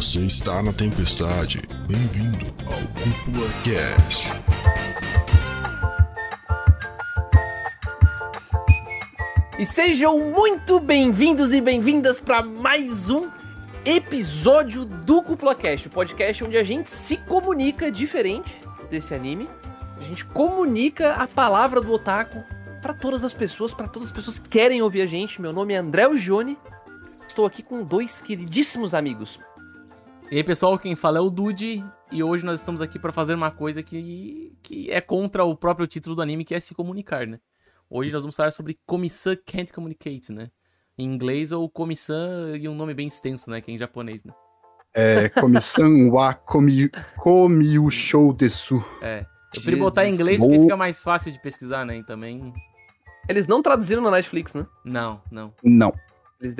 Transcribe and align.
Você 0.00 0.20
está 0.20 0.62
na 0.62 0.72
tempestade. 0.72 1.60
Bem-vindo 1.86 2.46
ao 2.64 2.80
Cúpula 3.02 3.46
Cast. 3.62 4.28
E 9.58 9.66
sejam 9.66 10.18
muito 10.18 10.80
bem-vindos 10.80 11.52
e 11.52 11.60
bem-vindas 11.60 12.18
para 12.18 12.42
mais 12.42 13.10
um 13.10 13.28
episódio 13.84 14.86
do 14.86 15.22
Cúpula 15.22 15.54
Cast, 15.54 15.88
o 15.88 15.90
podcast 15.90 16.44
onde 16.44 16.56
a 16.56 16.64
gente 16.64 16.88
se 16.88 17.18
comunica 17.18 17.92
diferente 17.92 18.58
desse 18.88 19.14
anime. 19.14 19.50
A 19.98 20.02
gente 20.02 20.24
comunica 20.24 21.12
a 21.12 21.26
palavra 21.28 21.78
do 21.78 21.92
otaku 21.92 22.42
para 22.80 22.94
todas 22.94 23.22
as 23.22 23.34
pessoas, 23.34 23.74
para 23.74 23.86
todas 23.86 24.08
as 24.08 24.14
pessoas 24.14 24.38
que 24.38 24.48
querem 24.48 24.80
ouvir 24.80 25.02
a 25.02 25.06
gente. 25.06 25.42
Meu 25.42 25.52
nome 25.52 25.74
é 25.74 25.76
André 25.76 26.10
Gione. 26.16 26.56
Estou 27.28 27.44
aqui 27.44 27.62
com 27.62 27.84
dois 27.84 28.22
queridíssimos 28.22 28.94
amigos. 28.94 29.38
E 30.30 30.36
aí, 30.36 30.44
pessoal, 30.44 30.78
quem 30.78 30.94
fala 30.94 31.18
é 31.18 31.20
o 31.20 31.28
Dude, 31.28 31.84
e 32.12 32.22
hoje 32.22 32.46
nós 32.46 32.60
estamos 32.60 32.80
aqui 32.80 33.00
para 33.00 33.10
fazer 33.10 33.34
uma 33.34 33.50
coisa 33.50 33.82
que, 33.82 34.56
que 34.62 34.88
é 34.88 35.00
contra 35.00 35.42
o 35.42 35.56
próprio 35.56 35.88
título 35.88 36.14
do 36.14 36.22
anime, 36.22 36.44
que 36.44 36.54
é 36.54 36.60
se 36.60 36.72
comunicar, 36.72 37.26
né? 37.26 37.40
Hoje 37.90 38.12
nós 38.12 38.22
vamos 38.22 38.36
falar 38.36 38.52
sobre 38.52 38.78
Komisan 38.86 39.34
Can't 39.44 39.72
Communicate, 39.72 40.30
né? 40.30 40.48
Em 40.96 41.04
inglês 41.04 41.50
ou 41.50 41.68
Komisan 41.68 42.56
e 42.56 42.68
um 42.68 42.76
nome 42.76 42.94
bem 42.94 43.08
extenso, 43.08 43.50
né? 43.50 43.60
Que 43.60 43.72
é 43.72 43.74
em 43.74 43.78
japonês, 43.78 44.22
né? 44.22 44.32
É, 44.94 45.28
Komisan 45.30 46.08
wa 46.12 46.32
komi, 46.32 46.88
komiu 47.16 47.90
shou 47.90 48.32
desu. 48.32 48.84
É. 49.02 49.22
Eu 49.22 49.26
prefiro 49.50 49.78
botar 49.78 50.06
em 50.06 50.14
inglês 50.14 50.40
porque 50.40 50.60
fica 50.60 50.76
mais 50.76 51.02
fácil 51.02 51.32
de 51.32 51.42
pesquisar, 51.42 51.84
né? 51.84 51.96
E 51.96 52.04
também. 52.04 52.54
Eles 53.28 53.48
não 53.48 53.60
traduziram 53.60 54.00
na 54.00 54.12
Netflix, 54.12 54.54
né? 54.54 54.64
Não, 54.84 55.20
não. 55.28 55.52
Não. 55.64 55.92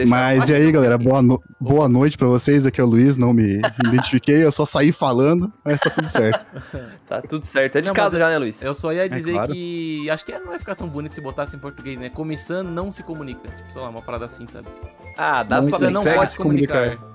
Mas 0.06 0.50
e 0.50 0.55
aí, 0.55 0.70
galera, 0.70 0.98
boa, 0.98 1.23
no... 1.23 1.42
boa 1.59 1.89
noite 1.89 2.19
pra 2.19 2.28
vocês. 2.28 2.67
Aqui 2.67 2.81
é 2.81 2.84
o 2.84 2.86
Luiz, 2.86 3.17
não 3.17 3.33
me 3.33 3.62
identifiquei, 3.87 4.45
eu 4.45 4.53
só 4.53 4.67
saí 4.67 4.92
falando, 4.92 5.50
mas 5.64 5.81
tá 5.81 5.89
tudo 5.89 6.06
certo. 6.06 6.47
tá 7.09 7.22
tudo 7.22 7.47
certo. 7.47 7.78
É 7.78 7.81
de 7.81 7.89
não, 7.89 7.95
casa 7.95 8.19
já, 8.19 8.28
né, 8.28 8.37
Luiz? 8.37 8.61
Eu 8.62 8.75
só 8.75 8.92
ia 8.92 9.09
dizer 9.09 9.31
é 9.31 9.34
claro. 9.34 9.53
que. 9.53 10.11
Acho 10.11 10.25
que 10.25 10.39
não 10.39 10.48
vai 10.48 10.59
ficar 10.59 10.75
tão 10.75 10.87
bonito 10.87 11.14
se 11.14 11.20
botasse 11.22 11.56
em 11.56 11.59
português, 11.59 11.98
né? 11.98 12.11
Comissão 12.11 12.62
não 12.62 12.92
se 12.92 13.03
comunica. 13.03 13.48
Tipo, 13.48 13.72
sei 13.72 13.81
lá, 13.81 13.89
uma 13.89 14.03
parada 14.03 14.27
assim, 14.27 14.47
sabe? 14.47 14.69
Ah, 15.17 15.42
dá 15.42 15.62
pra 15.62 15.70
Comissão 15.70 15.91
não 15.91 16.05
pode 16.05 16.31
se 16.31 16.37
comunicar. 16.37 16.97
comunicar. 16.97 17.11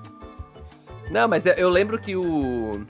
Não, 1.12 1.28
mas 1.28 1.44
eu 1.46 1.70
lembro 1.70 2.00
que 2.00 2.16
o. 2.16 2.84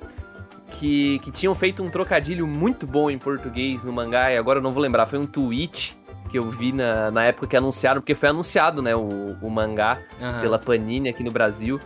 Que, 0.70 1.18
que 1.20 1.30
tinham 1.30 1.54
feito 1.54 1.82
um 1.82 1.88
trocadilho 1.88 2.46
muito 2.46 2.86
bom 2.86 3.10
em 3.10 3.18
português 3.18 3.84
no 3.84 3.92
mangá, 3.92 4.32
e 4.32 4.36
agora 4.36 4.58
eu 4.58 4.62
não 4.62 4.72
vou 4.72 4.82
lembrar, 4.82 5.06
foi 5.06 5.18
um 5.18 5.24
tweet 5.24 5.96
que 6.26 6.38
eu 6.38 6.50
vi 6.50 6.72
na, 6.72 7.10
na 7.10 7.24
época 7.24 7.46
que 7.46 7.56
anunciaram, 7.56 8.00
porque 8.00 8.14
foi 8.14 8.28
anunciado, 8.28 8.82
né, 8.82 8.94
o, 8.94 9.36
o 9.40 9.50
mangá 9.50 9.98
uhum. 10.20 10.40
pela 10.40 10.58
Panini 10.58 11.08
aqui 11.08 11.22
no 11.22 11.30
Brasil. 11.30 11.80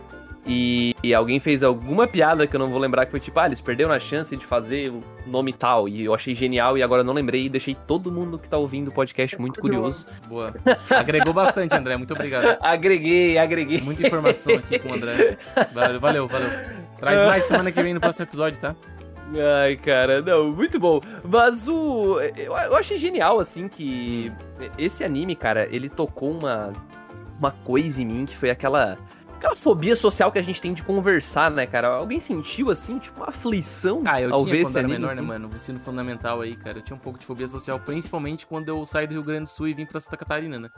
E, 0.45 0.95
e, 1.03 1.13
alguém 1.13 1.39
fez 1.39 1.63
alguma 1.63 2.07
piada 2.07 2.47
que 2.47 2.55
eu 2.55 2.59
não 2.59 2.67
vou 2.67 2.79
lembrar, 2.79 3.05
que 3.05 3.11
foi 3.11 3.19
tipo, 3.19 3.39
ah, 3.39 3.45
eles 3.45 3.61
perderam 3.61 3.91
a 3.91 3.99
chance 3.99 4.35
de 4.35 4.43
fazer 4.43 4.89
o 4.89 5.03
nome 5.27 5.53
tal. 5.53 5.87
E 5.87 6.03
eu 6.03 6.15
achei 6.15 6.33
genial 6.33 6.75
e 6.75 6.81
agora 6.81 7.03
não 7.03 7.13
lembrei 7.13 7.45
e 7.45 7.49
deixei 7.49 7.75
todo 7.75 8.11
mundo 8.11 8.39
que 8.39 8.49
tá 8.49 8.57
ouvindo 8.57 8.87
o 8.87 8.91
podcast 8.91 9.39
muito 9.39 9.61
curioso. 9.61 10.07
Boa. 10.27 10.51
Agregou 10.89 11.31
bastante, 11.31 11.75
André. 11.75 11.95
Muito 11.95 12.13
obrigado. 12.13 12.57
agreguei, 12.61 13.37
agreguei. 13.37 13.81
Muita 13.81 14.07
informação 14.07 14.55
aqui 14.55 14.79
com 14.79 14.89
o 14.89 14.93
André. 14.95 15.37
Valeu, 15.73 15.99
valeu, 15.99 16.27
valeu. 16.27 16.49
Traz 16.97 17.27
mais 17.27 17.43
semana 17.43 17.71
que 17.71 17.81
vem 17.81 17.93
no 17.93 17.99
próximo 17.99 18.25
episódio, 18.25 18.59
tá? 18.59 18.75
Ai, 19.37 19.77
cara, 19.77 20.21
não, 20.21 20.51
muito 20.51 20.79
bom. 20.79 20.99
Mas 21.23 21.67
o. 21.67 22.19
Eu, 22.19 22.53
eu 22.53 22.75
achei 22.75 22.97
genial, 22.97 23.39
assim, 23.39 23.67
que 23.67 24.31
esse 24.77 25.03
anime, 25.03 25.35
cara, 25.35 25.67
ele 25.73 25.89
tocou 25.89 26.31
uma, 26.31 26.73
uma 27.39 27.51
coisa 27.51 28.01
em 28.01 28.05
mim 28.05 28.25
que 28.25 28.37
foi 28.37 28.49
aquela. 28.49 28.97
Aquela 29.37 29.55
fobia 29.55 29.95
social 29.95 30.31
que 30.31 30.37
a 30.37 30.43
gente 30.43 30.61
tem 30.61 30.71
de 30.71 30.83
conversar, 30.83 31.49
né, 31.49 31.65
cara? 31.65 31.87
Alguém 31.87 32.19
sentiu, 32.19 32.69
assim, 32.69 32.99
tipo, 32.99 33.19
uma 33.19 33.29
aflição 33.29 34.03
ah, 34.05 34.21
eu 34.21 34.31
ao 34.31 34.43
tinha 34.43 34.53
ver 34.53 34.61
quando 34.61 34.69
esse 34.69 34.77
era 34.77 34.85
anime, 34.85 34.99
menor, 34.99 35.13
assim? 35.13 35.21
né, 35.21 35.27
mano? 35.27 35.49
Ensino 35.55 35.79
fundamental 35.79 36.41
aí, 36.41 36.55
cara. 36.55 36.77
Eu 36.77 36.83
tinha 36.83 36.95
um 36.95 36.99
pouco 36.99 37.17
de 37.17 37.25
fobia 37.25 37.47
social, 37.47 37.79
principalmente 37.79 38.45
quando 38.45 38.69
eu 38.69 38.85
saí 38.85 39.07
do 39.07 39.13
Rio 39.13 39.23
Grande 39.23 39.45
do 39.45 39.49
Sul 39.49 39.67
e 39.67 39.73
vim 39.73 39.83
pra 39.83 39.99
Santa 39.99 40.15
Catarina, 40.15 40.59
né? 40.59 40.69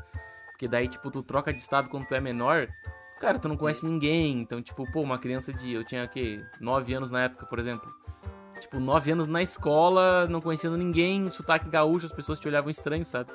Porque 0.52 0.66
daí, 0.66 0.88
tipo, 0.88 1.12
tu 1.12 1.22
troca 1.22 1.52
de 1.52 1.60
estado 1.60 1.90
quando 1.90 2.08
tu 2.08 2.16
é 2.16 2.22
menor, 2.22 2.70
cara, 3.20 3.38
tu 3.38 3.50
não 3.50 3.58
conhece 3.58 3.86
ninguém. 3.86 4.40
Então, 4.40 4.62
tipo, 4.62 4.90
pô, 4.94 5.02
uma 5.02 5.18
criança 5.18 5.52
de. 5.52 5.74
Eu 5.74 5.84
tinha, 5.84 6.06
o 6.06 6.08
quê? 6.08 6.42
9 6.62 6.94
anos 6.94 7.12
na 7.12 7.24
época, 7.24 7.46
por 7.46 7.60
exemplo. 7.60 7.94
Tipo, 8.60 8.80
nove 8.80 9.12
anos 9.12 9.28
na 9.28 9.42
escola, 9.42 10.28
não 10.28 10.40
conhecendo 10.40 10.78
ninguém, 10.78 11.30
sotaque 11.30 11.70
gaúcho, 11.70 12.06
as 12.06 12.12
pessoas 12.12 12.40
te 12.40 12.48
olhavam 12.48 12.70
estranho, 12.70 13.06
sabe? 13.06 13.30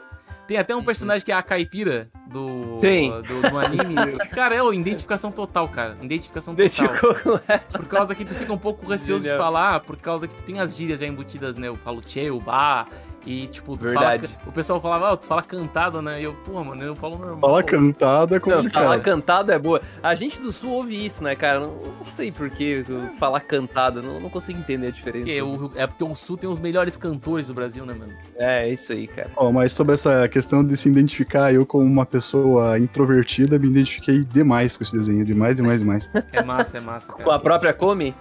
Tem 0.49 0.57
até 0.57 0.75
um 0.75 0.83
personagem 0.83 1.23
que 1.23 1.31
é 1.31 1.35
a 1.35 1.43
caipira 1.43 2.09
do, 2.27 2.79
Tem. 2.81 3.11
do, 3.21 3.43
do 3.51 3.59
anime. 3.59 4.17
cara, 4.35 4.55
é, 4.55 4.63
ó, 4.63 4.73
identificação 4.73 5.31
total, 5.31 5.69
cara. 5.69 5.95
Identificação 6.03 6.55
total. 6.55 7.41
Por 7.71 7.87
causa 7.87 8.15
que 8.15 8.25
tu 8.25 8.35
fica 8.35 8.51
um 8.51 8.59
pouco 8.59 8.87
receoso 8.87 9.29
de 9.29 9.37
falar, 9.37 9.81
por 9.81 9.99
causa 9.99 10.27
que 10.27 10.35
tu 10.35 10.43
tem 10.43 10.59
as 10.59 10.75
gírias 10.75 11.01
já 11.01 11.07
embutidas, 11.07 11.59
né? 11.59 11.69
Eu 11.69 11.77
falo 11.77 12.01
tchê, 12.01 12.31
o 12.31 12.41
bar, 12.41 12.89
e, 13.29 13.47
tipo, 13.47 13.77
Verdade. 13.77 14.27
Fala, 14.27 14.41
o 14.47 14.53
pessoal 14.53 14.81
falava, 14.81 15.13
ah, 15.13 15.17
tu 15.19 15.27
fala 15.27 15.43
cantado, 15.43 16.01
né? 16.01 16.19
E 16.19 16.25
eu, 16.25 16.33
pô, 16.33 16.65
mano, 16.65 16.83
eu 16.83 16.97
falo 16.97 17.19
normal. 17.19 17.39
Fala 17.39 17.63
cantado 17.63 18.35
é 18.35 18.41
complicado. 18.41 18.83
falar 18.83 19.01
cantado 19.01 19.53
é 19.53 19.59
boa. 19.59 19.83
A 20.03 20.15
gente 20.15 20.41
do 20.41 20.51
Sul 20.51 20.71
ouve 20.71 21.05
isso, 21.05 21.23
né, 21.23 21.37
cara? 21.37 21.61
Não, 21.61 21.77
não 21.77 22.07
sei 22.17 22.33
por 22.33 22.49
que 22.49 22.83
falar 23.19 23.41
cantado, 23.41 24.03
não, 24.03 24.19
não 24.19 24.31
consigo 24.31 24.59
entender 24.59 24.87
a 24.87 24.91
diferença. 24.91 25.27
Porque 25.27 25.43
o, 25.43 25.71
é 25.77 25.87
porque 25.87 26.03
o 26.03 26.15
Sul 26.15 26.39
tem 26.39 26.49
os 26.49 26.59
melhores 26.59 26.97
cantores 26.97 27.49
do 27.49 27.55
Brasil, 27.55 27.85
né, 27.85 27.93
mano? 27.93 28.15
É, 28.35 28.67
é 28.67 28.73
isso 28.73 28.93
aí, 28.93 29.07
cara. 29.07 29.31
Oh, 29.37 29.53
mas 29.53 29.73
sobre 29.73 29.93
essa 29.93 30.27
questão 30.27 30.65
de 30.65 30.75
se 30.75 30.89
identificar, 30.89 31.53
eu 31.53 31.67
como 31.67 31.85
uma 31.85 32.07
pessoa 32.07 32.79
introvertida, 32.79 33.59
me 33.59 33.67
identifiquei 33.69 34.25
demais 34.25 34.75
com 34.75 34.85
esse 34.85 34.97
desenho, 34.97 35.23
demais, 35.23 35.57
demais, 35.57 35.81
demais. 35.81 36.09
É 36.33 36.43
massa, 36.43 36.79
é 36.79 36.81
massa, 36.81 37.13
cara. 37.13 37.25
Com 37.25 37.31
a 37.31 37.39
própria 37.39 37.75
Come? 37.75 38.15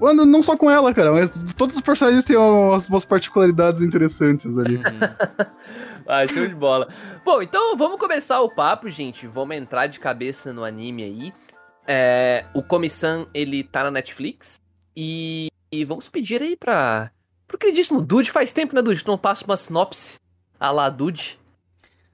Não 0.00 0.42
só 0.42 0.56
com 0.56 0.70
ela, 0.70 0.92
cara, 0.94 1.12
mas 1.12 1.30
todos 1.56 1.76
os 1.76 1.82
personagens 1.82 2.24
têm 2.24 2.36
umas, 2.36 2.88
umas 2.88 3.04
particularidades 3.04 3.82
interessantes 3.82 4.58
ali. 4.58 4.76
Uhum. 4.76 4.82
ah, 6.06 6.26
show 6.26 6.46
de 6.46 6.54
bola. 6.54 6.88
Bom, 7.24 7.42
então 7.42 7.76
vamos 7.76 7.98
começar 7.98 8.40
o 8.40 8.50
papo, 8.50 8.88
gente. 8.90 9.26
Vamos 9.26 9.56
entrar 9.56 9.86
de 9.86 9.98
cabeça 9.98 10.52
no 10.52 10.64
anime 10.64 11.02
aí. 11.02 11.32
É, 11.86 12.44
o 12.54 12.62
Comissão, 12.62 13.26
ele 13.34 13.62
tá 13.62 13.84
na 13.84 13.90
Netflix. 13.90 14.60
E, 14.96 15.48
e, 15.70 15.84
vamos 15.84 16.08
pedir 16.08 16.40
aí 16.42 16.56
pra. 16.56 17.10
Pro 17.46 17.58
queridíssimo 17.58 18.00
Dude. 18.00 18.30
Faz 18.30 18.52
tempo, 18.52 18.74
né, 18.74 18.82
Dude? 18.82 19.02
Que 19.02 19.08
não 19.08 19.18
passa 19.18 19.44
uma 19.44 19.56
sinopse 19.56 20.18
a 20.58 20.70
lá 20.70 20.88
Dude. 20.88 21.38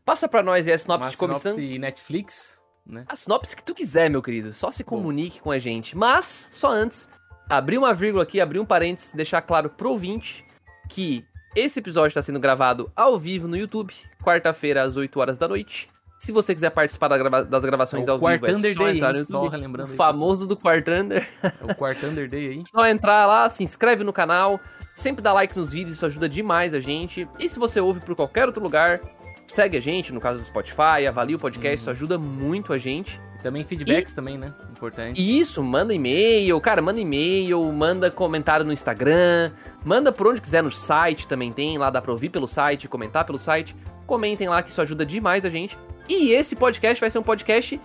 Passa 0.04 0.28
pra 0.28 0.42
nós 0.42 0.66
aí 0.66 0.72
a 0.72 0.78
sinopse 0.78 1.04
uma 1.04 1.10
de 1.10 1.16
Comissão. 1.16 1.52
Sinopse 1.52 1.78
Netflix, 1.78 2.60
né? 2.86 3.04
A 3.08 3.14
sinopse 3.14 3.54
que 3.54 3.62
tu 3.62 3.74
quiser, 3.74 4.10
meu 4.10 4.22
querido. 4.22 4.52
Só 4.52 4.70
se 4.70 4.82
comunique 4.82 5.38
Bom. 5.38 5.44
com 5.44 5.50
a 5.50 5.58
gente. 5.58 5.96
Mas, 5.96 6.48
só 6.50 6.72
antes, 6.72 7.08
abrir 7.50 7.76
uma 7.76 7.92
vírgula 7.92 8.22
aqui, 8.22 8.40
abrir 8.40 8.60
um 8.60 8.64
parênteses, 8.64 9.12
deixar 9.12 9.42
claro 9.42 9.68
pro 9.68 9.90
ouvinte 9.90 10.44
que 10.88 11.24
esse 11.54 11.80
episódio 11.80 12.08
está 12.08 12.22
sendo 12.22 12.38
gravado 12.38 12.90
ao 12.94 13.18
vivo 13.18 13.48
no 13.48 13.56
YouTube, 13.56 13.92
quarta-feira 14.22 14.82
às 14.82 14.96
8 14.96 15.18
horas 15.18 15.36
da 15.36 15.48
noite. 15.48 15.90
Se 16.20 16.32
você 16.32 16.54
quiser 16.54 16.70
participar 16.70 17.08
da 17.08 17.18
grava 17.18 17.44
das 17.44 17.64
gravações 17.64 18.06
é 18.06 18.10
ao 18.10 18.18
vivo, 18.18 18.46
é 18.46 18.52
só 18.52 18.58
Day, 18.58 18.96
entrar 18.96 19.12
no 19.12 19.18
YouTube. 19.18 19.24
Só 19.24 19.48
relembrando 19.48 19.92
o 19.92 19.96
famoso 19.96 20.46
do 20.46 20.56
Quartander. 20.56 21.26
É 21.42 21.72
o 21.72 21.74
Quartander 21.74 22.28
Day 22.28 22.48
aí. 22.50 22.62
Só 22.70 22.86
entrar 22.86 23.26
lá, 23.26 23.48
se 23.48 23.64
inscreve 23.64 24.04
no 24.04 24.12
canal, 24.12 24.60
sempre 24.94 25.22
dá 25.22 25.32
like 25.32 25.56
nos 25.58 25.72
vídeos, 25.72 25.96
isso 25.96 26.06
ajuda 26.06 26.28
demais 26.28 26.74
a 26.74 26.78
gente. 26.78 27.26
E 27.38 27.48
se 27.48 27.58
você 27.58 27.80
ouve 27.80 28.00
por 28.00 28.14
qualquer 28.14 28.46
outro 28.46 28.62
lugar, 28.62 29.00
segue 29.46 29.78
a 29.78 29.80
gente, 29.80 30.12
no 30.12 30.20
caso 30.20 30.40
do 30.40 30.44
Spotify, 30.44 31.06
avalia 31.08 31.36
o 31.36 31.38
podcast, 31.38 31.78
uhum. 31.78 31.82
isso 31.82 31.90
ajuda 31.90 32.18
muito 32.18 32.72
a 32.72 32.78
gente. 32.78 33.18
Também 33.42 33.64
feedbacks 33.64 34.12
e... 34.12 34.16
também, 34.16 34.38
né? 34.38 34.52
Importante. 34.70 35.38
Isso, 35.38 35.62
manda 35.62 35.94
e-mail, 35.94 36.60
cara, 36.60 36.82
manda 36.82 37.00
e-mail, 37.00 37.62
manda 37.72 38.10
comentário 38.10 38.64
no 38.64 38.72
Instagram, 38.72 39.50
manda 39.84 40.12
por 40.12 40.28
onde 40.28 40.40
quiser 40.40 40.62
no 40.62 40.70
site, 40.70 41.26
também 41.26 41.52
tem, 41.52 41.78
lá 41.78 41.90
dá 41.90 42.00
pra 42.00 42.12
ouvir 42.12 42.28
pelo 42.28 42.46
site, 42.46 42.88
comentar 42.88 43.24
pelo 43.24 43.38
site. 43.38 43.74
Comentem 44.06 44.48
lá 44.48 44.62
que 44.62 44.70
isso 44.70 44.80
ajuda 44.80 45.06
demais 45.06 45.44
a 45.44 45.50
gente. 45.50 45.78
E 46.08 46.32
esse 46.32 46.56
podcast 46.56 47.00
vai 47.00 47.10
ser 47.10 47.18
um 47.18 47.22
podcast 47.22 47.80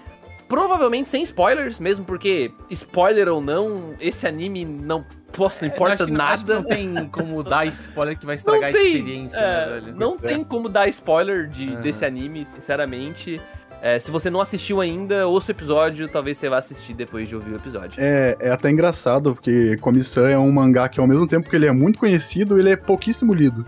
provavelmente 0.48 1.10
sem 1.10 1.24
spoilers, 1.24 1.80
mesmo 1.80 2.06
porque, 2.06 2.52
spoiler 2.70 3.28
ou 3.30 3.42
não, 3.42 3.96
esse 4.00 4.28
anime 4.28 4.64
não 4.64 5.06
posso, 5.34 5.66
não 5.66 5.74
importa 5.74 5.94
acho 5.94 6.06
que, 6.06 6.12
nada. 6.12 6.34
Acho 6.34 6.46
que 6.46 6.54
não 6.54 6.64
tem 6.64 7.10
como 7.10 7.44
dar 7.44 7.66
spoiler 7.68 8.18
que 8.18 8.26
vai 8.26 8.36
estragar 8.36 8.72
tem, 8.72 8.82
a 8.82 8.86
experiência, 8.86 9.40
né, 9.40 9.48
é, 9.48 9.66
né, 9.66 9.80
velho? 9.80 9.96
Não 9.96 10.16
é. 10.16 10.28
tem 10.28 10.44
como 10.44 10.70
dar 10.70 10.88
spoiler 10.90 11.48
de, 11.48 11.68
uhum. 11.68 11.82
desse 11.82 12.06
anime, 12.06 12.46
sinceramente. 12.46 13.42
É, 13.86 14.00
se 14.00 14.10
você 14.10 14.32
não 14.32 14.42
assistiu 14.42 14.82
ainda, 14.82 15.28
ouça 15.28 15.52
o 15.52 15.54
episódio, 15.54 16.08
talvez 16.08 16.40
você 16.40 16.50
vá 16.50 16.58
assistir 16.58 16.96
depois 16.96 17.30
de 17.30 17.36
ouvir 17.36 17.52
o 17.52 17.56
episódio. 17.56 18.04
É, 18.04 18.36
é 18.40 18.50
até 18.50 18.72
engraçado, 18.72 19.36
porque 19.36 19.78
Comissão 19.78 20.26
é 20.26 20.36
um 20.36 20.52
mangá 20.52 20.90
que 20.90 21.00
ao 21.00 21.06
mesmo 21.06 21.28
tempo 21.28 21.48
que 21.48 21.56
ele 21.56 21.68
é 21.68 21.72
muito 21.72 22.00
conhecido, 22.00 22.58
ele 22.58 22.72
é 22.72 22.76
pouquíssimo 22.76 23.32
lido. 23.32 23.64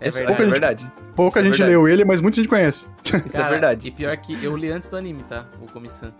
É 0.00 0.10
verdade. 0.10 0.26
Pouca 0.26 0.42
é 0.42 0.44
gente, 0.44 0.50
verdade. 0.52 0.92
Pouca 1.16 1.40
Isso 1.40 1.48
gente 1.48 1.62
é 1.62 1.66
leu 1.66 1.88
ele, 1.88 2.04
mas 2.04 2.20
muita 2.20 2.36
gente 2.36 2.48
conhece. 2.48 2.86
Isso 3.02 3.28
Cara, 3.30 3.46
é 3.46 3.48
verdade. 3.48 3.88
E 3.88 3.90
pior 3.90 4.14
que 4.18 4.44
eu 4.44 4.54
li 4.54 4.68
antes 4.68 4.86
do 4.86 4.98
anime, 4.98 5.22
tá? 5.22 5.46
O 5.62 5.72
Comissão. 5.72 6.12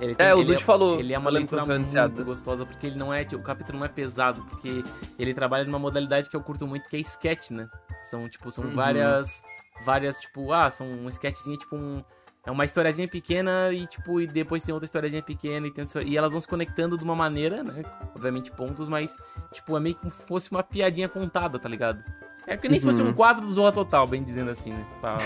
Ele 0.00 0.16
tem, 0.16 0.26
é, 0.26 0.34
o 0.34 0.38
Dude 0.42 0.54
é, 0.54 0.58
falou. 0.58 0.98
Ele 0.98 1.14
é 1.14 1.18
uma 1.18 1.30
leitura 1.30 1.64
muito 1.64 2.24
gostosa, 2.24 2.66
porque 2.66 2.88
ele 2.88 2.96
não 2.96 3.14
é. 3.14 3.24
O 3.34 3.38
capítulo 3.40 3.78
não 3.78 3.86
é 3.86 3.88
pesado, 3.88 4.42
porque 4.50 4.82
ele 5.16 5.32
trabalha 5.32 5.64
numa 5.64 5.78
modalidade 5.78 6.28
que 6.28 6.34
eu 6.34 6.40
curto 6.40 6.66
muito, 6.66 6.88
que 6.88 6.96
é 6.96 6.98
sketch, 6.98 7.52
né? 7.52 7.68
São, 8.02 8.28
tipo, 8.28 8.50
são 8.50 8.64
uhum. 8.64 8.74
várias. 8.74 9.44
Várias, 9.84 10.18
tipo, 10.18 10.52
ah, 10.52 10.68
são 10.70 10.84
um 10.84 11.08
sketchzinho, 11.08 11.56
tipo 11.56 11.76
um 11.76 12.02
é 12.46 12.50
uma 12.50 12.64
historiazinha 12.64 13.06
pequena 13.06 13.72
e, 13.72 13.86
tipo, 13.86 14.20
e 14.20 14.26
depois 14.26 14.62
tem 14.62 14.72
outra 14.72 14.86
historiazinha 14.86 15.22
pequena 15.22 15.66
e, 15.66 15.70
tem 15.70 15.84
outra... 15.84 16.02
e 16.02 16.16
elas 16.16 16.32
vão 16.32 16.40
se 16.40 16.48
conectando 16.48 16.96
de 16.96 17.04
uma 17.04 17.14
maneira, 17.14 17.62
né? 17.62 17.82
Obviamente 18.14 18.50
pontos, 18.50 18.88
mas, 18.88 19.18
tipo, 19.52 19.76
é 19.76 19.80
meio 19.80 19.98
se 20.04 20.26
fosse 20.26 20.50
uma 20.50 20.62
piadinha 20.62 21.08
contada, 21.08 21.58
tá 21.58 21.68
ligado? 21.68 22.02
É 22.48 22.56
que 22.56 22.66
nem 22.66 22.76
uhum. 22.76 22.80
se 22.80 22.86
fosse 22.86 23.02
um 23.02 23.08
uhum. 23.08 23.12
quadro 23.12 23.44
do 23.44 23.52
Zorra 23.52 23.70
Total, 23.70 24.06
bem 24.06 24.22
dizendo 24.22 24.50
assim, 24.50 24.72
né? 24.72 24.86
Pra 25.02 25.18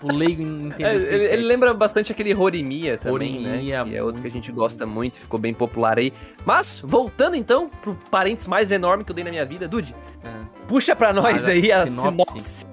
o 0.00 0.12
leigo 0.12 0.40
entender. 0.40 0.84
É, 0.84 0.94
ele, 0.94 1.24
ele, 1.24 1.42
lembra 1.42 1.74
bastante 1.74 2.12
aquele 2.12 2.32
Rorimia 2.32 2.96
também, 2.96 3.32
Rorimia, 3.32 3.84
né? 3.84 3.90
Que 3.90 3.96
é 3.96 4.02
outro 4.04 4.22
que 4.22 4.28
a 4.28 4.30
gente 4.30 4.52
gosta 4.52 4.86
muito, 4.86 5.18
ficou 5.18 5.40
bem 5.40 5.52
popular 5.52 5.98
aí. 5.98 6.12
Mas, 6.44 6.80
voltando 6.84 7.34
então 7.34 7.68
pro 7.68 7.96
parênteses 8.08 8.46
mais 8.46 8.70
enorme 8.70 9.02
que 9.02 9.10
eu 9.10 9.14
dei 9.16 9.24
na 9.24 9.30
minha 9.30 9.44
vida, 9.44 9.66
Dude, 9.66 9.96
é. 10.22 10.30
puxa 10.68 10.94
pra 10.94 11.12
nós 11.12 11.44
aí 11.44 11.72
a 11.72 11.82
sinopse. 11.82 12.40
sinopse. 12.40 12.66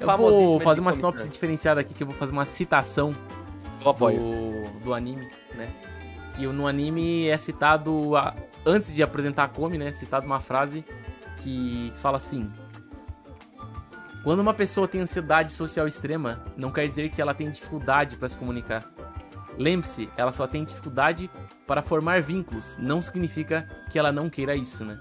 Eu 0.00 0.16
vou 0.16 0.60
fazer 0.60 0.80
uma 0.80 0.92
sinopse 0.92 1.28
diferenciada 1.28 1.80
aqui, 1.80 1.94
que 1.94 2.02
eu 2.02 2.06
vou 2.06 2.16
fazer 2.16 2.32
uma 2.32 2.44
citação 2.44 3.12
do, 3.82 4.84
do 4.84 4.94
anime, 4.94 5.28
né? 5.54 5.72
Que 6.36 6.46
no 6.46 6.66
anime 6.66 7.28
é 7.28 7.36
citado, 7.36 8.16
a, 8.16 8.34
antes 8.64 8.94
de 8.94 9.02
apresentar 9.02 9.44
a 9.44 9.48
Komi, 9.48 9.78
né? 9.78 9.88
É 9.88 9.92
citado 9.92 10.26
uma 10.26 10.40
frase 10.40 10.84
que 11.38 11.92
fala 12.00 12.16
assim... 12.16 12.50
Quando 14.24 14.40
uma 14.40 14.52
pessoa 14.52 14.86
tem 14.86 15.00
ansiedade 15.00 15.52
social 15.52 15.86
extrema, 15.86 16.44
não 16.56 16.70
quer 16.70 16.86
dizer 16.86 17.08
que 17.08 17.22
ela 17.22 17.32
tem 17.32 17.48
dificuldade 17.50 18.16
para 18.16 18.28
se 18.28 18.36
comunicar. 18.36 18.84
Lembre-se, 19.56 20.08
ela 20.16 20.32
só 20.32 20.46
tem 20.46 20.64
dificuldade 20.64 21.30
para 21.66 21.82
formar 21.82 22.20
vínculos, 22.20 22.76
não 22.78 23.00
significa 23.00 23.66
que 23.90 23.98
ela 23.98 24.12
não 24.12 24.28
queira 24.28 24.54
isso, 24.54 24.84
né? 24.84 24.98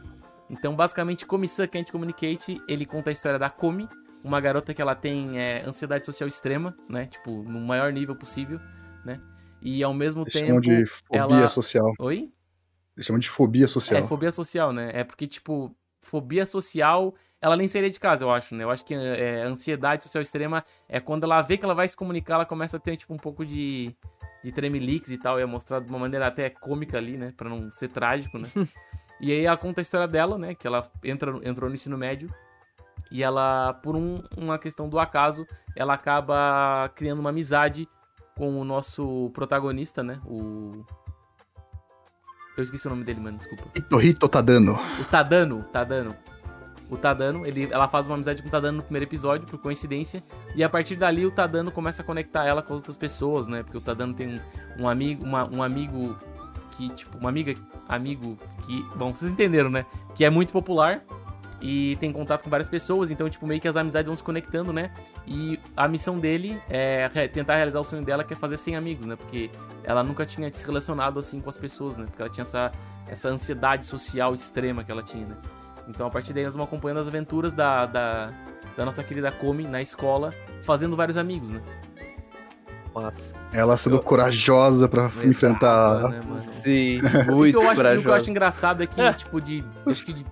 Então, 0.50 0.76
basicamente, 0.76 1.26
Komi-san 1.26 1.68
Can't 1.68 1.92
Communicate, 1.92 2.62
ele 2.68 2.86
conta 2.86 3.10
a 3.10 3.14
história 3.14 3.38
da 3.38 3.50
Komi, 3.50 3.90
uma 4.24 4.40
garota 4.42 4.74
que 4.74 4.82
ela 4.82 4.96
tem 4.96 5.40
é, 5.40 5.64
ansiedade 5.66 6.06
social 6.06 6.28
extrema, 6.28 6.76
né? 6.90 7.06
Tipo, 7.06 7.44
no 7.44 7.60
maior 7.60 7.92
nível 7.92 8.16
possível, 8.16 8.60
né? 9.06 9.22
E 9.62 9.84
ao 9.84 9.94
mesmo 9.94 10.24
Eles 10.24 10.34
tempo. 10.34 10.62
De 10.62 10.86
fobia 10.86 11.20
ela... 11.20 11.50
social. 11.50 11.94
Oi? 12.00 12.32
Eles 12.96 13.06
chamam 13.06 13.20
de 13.20 13.30
fobia 13.30 13.68
social. 13.68 14.00
É, 14.00 14.04
fobia 14.04 14.32
social, 14.32 14.74
né? 14.74 14.92
É 14.94 15.04
porque, 15.04 15.28
tipo, 15.28 15.76
fobia 16.02 16.46
social, 16.46 17.14
ela 17.42 17.56
nem 17.56 17.68
seria 17.68 17.90
de 17.90 18.00
casa, 18.00 18.26
eu 18.26 18.32
acho, 18.32 18.56
né? 18.56 18.64
Eu 18.64 18.72
acho 18.72 18.84
que 18.84 18.94
é, 18.94 19.44
ansiedade 19.44 20.04
social 20.04 20.22
extrema 20.22 20.64
é 20.90 21.00
quando 21.00 21.24
ela 21.24 21.42
vê 21.42 21.58
que 21.58 21.66
ela 21.66 21.76
vai 21.76 21.88
se 21.88 21.96
comunicar, 21.96 22.36
ela 22.36 22.46
começa 22.46 22.78
a 22.78 22.80
ter, 22.80 22.98
tipo, 22.98 23.14
um 23.14 23.18
pouco 23.18 23.46
de, 23.46 23.96
de 24.44 24.52
tremeliques 24.52 25.12
e 25.12 25.18
tal, 25.18 25.40
e 25.40 25.44
é 25.44 25.46
mostrado 25.46 25.86
de 25.86 25.92
uma 25.92 26.00
maneira 26.00 26.28
até 26.28 26.50
cômica 26.50 26.98
ali, 26.98 27.18
né? 27.18 27.32
Pra 27.38 27.50
não 27.50 27.72
ser 27.72 27.90
trágico, 27.90 28.40
né? 28.40 28.50
e 29.22 29.32
aí 29.32 29.46
ela 29.46 29.58
conta 29.58 29.82
a 29.82 29.84
história 29.84 30.08
dela, 30.08 30.38
né? 30.38 30.56
Que 30.56 30.66
ela 30.66 30.90
entra, 31.04 31.40
entrou 31.44 31.70
no 31.70 31.76
ensino 31.76 31.98
médio 31.98 32.34
e 33.12 33.24
ela, 33.24 33.74
por 33.76 33.96
um, 33.96 34.22
uma 34.38 34.58
questão 34.58 34.90
do 34.90 35.00
acaso, 35.00 35.46
ela 35.76 35.94
acaba 35.94 36.90
criando 36.96 37.20
uma 37.20 37.30
amizade 37.30 37.88
com 38.36 38.60
o 38.60 38.64
nosso 38.64 39.32
protagonista, 39.34 40.04
né? 40.04 40.20
O. 40.26 40.86
Eu 42.58 42.64
esqueci 42.64 42.88
o 42.88 42.90
nome 42.90 43.04
dele, 43.04 43.20
mano, 43.20 43.38
desculpa. 43.38 43.66
Hito 44.02 44.28
Tadano. 44.28 44.80
O 45.00 45.06
Tadano, 45.06 45.64
Tadano. 45.72 46.16
O 46.90 46.98
Tadano, 46.98 47.46
ele, 47.46 47.68
ela 47.72 47.88
faz 47.90 48.08
uma 48.08 48.16
amizade 48.16 48.42
com 48.42 48.48
o 48.48 48.52
Tadano 48.52 48.78
no 48.78 48.84
primeiro 48.84 49.06
episódio, 49.06 49.46
por 49.46 49.60
coincidência. 49.60 50.24
E 50.56 50.64
a 50.64 50.70
partir 50.70 50.96
dali 50.96 51.26
o 51.26 51.32
Tadano 51.32 51.72
começa 51.72 52.02
a 52.02 52.06
conectar 52.06 52.46
ela 52.46 52.62
com 52.62 52.74
as 52.74 52.80
outras 52.80 52.96
pessoas, 52.96 53.48
né? 53.48 53.62
Porque 53.62 53.78
o 53.78 53.82
Tadano 53.82 54.14
tem 54.14 54.28
um, 54.28 54.84
um 54.84 54.90
amigo, 54.90 55.24
uma, 55.24 55.48
um 55.54 55.62
amigo 55.62 56.18
que, 56.72 56.90
tipo, 56.90 57.18
uma 57.18 57.30
amiga, 57.30 57.54
amigo 57.88 58.38
que. 58.66 58.84
Bom, 58.96 59.14
vocês 59.14 59.32
entenderam, 59.32 59.70
né? 59.70 59.86
Que 60.16 60.24
é 60.24 60.30
muito 60.30 60.54
popular 60.54 61.04
e 61.62 61.98
tem 62.00 62.12
contato 62.12 62.44
com 62.44 62.50
várias 62.50 62.70
pessoas, 62.70 63.10
então, 63.10 63.28
tipo, 63.30 63.46
meio 63.48 63.60
que 63.60 63.68
as 63.68 63.76
amizades 63.76 64.08
vão 64.08 64.16
se 64.16 64.24
conectando, 64.24 64.72
né? 64.72 64.92
E 65.26 65.60
a 65.76 65.88
missão 65.88 66.20
dele 66.20 66.62
é 66.70 67.08
tentar 67.28 67.56
realizar 67.56 67.80
o 67.80 67.84
sonho 67.84 68.04
dela, 68.04 68.24
que 68.24 68.34
é 68.34 68.36
fazer 68.36 68.58
100 68.58 68.76
amigos, 68.76 69.06
né? 69.06 69.16
Porque 69.16 69.50
ela 69.84 70.04
nunca 70.04 70.26
tinha 70.26 70.52
se 70.54 70.66
relacionado 70.66 71.20
assim 71.20 71.42
com 71.42 71.50
as 71.50 71.58
pessoas, 71.58 71.98
né? 71.98 72.06
Porque 72.06 72.22
ela 72.22 72.32
tinha 72.32 72.44
essa, 72.44 72.72
essa 73.08 73.30
ansiedade 73.30 73.86
social 73.86 74.36
extrema 74.36 74.84
que 74.84 74.92
ela 74.92 75.02
tinha, 75.02 75.26
né? 75.26 75.38
Então, 75.88 76.06
a 76.06 76.10
partir 76.10 76.34
daí, 76.34 76.44
nós 76.44 76.54
vamos 76.54 76.68
acompanhando 76.68 77.00
as 77.00 77.08
aventuras 77.08 77.54
da, 77.54 77.86
da, 77.86 78.34
da 78.76 78.86
nossa 78.86 79.04
querida 79.04 79.32
Komi 79.32 79.64
na 79.64 79.82
escola, 79.82 80.34
fazendo 80.62 80.96
vários 80.96 81.18
amigos, 81.18 81.50
né? 81.50 81.62
Nossa. 82.94 83.36
Ela 83.54 83.78
sendo 83.78 83.98
eu... 83.98 84.04
corajosa 84.04 84.88
pra 84.88 85.10
enfrentar. 85.24 86.10
Né, 86.10 86.20
Sim, 86.64 87.02
muito 87.32 87.58
o 87.58 87.62
que 87.62 87.66
eu 87.66 87.70
acho, 87.70 87.76
corajosa. 87.76 88.00
O 88.00 88.02
que 88.02 88.10
eu 88.10 88.14
acho 88.14 88.30
engraçado 88.30 88.84
é 88.84 88.88
que, 88.88 89.02
tipo, 89.14 89.40
de. 89.40 89.64
Acho 89.88 90.04
que 90.04 90.14
de 90.14 90.26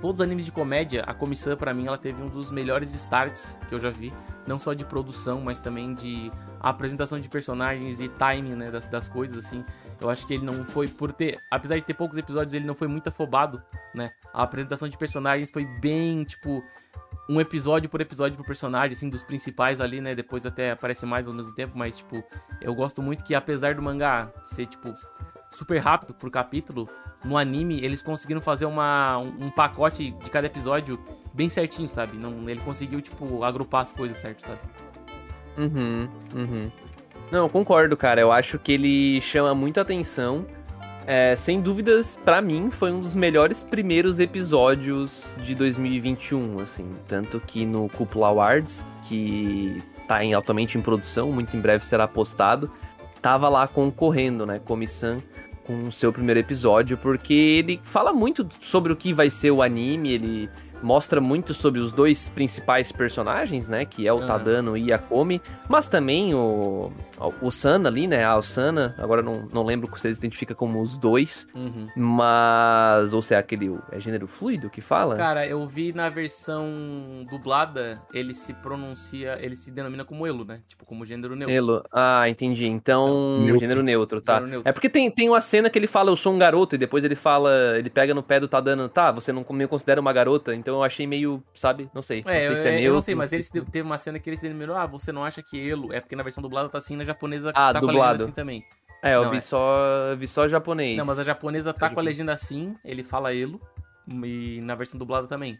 todos 0.00 0.20
os 0.20 0.26
animes 0.26 0.44
de 0.44 0.52
comédia, 0.52 1.02
a 1.06 1.12
comissão 1.12 1.56
para 1.56 1.74
mim 1.74 1.86
ela 1.86 1.98
teve 1.98 2.22
um 2.22 2.28
dos 2.28 2.50
melhores 2.50 2.94
starts 2.94 3.58
que 3.68 3.74
eu 3.74 3.78
já 3.78 3.90
vi, 3.90 4.12
não 4.46 4.58
só 4.58 4.72
de 4.72 4.84
produção, 4.84 5.40
mas 5.40 5.60
também 5.60 5.94
de 5.94 6.30
apresentação 6.58 7.20
de 7.20 7.28
personagens 7.28 8.00
e 8.00 8.08
timing, 8.08 8.54
né, 8.54 8.70
das, 8.70 8.86
das 8.86 9.08
coisas 9.08 9.44
assim. 9.44 9.64
Eu 10.00 10.08
acho 10.08 10.26
que 10.26 10.34
ele 10.34 10.44
não 10.44 10.64
foi 10.64 10.88
por 10.88 11.12
ter, 11.12 11.38
apesar 11.50 11.76
de 11.76 11.82
ter 11.82 11.94
poucos 11.94 12.16
episódios, 12.16 12.54
ele 12.54 12.66
não 12.66 12.74
foi 12.74 12.88
muito 12.88 13.08
afobado, 13.08 13.62
né? 13.94 14.10
A 14.32 14.42
apresentação 14.42 14.88
de 14.88 14.96
personagens 14.96 15.50
foi 15.50 15.66
bem, 15.66 16.24
tipo, 16.24 16.64
um 17.28 17.40
episódio 17.40 17.88
por 17.88 18.00
episódio 18.00 18.36
pro 18.36 18.44
personagem, 18.44 18.92
assim, 18.94 19.10
dos 19.10 19.22
principais 19.22 19.80
ali, 19.80 20.00
né? 20.00 20.14
Depois 20.14 20.46
até 20.46 20.70
aparece 20.70 21.04
mais 21.04 21.28
ao 21.28 21.34
mesmo 21.34 21.54
tempo, 21.54 21.76
mas, 21.76 21.98
tipo, 21.98 22.24
eu 22.62 22.74
gosto 22.74 23.02
muito 23.02 23.22
que 23.22 23.34
apesar 23.34 23.74
do 23.74 23.82
mangá 23.82 24.32
ser, 24.42 24.66
tipo, 24.66 24.94
super 25.50 25.78
rápido 25.78 26.14
por 26.14 26.30
capítulo, 26.30 26.88
no 27.24 27.36
anime 27.36 27.80
eles 27.82 28.00
conseguiram 28.00 28.40
fazer 28.40 28.64
uma, 28.64 29.18
um, 29.18 29.46
um 29.46 29.50
pacote 29.50 30.12
de 30.12 30.30
cada 30.30 30.46
episódio 30.46 30.98
bem 31.34 31.48
certinho, 31.48 31.88
sabe? 31.88 32.16
Não, 32.16 32.48
ele 32.48 32.60
conseguiu, 32.60 33.00
tipo, 33.00 33.44
agrupar 33.44 33.82
as 33.82 33.92
coisas 33.92 34.16
certo, 34.16 34.46
sabe? 34.46 34.60
Uhum, 35.58 36.08
uhum. 36.34 36.70
Não, 37.30 37.48
concordo, 37.48 37.96
cara. 37.96 38.20
Eu 38.20 38.32
acho 38.32 38.58
que 38.58 38.72
ele 38.72 39.20
chama 39.20 39.54
muito 39.54 39.78
atenção. 39.78 40.46
É, 41.06 41.34
sem 41.36 41.60
dúvidas, 41.60 42.16
para 42.24 42.40
mim, 42.40 42.70
foi 42.70 42.92
um 42.92 43.00
dos 43.00 43.14
melhores 43.14 43.62
primeiros 43.62 44.18
episódios 44.18 45.36
de 45.42 45.54
2021, 45.54 46.60
assim. 46.60 46.90
Tanto 47.06 47.40
que 47.40 47.64
no 47.64 47.88
Cúpula 47.88 48.28
Awards, 48.28 48.84
que 49.08 49.82
tá 50.06 50.24
em, 50.24 50.34
altamente 50.34 50.76
em 50.76 50.80
produção, 50.80 51.30
muito 51.32 51.56
em 51.56 51.60
breve 51.60 51.84
será 51.84 52.06
postado, 52.06 52.70
tava 53.20 53.48
lá 53.48 53.66
concorrendo, 53.66 54.46
né? 54.46 54.58
Comissão 54.58 55.18
com 55.70 55.88
o 55.88 55.92
seu 55.92 56.12
primeiro 56.12 56.40
episódio, 56.40 56.98
porque 56.98 57.32
ele 57.32 57.80
fala 57.84 58.12
muito 58.12 58.46
sobre 58.60 58.92
o 58.92 58.96
que 58.96 59.12
vai 59.12 59.30
ser 59.30 59.52
o 59.52 59.62
anime, 59.62 60.10
ele 60.10 60.50
mostra 60.82 61.20
muito 61.20 61.54
sobre 61.54 61.80
os 61.80 61.92
dois 61.92 62.28
principais 62.28 62.92
personagens, 62.92 63.68
né? 63.68 63.84
Que 63.84 64.06
é 64.06 64.12
o 64.12 64.20
Tadano 64.20 64.76
e 64.76 64.92
a 64.92 64.98
Komi, 64.98 65.40
mas 65.68 65.86
também 65.86 66.34
o, 66.34 66.92
o 67.40 67.50
Sana 67.50 67.88
ali, 67.88 68.06
né? 68.06 68.24
A 68.24 68.36
Osana, 68.36 68.94
agora 68.98 69.22
não, 69.22 69.48
não 69.52 69.62
lembro 69.62 69.90
se 69.98 70.06
eles 70.06 70.18
identifica 70.18 70.54
como 70.54 70.80
os 70.80 70.96
dois, 70.96 71.46
uhum. 71.54 71.88
mas. 71.94 73.12
Ou 73.12 73.22
se 73.22 73.34
é 73.34 73.38
aquele. 73.38 73.78
É 73.90 74.00
gênero 74.00 74.26
fluido 74.26 74.70
que 74.70 74.80
fala? 74.80 75.16
Cara, 75.16 75.46
eu 75.46 75.66
vi 75.66 75.92
na 75.92 76.08
versão 76.08 76.66
dublada, 77.30 78.00
ele 78.12 78.34
se 78.34 78.54
pronuncia, 78.54 79.38
ele 79.40 79.56
se 79.56 79.70
denomina 79.70 80.04
como 80.04 80.26
Elo, 80.26 80.44
né? 80.44 80.60
Tipo, 80.68 80.84
como 80.84 81.04
gênero 81.04 81.36
neutro. 81.36 81.54
Elo. 81.54 81.84
Ah, 81.92 82.28
entendi. 82.28 82.66
Então, 82.66 83.40
neutro. 83.40 83.58
gênero 83.58 83.82
neutro, 83.82 84.20
tá? 84.20 84.34
Gênero 84.34 84.50
neutro. 84.50 84.68
É 84.68 84.72
porque 84.72 84.88
tem, 84.88 85.10
tem 85.10 85.28
uma 85.28 85.40
cena 85.40 85.68
que 85.68 85.78
ele 85.78 85.86
fala, 85.86 86.10
eu 86.10 86.16
sou 86.16 86.32
um 86.32 86.38
garoto, 86.38 86.74
e 86.74 86.78
depois 86.78 87.04
ele 87.04 87.16
fala, 87.16 87.50
ele 87.76 87.90
pega 87.90 88.14
no 88.14 88.22
pé 88.22 88.40
do 88.40 88.48
Tadano, 88.48 88.88
tá, 88.88 89.10
você 89.10 89.32
não 89.32 89.44
me 89.50 89.66
considera 89.66 90.00
uma 90.00 90.12
garota, 90.12 90.54
então 90.54 90.69
eu 90.70 90.82
achei 90.82 91.06
meio, 91.06 91.42
sabe? 91.54 91.90
Não 91.94 92.02
sei. 92.02 92.20
É, 92.26 92.48
não 92.48 92.54
sei 92.54 92.62
se 92.62 92.68
é, 92.68 92.70
neutro, 92.72 92.86
eu 92.86 92.92
não 92.94 93.00
sei, 93.00 93.14
mas 93.14 93.32
ele 93.32 93.42
teve 93.44 93.82
uma 93.82 93.98
cena 93.98 94.18
que 94.18 94.28
ele 94.30 94.36
se 94.36 94.46
denominou, 94.46 94.76
ah, 94.76 94.86
você 94.86 95.12
não 95.12 95.24
acha 95.24 95.42
que 95.42 95.68
Elo, 95.68 95.92
é 95.92 96.00
porque 96.00 96.16
na 96.16 96.22
versão 96.22 96.42
dublada 96.42 96.68
tá 96.68 96.78
assim, 96.78 96.96
na 96.96 97.04
japonesa 97.04 97.50
ah, 97.50 97.72
tá 97.72 97.80
dublado. 97.80 97.98
com 97.98 98.02
a 98.02 98.06
legenda 98.10 98.24
assim 98.24 98.32
também. 98.32 98.64
É, 99.02 99.14
eu 99.14 99.24
não, 99.24 99.30
vi, 99.30 99.38
é. 99.38 99.40
Só, 99.40 100.14
vi 100.16 100.26
só 100.26 100.48
japonês. 100.48 100.96
Não, 100.96 101.04
mas 101.04 101.18
a 101.18 101.24
japonesa 101.24 101.72
tá 101.72 101.88
com 101.88 102.00
a 102.00 102.02
legenda 102.02 102.32
assim, 102.32 102.76
ele 102.84 103.02
fala 103.02 103.34
Elo, 103.34 103.60
e 104.08 104.60
na 104.62 104.74
versão 104.74 104.98
dublada 104.98 105.26
também. 105.26 105.58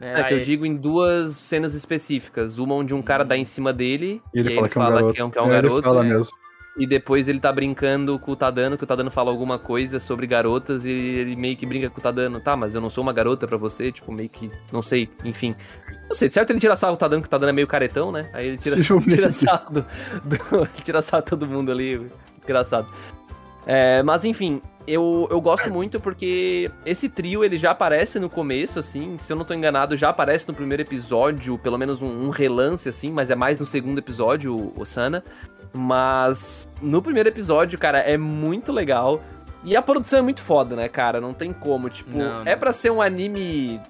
É, 0.00 0.20
é 0.20 0.24
que 0.24 0.34
eu 0.34 0.40
digo 0.40 0.64
em 0.64 0.74
duas 0.74 1.36
cenas 1.36 1.74
específicas. 1.74 2.58
Uma 2.58 2.74
onde 2.74 2.94
um 2.94 3.02
cara 3.02 3.22
dá 3.22 3.36
em 3.36 3.44
cima 3.44 3.70
dele. 3.70 4.22
E 4.34 4.40
ele, 4.40 4.54
fala, 4.54 4.66
ele 4.66 4.70
que 4.70 4.78
é 4.78 4.82
um 4.82 4.88
garoto. 4.90 5.12
Que 5.12 5.20
é 5.20 5.24
um, 5.24 5.30
que 5.30 5.38
é 5.38 5.42
um 5.42 5.46
é, 5.46 5.50
garoto. 5.50 5.76
Ele 5.76 5.82
fala 5.82 6.02
mesmo. 6.02 6.36
E 6.76 6.86
depois 6.86 7.26
ele 7.26 7.40
tá 7.40 7.52
brincando 7.52 8.18
com 8.18 8.30
o 8.30 8.36
Tadano, 8.36 8.76
que 8.76 8.84
o 8.84 8.86
Tadano 8.86 9.10
fala 9.10 9.30
alguma 9.30 9.58
coisa 9.58 9.98
sobre 9.98 10.26
garotas 10.26 10.84
e 10.84 10.90
ele 10.90 11.34
meio 11.34 11.56
que 11.56 11.66
brinca 11.66 11.90
com 11.90 11.98
o 11.98 12.02
Tadano. 12.02 12.40
Tá, 12.40 12.56
mas 12.56 12.74
eu 12.74 12.80
não 12.80 12.88
sou 12.88 13.02
uma 13.02 13.12
garota 13.12 13.46
para 13.46 13.58
você, 13.58 13.90
tipo, 13.90 14.12
meio 14.12 14.28
que. 14.28 14.50
Não 14.72 14.80
sei, 14.80 15.10
enfim. 15.24 15.54
Não 16.08 16.14
sei, 16.14 16.28
de 16.28 16.34
certo 16.34 16.50
ele 16.50 16.60
tira 16.60 16.76
sarro 16.76 16.94
o 16.94 16.96
Tadano, 16.96 17.22
que 17.22 17.28
o 17.28 17.30
Tadano 17.30 17.50
é 17.50 17.52
meio 17.52 17.66
caretão, 17.66 18.12
né? 18.12 18.30
Aí 18.32 18.48
ele 18.48 18.58
tira, 18.58 18.76
tira 19.02 19.32
sarro 19.32 19.74
do, 19.74 19.86
do, 20.24 20.66
tira 20.82 21.02
sarro 21.02 21.24
todo 21.24 21.46
mundo 21.46 21.72
ali. 21.72 22.08
Engraçado. 22.42 22.88
É, 23.66 24.02
mas 24.02 24.24
enfim, 24.24 24.62
eu, 24.86 25.28
eu 25.30 25.40
gosto 25.40 25.70
muito 25.70 26.00
porque 26.00 26.70
esse 26.84 27.08
trio 27.08 27.44
ele 27.44 27.58
já 27.58 27.72
aparece 27.72 28.18
no 28.18 28.30
começo, 28.30 28.78
assim. 28.78 29.16
Se 29.18 29.32
eu 29.32 29.36
não 29.36 29.44
tô 29.44 29.54
enganado, 29.54 29.96
já 29.96 30.08
aparece 30.08 30.48
no 30.48 30.54
primeiro 30.54 30.82
episódio, 30.82 31.58
pelo 31.58 31.76
menos 31.76 32.00
um, 32.00 32.26
um 32.26 32.30
relance, 32.30 32.88
assim, 32.88 33.10
mas 33.10 33.30
é 33.30 33.34
mais 33.34 33.60
no 33.60 33.66
segundo 33.66 33.98
episódio, 33.98 34.56
o, 34.56 34.80
o 34.80 34.84
Sana. 34.84 35.22
Mas 35.72 36.68
no 36.80 37.00
primeiro 37.00 37.28
episódio, 37.28 37.78
cara, 37.78 37.98
é 37.98 38.16
muito 38.16 38.72
legal. 38.72 39.22
E 39.62 39.76
a 39.76 39.82
produção 39.82 40.20
é 40.20 40.22
muito 40.22 40.40
foda, 40.40 40.74
né, 40.74 40.88
cara? 40.88 41.20
Não 41.20 41.34
tem 41.34 41.52
como. 41.52 41.88
Tipo, 41.90 42.16
não, 42.16 42.44
não. 42.44 42.46
é 42.46 42.56
para 42.56 42.72
ser 42.72 42.90
um 42.90 43.00
anime, 43.02 43.80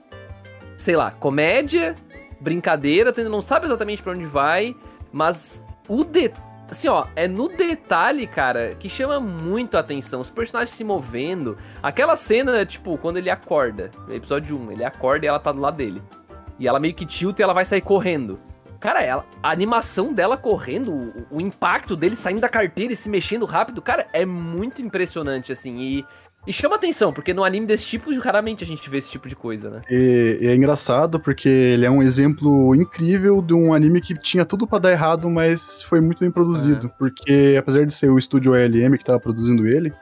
sei 0.77 0.97
lá, 0.97 1.11
comédia, 1.11 1.95
brincadeira, 2.41 3.13
tu 3.13 3.21
ainda 3.21 3.31
não 3.31 3.43
sabe 3.43 3.67
exatamente 3.67 4.03
para 4.03 4.13
onde 4.13 4.27
vai, 4.27 4.75
mas 5.13 5.65
o 5.89 6.05
detalhe 6.05 6.51
assim, 6.71 6.89
ó, 6.89 7.07
é 7.17 7.27
no 7.27 7.49
detalhe, 7.49 8.27
cara, 8.27 8.75
que 8.77 8.89
chama 8.89 9.19
muito 9.19 9.77
a 9.77 9.81
atenção. 9.81 10.21
Os 10.21 10.31
personagens 10.31 10.71
se 10.71 10.85
movendo. 10.85 11.59
Aquela 11.83 12.17
cena, 12.17 12.65
tipo, 12.65 12.97
quando 12.97 13.17
ele 13.17 13.29
acorda, 13.29 13.91
episódio 14.09 14.57
1, 14.57 14.73
ele 14.73 14.85
acorda 14.85 15.27
e 15.27 15.29
ela 15.29 15.39
tá 15.39 15.53
do 15.53 15.61
lado 15.61 15.77
dele. 15.77 16.01
E 16.59 16.69
ela 16.69 16.79
meio 16.79 16.95
que 16.95 17.05
tilta 17.05 17.43
e 17.43 17.45
ela 17.45 17.53
vai 17.53 17.65
sair 17.65 17.81
correndo. 17.81 18.39
Cara, 18.81 19.03
ela, 19.03 19.27
a 19.43 19.51
animação 19.51 20.13
dela 20.13 20.39
correndo, 20.39 20.91
o, 20.91 21.27
o, 21.33 21.41
impacto 21.41 21.95
dele 21.95 22.17
saindo 22.17 22.41
da 22.41 22.49
carteira 22.49 22.95
e 22.95 22.97
se 22.97 23.11
mexendo 23.11 23.45
rápido, 23.45 23.83
cara, 23.83 24.07
é 24.11 24.25
muito 24.25 24.81
impressionante, 24.81 25.53
assim. 25.53 25.79
E, 25.79 26.05
e 26.47 26.53
chama 26.53 26.77
atenção, 26.77 27.13
porque 27.13 27.35
no 27.35 27.45
anime 27.45 27.67
desse 27.67 27.85
tipo, 27.85 28.11
raramente 28.19 28.65
a 28.65 28.67
gente 28.67 28.89
vê 28.89 28.97
esse 28.97 29.11
tipo 29.11 29.29
de 29.29 29.37
coisa, 29.37 29.69
né? 29.69 29.83
E, 29.91 30.39
e 30.41 30.47
é 30.47 30.57
engraçado, 30.57 31.21
porque 31.21 31.47
ele 31.47 31.85
é 31.85 31.91
um 31.91 32.03
exemplo 32.03 32.75
incrível 32.75 33.43
de 33.43 33.53
um 33.53 33.75
anime 33.75 34.01
que 34.01 34.15
tinha 34.15 34.47
tudo 34.47 34.67
para 34.67 34.79
dar 34.79 34.93
errado, 34.93 35.29
mas 35.29 35.83
foi 35.83 36.01
muito 36.01 36.21
bem 36.21 36.31
produzido. 36.31 36.87
É. 36.87 36.91
Porque, 36.99 37.57
apesar 37.59 37.85
de 37.85 37.95
ser 37.95 38.11
o 38.11 38.19
estúdio 38.19 38.55
ALM 38.55 38.97
que 38.97 39.05
tava 39.05 39.21
produzindo 39.21 39.69
ele, 39.69 39.93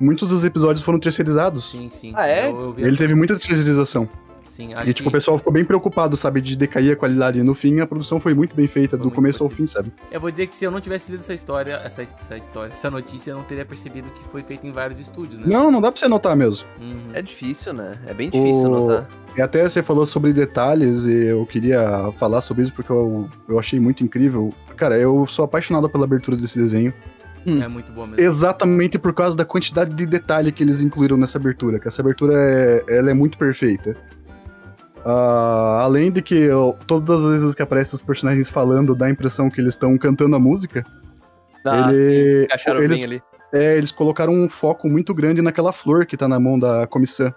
muitos 0.00 0.28
dos 0.28 0.44
episódios 0.44 0.84
foram 0.84 1.00
terceirizados. 1.00 1.68
Sim, 1.68 1.90
sim. 1.90 2.12
Ah, 2.14 2.28
é? 2.28 2.48
Eu, 2.48 2.76
eu 2.78 2.86
ele 2.86 2.96
teve 2.96 3.16
muita 3.16 3.36
terceirização. 3.36 4.08
Sim, 4.48 4.74
acho 4.74 4.90
e, 4.90 4.94
tipo, 4.94 5.10
que... 5.10 5.16
o 5.16 5.18
pessoal 5.18 5.38
ficou 5.38 5.52
bem 5.52 5.64
preocupado, 5.64 6.16
sabe, 6.16 6.40
de 6.40 6.56
decair 6.56 6.92
a 6.92 6.96
qualidade. 6.96 7.42
No 7.42 7.54
fim, 7.54 7.80
a 7.80 7.86
produção 7.86 8.20
foi 8.20 8.34
muito 8.34 8.54
bem 8.54 8.68
feita, 8.68 8.96
foi 8.96 9.06
do 9.06 9.10
começo 9.10 9.38
possível. 9.38 9.52
ao 9.52 9.56
fim, 9.56 9.66
sabe? 9.66 9.92
Eu 10.10 10.20
vou 10.20 10.30
dizer 10.30 10.46
que 10.46 10.54
se 10.54 10.64
eu 10.64 10.70
não 10.70 10.80
tivesse 10.80 11.10
lido 11.10 11.20
essa 11.20 11.34
história, 11.34 11.80
essa, 11.84 12.02
essa 12.02 12.36
história, 12.36 12.72
essa 12.72 12.90
notícia, 12.90 13.32
eu 13.32 13.36
não 13.36 13.44
teria 13.44 13.64
percebido 13.64 14.10
que 14.10 14.24
foi 14.24 14.42
feita 14.42 14.66
em 14.66 14.72
vários 14.72 14.98
estúdios, 14.98 15.38
né? 15.38 15.46
Não, 15.46 15.70
não 15.70 15.80
dá 15.80 15.90
pra 15.90 15.98
você 15.98 16.08
notar 16.08 16.36
mesmo. 16.36 16.66
Uhum. 16.80 17.10
É 17.12 17.22
difícil, 17.22 17.72
né? 17.72 17.92
É 18.06 18.14
bem 18.14 18.30
difícil 18.30 18.64
o... 18.64 18.68
notar. 18.68 19.08
E 19.36 19.42
até 19.42 19.68
você 19.68 19.82
falou 19.82 20.06
sobre 20.06 20.32
detalhes, 20.32 21.06
e 21.06 21.26
eu 21.26 21.44
queria 21.46 22.12
falar 22.18 22.40
sobre 22.40 22.62
isso 22.62 22.72
porque 22.72 22.92
eu, 22.92 23.28
eu 23.48 23.58
achei 23.58 23.80
muito 23.80 24.04
incrível. 24.04 24.52
Cara, 24.76 24.98
eu 24.98 25.26
sou 25.26 25.44
apaixonado 25.44 25.88
pela 25.88 26.04
abertura 26.04 26.36
desse 26.36 26.58
desenho. 26.58 26.94
Hum. 27.46 27.62
É 27.62 27.68
muito 27.68 27.92
boa 27.92 28.06
mesmo. 28.06 28.24
Exatamente 28.24 28.98
por 28.98 29.12
causa 29.12 29.36
da 29.36 29.44
quantidade 29.44 29.94
de 29.94 30.06
detalhe 30.06 30.50
que 30.50 30.62
eles 30.62 30.80
incluíram 30.80 31.16
nessa 31.16 31.38
abertura, 31.38 31.78
que 31.78 31.86
essa 31.88 32.00
abertura 32.00 32.34
é, 32.36 32.84
ela 32.88 33.10
é 33.10 33.14
muito 33.14 33.36
perfeita. 33.36 33.96
Uh, 35.04 35.80
além 35.80 36.10
de 36.10 36.22
que 36.22 36.34
eu, 36.34 36.76
todas 36.86 37.20
as 37.22 37.32
vezes 37.32 37.54
que 37.54 37.62
aparecem 37.62 37.94
os 37.94 38.00
personagens 38.00 38.48
falando, 38.48 38.94
dá 38.94 39.06
a 39.06 39.10
impressão 39.10 39.50
que 39.50 39.60
eles 39.60 39.74
estão 39.74 39.96
cantando 39.98 40.34
a 40.34 40.38
música. 40.38 40.82
Ah, 41.64 41.92
ele, 41.92 42.48
sim, 42.58 42.70
eles, 42.78 43.04
ali. 43.04 43.22
É, 43.52 43.76
eles 43.76 43.92
colocaram 43.92 44.32
um 44.32 44.48
foco 44.48 44.88
muito 44.88 45.14
grande 45.14 45.42
naquela 45.42 45.72
flor 45.72 46.06
que 46.06 46.16
tá 46.16 46.26
na 46.26 46.40
mão 46.40 46.58
da 46.58 46.86
comissão. 46.86 47.32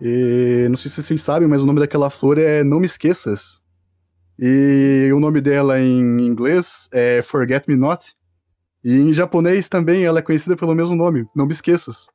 E 0.00 0.66
não 0.68 0.76
sei 0.76 0.90
se 0.90 1.02
vocês 1.02 1.22
sabem, 1.22 1.46
mas 1.46 1.62
o 1.62 1.66
nome 1.66 1.80
daquela 1.80 2.10
flor 2.10 2.38
é 2.38 2.64
Não 2.64 2.80
Me 2.80 2.86
Esqueças. 2.86 3.62
E 4.38 5.10
o 5.14 5.20
nome 5.20 5.40
dela 5.40 5.78
em 5.78 6.26
inglês 6.26 6.88
é 6.92 7.22
Forget 7.22 7.68
Me 7.68 7.76
Not. 7.76 8.14
E 8.82 8.98
em 8.98 9.12
japonês 9.12 9.68
também 9.68 10.04
ela 10.04 10.18
é 10.18 10.22
conhecida 10.22 10.56
pelo 10.56 10.74
mesmo 10.74 10.96
nome, 10.96 11.26
Não 11.36 11.46
Me 11.46 11.52
Esqueças. 11.52 12.08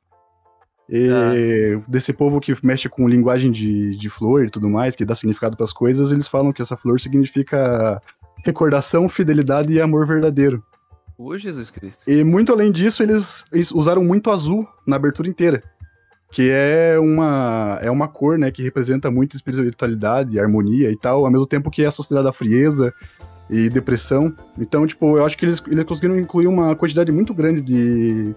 E 0.88 1.08
ah. 1.10 1.82
desse 1.86 2.12
povo 2.12 2.40
que 2.40 2.54
mexe 2.64 2.88
com 2.88 3.06
linguagem 3.06 3.52
de, 3.52 3.94
de 3.96 4.08
flor 4.08 4.46
e 4.46 4.50
tudo 4.50 4.68
mais, 4.70 4.96
que 4.96 5.04
dá 5.04 5.14
significado 5.14 5.56
para 5.56 5.64
as 5.64 5.72
coisas, 5.72 6.12
eles 6.12 6.26
falam 6.26 6.52
que 6.52 6.62
essa 6.62 6.76
flor 6.76 6.98
significa 6.98 8.00
recordação, 8.44 9.08
fidelidade 9.08 9.72
e 9.72 9.80
amor 9.80 10.06
verdadeiro. 10.06 10.62
Ô, 11.18 11.36
Jesus 11.36 11.70
Cristo. 11.70 12.08
E 12.08 12.22
muito 12.24 12.52
além 12.52 12.70
disso, 12.70 13.02
eles, 13.02 13.44
eles, 13.52 13.72
usaram 13.72 14.02
muito 14.02 14.30
azul 14.30 14.66
na 14.86 14.96
abertura 14.96 15.28
inteira. 15.28 15.62
Que 16.30 16.50
é 16.50 16.96
uma, 16.98 17.78
é 17.82 17.90
uma 17.90 18.06
cor, 18.06 18.38
né, 18.38 18.50
que 18.50 18.62
representa 18.62 19.10
muito 19.10 19.34
espiritualidade, 19.34 20.38
harmonia 20.38 20.90
e 20.90 20.96
tal, 20.96 21.24
ao 21.24 21.30
mesmo 21.30 21.46
tempo 21.46 21.70
que 21.70 21.82
é 21.82 21.86
associada 21.86 22.28
à 22.28 22.32
frieza 22.32 22.94
e 23.50 23.68
depressão. 23.68 24.32
Então, 24.58 24.86
tipo, 24.86 25.16
eu 25.16 25.24
acho 25.24 25.36
que 25.36 25.44
eles, 25.44 25.62
eles 25.66 25.84
conseguiram 25.84 26.18
incluir 26.18 26.46
uma 26.46 26.76
quantidade 26.76 27.10
muito 27.10 27.34
grande 27.34 27.62
de, 27.62 28.34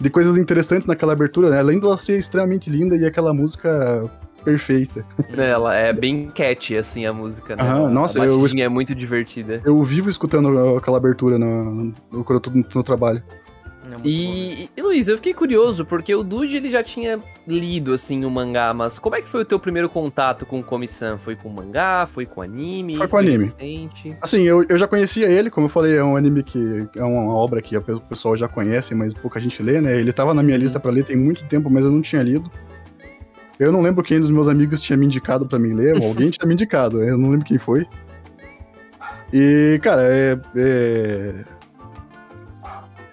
de 0.00 0.10
coisas 0.10 0.36
interessantes 0.36 0.86
naquela 0.86 1.12
abertura, 1.12 1.50
né? 1.50 1.58
Além 1.58 1.80
dela 1.80 1.98
ser 1.98 2.18
extremamente 2.18 2.70
linda 2.70 2.96
e 2.96 3.04
aquela 3.04 3.32
música 3.34 4.08
perfeita. 4.44 5.04
Ela 5.36 5.74
é 5.74 5.92
bem 5.92 6.30
catchy, 6.30 6.76
assim, 6.76 7.04
a 7.04 7.12
música, 7.12 7.56
né? 7.56 7.62
Aham, 7.62 7.90
nossa, 7.90 8.22
a 8.22 8.26
eu... 8.26 8.46
é 8.46 8.68
muito 8.68 8.94
divertida. 8.94 9.60
Eu 9.64 9.82
vivo 9.82 10.08
escutando 10.08 10.76
aquela 10.76 10.96
abertura 10.96 11.38
no, 11.38 11.92
no, 12.10 12.24
quando 12.24 12.36
eu 12.36 12.40
tô 12.40 12.50
no, 12.50 12.64
no 12.74 12.82
trabalho. 12.82 13.22
E, 14.04 14.68
e, 14.76 14.82
Luiz, 14.82 15.08
eu 15.08 15.16
fiquei 15.16 15.34
curioso, 15.34 15.84
porque 15.84 16.14
o 16.14 16.22
Dude 16.22 16.56
ele 16.56 16.70
já 16.70 16.82
tinha 16.82 17.20
lido, 17.46 17.92
assim, 17.92 18.24
o 18.24 18.30
mangá, 18.30 18.72
mas 18.72 18.98
como 18.98 19.16
é 19.16 19.22
que 19.22 19.28
foi 19.28 19.42
o 19.42 19.44
teu 19.44 19.58
primeiro 19.58 19.88
contato 19.88 20.46
com 20.46 20.60
o 20.60 20.62
Komi-san? 20.62 21.18
Foi 21.18 21.34
com 21.34 21.48
mangá? 21.48 22.06
Foi 22.06 22.26
com 22.26 22.42
anime? 22.42 22.96
Foi 22.96 23.08
com 23.08 23.16
foi 23.16 23.26
anime. 23.26 23.44
Recente? 23.44 24.16
Assim, 24.20 24.42
eu, 24.42 24.64
eu 24.68 24.78
já 24.78 24.86
conhecia 24.86 25.28
ele, 25.28 25.50
como 25.50 25.66
eu 25.66 25.70
falei, 25.70 25.96
é 25.96 26.04
um 26.04 26.16
anime 26.16 26.42
que 26.42 26.86
é 26.96 27.02
uma 27.02 27.32
obra 27.34 27.60
que 27.60 27.76
o 27.76 28.00
pessoal 28.00 28.36
já 28.36 28.48
conhece, 28.48 28.94
mas 28.94 29.14
pouca 29.14 29.40
gente 29.40 29.62
lê, 29.62 29.80
né? 29.80 29.98
Ele 29.98 30.12
tava 30.12 30.34
na 30.34 30.42
minha 30.42 30.56
uhum. 30.56 30.62
lista 30.62 30.78
para 30.78 30.92
ler 30.92 31.04
tem 31.04 31.16
muito 31.16 31.44
tempo, 31.46 31.70
mas 31.70 31.84
eu 31.84 31.90
não 31.90 32.02
tinha 32.02 32.22
lido. 32.22 32.50
Eu 33.58 33.72
não 33.72 33.82
lembro 33.82 34.04
quem 34.04 34.20
dos 34.20 34.30
meus 34.30 34.46
amigos 34.46 34.80
tinha 34.80 34.96
me 34.96 35.06
indicado 35.06 35.46
para 35.46 35.58
mim 35.58 35.74
ler, 35.74 35.96
alguém 36.02 36.30
tinha 36.30 36.46
me 36.46 36.54
indicado, 36.54 37.02
eu 37.02 37.18
não 37.18 37.30
lembro 37.30 37.46
quem 37.46 37.58
foi. 37.58 37.86
E, 39.32 39.78
cara, 39.82 40.02
é, 40.04 40.38
é 40.56 41.34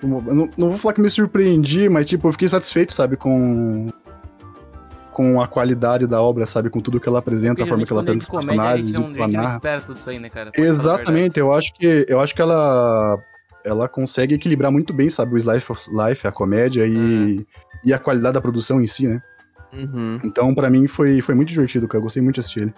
não, 0.05 0.50
não 0.57 0.69
vou 0.69 0.77
falar 0.77 0.93
que 0.93 1.01
me 1.01 1.09
surpreendi, 1.09 1.89
mas 1.89 2.05
tipo, 2.05 2.27
eu 2.27 2.31
fiquei 2.31 2.47
satisfeito, 2.47 2.93
sabe, 2.93 3.17
com 3.17 3.89
com 5.12 5.41
a 5.41 5.47
qualidade 5.47 6.05
da 6.05 6.21
obra, 6.21 6.45
sabe? 6.45 6.69
Com 6.69 6.81
tudo 6.81 7.00
que 7.00 7.07
ela 7.07 7.19
apresenta, 7.19 7.63
a 7.63 7.65
forma 7.65 7.85
que 7.85 7.93
ela 7.93 8.01
apresenta 8.01 8.25
os 8.25 8.29
personagens. 8.29 8.95
A 8.95 9.00
gente, 9.00 9.15
não, 9.15 9.24
a 9.24 9.27
gente 9.27 9.38
não 9.38 9.45
espera 9.45 9.81
tudo 9.81 9.97
isso 9.97 10.09
aí, 10.09 10.19
né, 10.19 10.29
cara? 10.29 10.51
Pode 10.51 10.67
Exatamente, 10.67 11.39
eu 11.39 11.53
acho 11.53 11.74
que 11.74 12.05
eu 12.09 12.19
acho 12.19 12.35
que 12.35 12.41
ela 12.41 13.17
ela 13.63 13.88
consegue 13.88 14.35
equilibrar 14.35 14.71
muito 14.71 14.93
bem, 14.93 15.09
sabe, 15.09 15.33
o 15.33 15.38
slice 15.38 15.71
of 15.71 15.89
life, 15.89 16.27
a 16.27 16.31
comédia 16.31 16.85
e, 16.85 16.95
uhum. 16.95 17.45
e 17.83 17.93
a 17.93 17.97
qualidade 17.97 18.33
da 18.33 18.41
produção 18.41 18.79
em 18.79 18.88
si, 18.88 19.07
né? 19.07 19.21
Uhum. 19.74 20.19
Então, 20.24 20.53
para 20.53 20.69
mim 20.69 20.88
foi, 20.88 21.19
foi 21.21 21.33
muito 21.33 21.50
divertido, 21.50 21.88
cara. 21.88 22.00
Eu 22.00 22.03
gostei 22.03 22.21
muito 22.21 22.35
de 22.35 22.41
assistir 22.41 22.62
ele. 22.62 22.74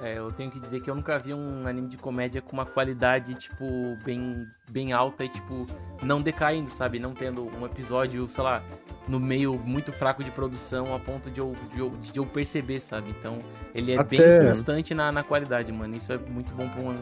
É, 0.00 0.18
eu 0.18 0.30
tenho 0.30 0.50
que 0.50 0.60
dizer 0.60 0.80
que 0.80 0.90
eu 0.90 0.94
nunca 0.94 1.18
vi 1.18 1.32
um 1.32 1.66
anime 1.66 1.88
de 1.88 1.96
comédia 1.96 2.42
com 2.42 2.52
uma 2.52 2.66
qualidade, 2.66 3.34
tipo, 3.34 3.96
bem, 4.04 4.46
bem 4.68 4.92
alta 4.92 5.24
e, 5.24 5.28
tipo, 5.28 5.66
não 6.02 6.20
decaindo, 6.20 6.68
sabe? 6.68 6.98
Não 6.98 7.14
tendo 7.14 7.46
um 7.56 7.64
episódio, 7.64 8.26
sei 8.26 8.44
lá, 8.44 8.62
no 9.08 9.18
meio 9.18 9.58
muito 9.58 9.92
fraco 9.92 10.22
de 10.22 10.30
produção 10.30 10.94
a 10.94 10.98
ponto 10.98 11.30
de 11.30 11.40
eu, 11.40 11.54
de 11.72 11.78
eu, 11.78 11.90
de 11.90 12.18
eu 12.18 12.26
perceber, 12.26 12.78
sabe? 12.80 13.10
Então, 13.10 13.38
ele 13.74 13.92
é 13.92 13.98
Até... 13.98 14.38
bem 14.38 14.48
constante 14.48 14.94
na, 14.94 15.10
na 15.10 15.22
qualidade, 15.22 15.72
mano. 15.72 15.96
Isso 15.96 16.12
é 16.12 16.18
muito 16.18 16.54
bom 16.54 16.68
pra, 16.68 16.82
um, 16.82 16.96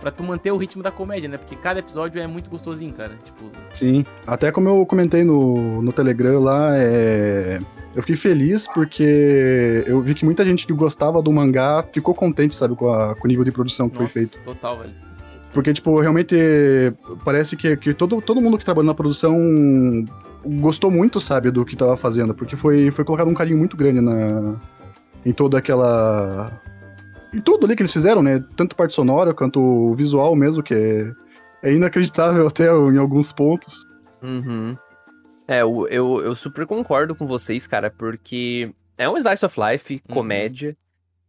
pra 0.00 0.10
tu 0.10 0.22
manter 0.22 0.50
o 0.50 0.56
ritmo 0.56 0.82
da 0.82 0.90
comédia, 0.90 1.28
né? 1.28 1.36
Porque 1.36 1.54
cada 1.54 1.80
episódio 1.80 2.20
é 2.20 2.26
muito 2.26 2.48
gostosinho, 2.48 2.92
cara. 2.92 3.16
Tipo... 3.22 3.50
Sim. 3.74 4.04
Até 4.26 4.50
como 4.50 4.68
eu 4.68 4.86
comentei 4.86 5.24
no, 5.24 5.82
no 5.82 5.92
Telegram 5.92 6.40
lá, 6.40 6.76
é 6.76 7.58
eu 7.94 8.02
fiquei 8.02 8.16
feliz 8.16 8.68
porque 8.68 9.84
eu 9.86 10.00
vi 10.00 10.14
que 10.14 10.24
muita 10.24 10.44
gente 10.44 10.66
que 10.66 10.72
gostava 10.72 11.20
do 11.20 11.32
mangá 11.32 11.84
ficou 11.92 12.14
contente, 12.14 12.54
sabe, 12.54 12.76
com, 12.76 12.92
a, 12.92 13.16
com 13.16 13.24
o 13.24 13.28
nível 13.28 13.44
de 13.44 13.50
produção 13.50 13.88
que 13.88 13.98
Nossa, 14.00 14.12
foi 14.12 14.22
feito. 14.22 14.44
Total, 14.44 14.78
velho. 14.78 14.94
Porque, 15.52 15.72
tipo, 15.72 15.98
realmente 15.98 16.36
parece 17.24 17.56
que, 17.56 17.76
que 17.76 17.92
todo, 17.92 18.22
todo 18.22 18.40
mundo 18.40 18.56
que 18.56 18.64
trabalhou 18.64 18.86
na 18.86 18.94
produção 18.94 19.36
gostou 20.44 20.90
muito, 20.90 21.20
sabe, 21.20 21.50
do 21.50 21.64
que 21.64 21.74
tava 21.74 21.96
fazendo. 21.96 22.32
Porque 22.32 22.54
foi, 22.54 22.92
foi 22.92 23.04
colocado 23.04 23.28
um 23.28 23.34
carinho 23.34 23.58
muito 23.58 23.76
grande 23.76 24.00
na, 24.00 24.54
em 25.26 25.32
toda 25.32 25.58
aquela. 25.58 26.52
Em 27.32 27.40
tudo 27.40 27.66
ali 27.66 27.76
que 27.76 27.82
eles 27.82 27.92
fizeram, 27.92 28.22
né? 28.22 28.42
Tanto 28.56 28.76
parte 28.76 28.94
sonora 28.94 29.32
quanto 29.32 29.94
visual 29.94 30.34
mesmo, 30.34 30.62
que 30.62 30.74
é, 30.74 31.12
é 31.62 31.72
inacreditável 31.72 32.46
até 32.48 32.66
em 32.66 32.98
alguns 32.98 33.32
pontos. 33.32 33.84
Uhum. 34.22 34.76
É, 35.46 35.62
eu, 35.62 35.86
eu, 35.88 36.20
eu, 36.22 36.36
super 36.36 36.66
concordo 36.66 37.14
com 37.14 37.26
vocês, 37.26 37.66
cara, 37.66 37.90
porque 37.90 38.72
é 38.96 39.08
um 39.08 39.16
slice 39.16 39.44
of 39.44 39.58
life, 39.60 39.94
uhum. 39.94 40.14
comédia. 40.14 40.70
Uhum. 40.70 40.76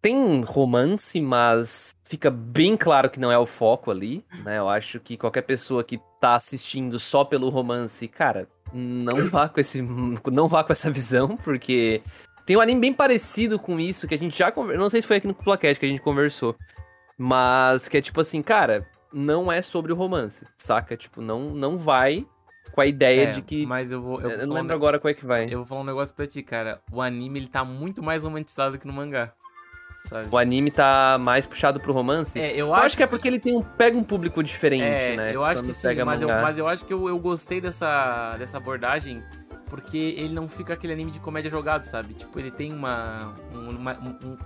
Tem 0.02 0.42
romance, 0.42 1.22
mas 1.22 1.96
fica 2.04 2.30
bem 2.30 2.76
claro 2.76 3.10
que 3.10 3.20
não 3.20 3.32
é 3.32 3.38
o 3.38 3.46
foco 3.46 3.92
ali, 3.92 4.26
né? 4.44 4.58
Eu 4.58 4.68
acho 4.68 5.00
que 5.00 5.16
qualquer 5.16 5.44
pessoa 5.44 5.84
que 5.84 6.00
tá 6.20 6.36
assistindo 6.36 7.00
só 7.00 7.24
pelo 7.24 7.50
romance, 7.50 8.08
cara, 8.08 8.48
não 8.74 9.28
vá 9.28 9.48
com 9.48 9.60
esse 9.60 9.82
não 10.32 10.48
vá 10.48 10.64
com 10.64 10.74
essa 10.74 10.90
visão, 10.90 11.38
porque 11.38 12.02
tem 12.46 12.58
um 12.58 12.62
anime 12.62 12.82
bem 12.82 12.94
parecido 12.94 13.60
com 13.60 13.80
isso 13.80 14.08
que 14.08 14.16
a 14.16 14.18
gente 14.18 14.38
já 14.38 14.52
conversou, 14.52 14.82
não 14.82 14.90
sei 14.90 15.02
se 15.02 15.08
foi 15.08 15.18
aqui 15.18 15.28
no 15.28 15.34
Plaquete 15.34 15.80
que 15.80 15.86
a 15.86 15.90
gente 15.90 16.02
conversou, 16.02 16.56
mas 17.18 17.88
que 17.88 17.98
é 17.98 18.02
tipo 18.02 18.20
assim, 18.22 18.42
cara, 18.42 18.88
não 19.14 19.52
é 19.52 19.62
sobre 19.62 19.92
o 19.92 19.96
romance, 19.96 20.46
saca? 20.58 20.96
Tipo, 20.96 21.22
não 21.22 21.52
não 21.52 21.78
vai 21.78 22.26
com 22.72 22.82
a 22.82 22.86
ideia 22.86 23.24
é, 23.24 23.32
de 23.32 23.42
que. 23.42 23.66
Mas 23.66 23.92
eu 23.92 24.02
vou. 24.02 24.22
Eu, 24.22 24.32
eu 24.32 24.48
não 24.48 24.56
lembro 24.56 24.74
um... 24.74 24.76
agora 24.76 25.00
qual 25.00 25.12
é 25.12 25.14
que 25.14 25.26
vai. 25.26 25.46
Eu 25.46 25.60
vou 25.60 25.66
falar 25.66 25.82
um 25.82 25.86
negócio 25.86 26.16
pra 26.16 26.26
ti, 26.26 26.42
cara. 26.42 26.82
O 26.92 27.02
anime 27.02 27.40
ele 27.40 27.48
tá 27.48 27.64
muito 27.64 28.02
mais 28.02 28.24
romantizado 28.24 28.78
que 28.78 28.88
no 28.88 28.94
mangá. 28.94 29.34
Sabe? 30.08 30.30
O 30.32 30.38
anime 30.38 30.72
tá 30.72 31.18
mais 31.20 31.46
puxado 31.46 31.80
pro 31.80 31.94
romance? 31.94 32.40
É, 32.40 32.54
eu, 32.54 32.68
eu 32.68 32.74
acho, 32.74 32.86
acho 32.86 32.98
que, 32.98 33.04
é 33.04 33.08
porque 33.08 33.28
ele 33.28 33.40
tem 33.40 33.56
um, 33.56 33.62
pega 33.62 33.96
um 33.96 34.04
público 34.04 34.42
diferente, 34.42 34.84
é, 34.84 35.16
né? 35.16 35.36
Eu 35.36 35.44
acho 35.46 35.64
que 35.64 35.72
sim, 35.72 36.04
mas 36.04 36.24
eu, 36.24 36.28
mas 36.28 36.58
eu 36.58 36.68
acho 36.68 36.84
que 36.86 36.92
eu, 36.92 37.08
eu 37.08 37.20
gostei 37.20 37.62
dessa, 37.62 38.36
dessa 38.38 38.58
abordagem 38.58 39.22
porque 39.72 40.16
ele 40.18 40.34
não 40.34 40.50
fica 40.50 40.74
aquele 40.74 40.92
anime 40.92 41.12
de 41.12 41.20
comédia 41.22 41.50
jogado, 41.50 41.86
sabe? 41.86 42.14
Tipo, 42.14 42.38
ele 42.38 42.52
tem 42.52 42.74
uma 42.74 43.34
uma, 43.54 43.98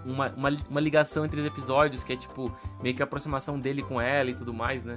uma, 0.06 0.34
uma, 0.38 0.58
uma 0.70 0.80
ligação 0.80 1.26
entre 1.26 1.40
os 1.40 1.46
episódios, 1.48 2.04
que 2.04 2.14
é 2.14 2.16
tipo, 2.16 2.56
meio 2.80 2.96
que 2.96 3.02
a 3.02 3.06
aproximação 3.06 3.60
dele 3.60 3.82
com 3.82 4.00
ela 4.00 4.30
e 4.30 4.36
tudo 4.36 4.54
mais, 4.54 4.86
né? 4.86 4.96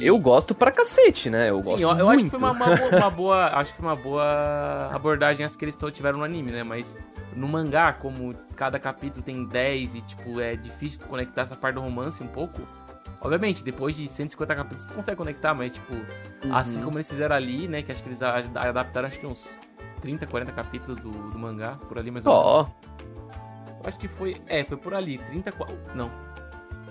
Eu 0.00 0.16
gosto 0.20 0.54
pra 0.54 0.70
cacete, 0.70 1.28
né? 1.28 1.50
Eu 1.50 1.60
Sim, 1.60 1.70
gosto 1.70 1.82
eu, 1.82 1.90
eu 1.98 2.08
acho 2.08 2.24
que 2.24 2.30
foi 2.30 2.38
uma, 2.38 2.52
uma 2.52 2.76
boa, 2.76 2.90
uma 2.96 3.10
boa- 3.10 3.46
Acho 3.54 3.72
que 3.72 3.78
foi 3.78 3.86
uma 3.88 3.96
boa 3.96 4.90
abordagem 4.92 5.44
essa 5.44 5.58
que 5.58 5.64
eles 5.64 5.76
tiveram 5.92 6.18
no 6.20 6.24
anime, 6.24 6.52
né? 6.52 6.62
Mas 6.62 6.96
no 7.34 7.48
mangá, 7.48 7.92
como 7.92 8.34
cada 8.54 8.78
capítulo 8.78 9.24
tem 9.24 9.44
10 9.44 9.96
e, 9.96 10.02
tipo, 10.02 10.40
é 10.40 10.54
difícil 10.54 11.00
tu 11.00 11.08
conectar 11.08 11.42
essa 11.42 11.56
parte 11.56 11.74
do 11.74 11.80
romance 11.80 12.22
um 12.22 12.28
pouco. 12.28 12.62
Obviamente, 13.26 13.64
depois 13.64 13.96
de 13.96 14.06
150 14.06 14.54
capítulos 14.54 14.84
tu 14.86 14.94
consegue 14.94 15.16
conectar, 15.16 15.52
mas, 15.52 15.72
tipo, 15.72 15.92
Uhum. 15.94 16.54
assim 16.54 16.80
como 16.80 16.96
eles 16.96 17.08
fizeram 17.10 17.34
ali, 17.34 17.66
né? 17.66 17.82
Que 17.82 17.90
acho 17.90 18.02
que 18.02 18.08
eles 18.08 18.22
adaptaram, 18.22 19.08
acho 19.08 19.18
que 19.18 19.26
uns 19.26 19.58
30, 20.00 20.26
40 20.28 20.52
capítulos 20.52 21.00
do, 21.00 21.10
do 21.10 21.38
mangá, 21.38 21.72
por 21.88 21.98
ali 21.98 22.10
mais 22.10 22.24
ou 22.24 22.32
Ó. 22.32 22.62
menos. 22.62 22.76
Eu 23.68 23.88
Acho 23.88 23.98
que 23.98 24.06
foi. 24.08 24.36
É, 24.46 24.62
foi 24.64 24.76
por 24.76 24.94
ali. 24.94 25.18
30. 25.18 25.50
qua- 25.52 25.66
Não, 25.94 26.10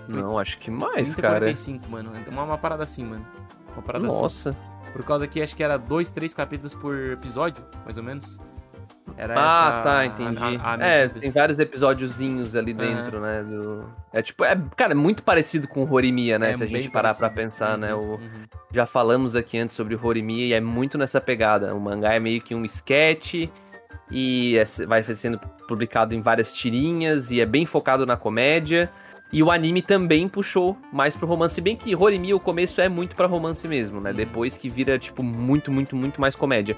Não, 0.08 0.38
acho 0.38 0.58
que 0.58 0.70
mais, 0.70 0.92
30, 1.14 1.22
cara. 1.22 1.34
45, 1.40 1.88
mano. 1.90 2.12
Uma, 2.30 2.42
uma 2.44 2.58
parada 2.58 2.82
assim, 2.84 3.04
mano. 3.04 3.26
Uma 3.72 3.82
parada 3.82 4.06
assim. 4.06 4.20
Nossa. 4.22 4.56
Por 4.92 5.02
causa 5.04 5.26
que 5.26 5.42
acho 5.42 5.54
que 5.56 5.62
era 5.62 5.76
dois, 5.78 6.10
três 6.10 6.32
capítulos 6.34 6.74
por 6.74 6.96
episódio, 7.12 7.64
mais 7.84 7.96
ou 7.96 8.02
menos. 8.02 8.38
Era 9.16 9.34
Ah, 9.34 9.38
essa 9.38 9.82
tá, 9.82 9.98
a- 9.98 10.06
entendi. 10.06 10.42
a- 10.62 10.74
a 10.74 10.86
é, 10.86 11.02
medida. 11.02 11.20
tem 11.20 11.30
vários 11.30 11.58
episódiozinhos 11.58 12.56
ali 12.56 12.72
dentro, 12.74 13.20
né? 13.20 13.42
do- 13.44 13.84
É 14.12 14.20
tipo, 14.20 14.44
é, 14.44 14.56
cara, 14.76 14.92
é 14.92 14.94
muito 14.94 15.22
parecido 15.22 15.68
com 15.68 15.84
o 15.84 15.92
Horimiya, 15.92 16.38
né? 16.38 16.50
É 16.50 16.56
Se 16.56 16.62
a 16.64 16.66
gente 16.66 16.90
parar 16.90 17.14
pra 17.14 17.28
parecido. 17.30 17.42
pensar, 17.58 17.78
né? 17.78 17.94
Uhum, 17.94 18.00
O... 18.02 18.10
uhum. 18.14 18.18
Já 18.72 18.84
falamos 18.84 19.36
aqui 19.36 19.58
antes 19.58 19.74
sobre 19.74 19.94
o 19.94 20.00
Horimiya 20.06 20.46
e 20.46 20.52
é 20.52 20.60
muito 20.60 20.98
nessa 20.98 21.20
pegada. 21.20 21.74
O 21.74 21.80
mangá 21.80 22.14
é 22.14 22.20
meio 22.20 22.40
que 22.42 22.54
um 22.54 22.64
sketch 22.64 23.48
e 24.10 24.56
é- 24.58 24.86
vai 24.86 25.02
sendo 25.02 25.38
publicado 25.68 26.14
em 26.14 26.20
várias 26.20 26.52
tirinhas 26.54 27.30
e 27.30 27.40
é 27.40 27.46
bem 27.46 27.64
focado 27.66 28.04
na 28.06 28.16
comédia. 28.16 28.90
E 29.32 29.42
o 29.42 29.50
anime 29.50 29.82
também 29.82 30.28
puxou 30.28 30.76
mais 30.92 31.16
pro 31.16 31.26
romance, 31.26 31.60
bem 31.60 31.74
que 31.74 31.96
Horimiya 31.96 32.36
o 32.36 32.40
começo 32.40 32.80
é 32.80 32.88
muito 32.88 33.16
pra 33.16 33.26
romance 33.26 33.66
mesmo, 33.66 34.00
né? 34.00 34.10
Uhum. 34.10 34.16
Depois 34.16 34.56
que 34.56 34.68
vira 34.68 34.98
tipo 34.98 35.22
muito, 35.22 35.72
muito, 35.72 35.96
muito 35.96 36.20
mais 36.20 36.36
comédia. 36.36 36.76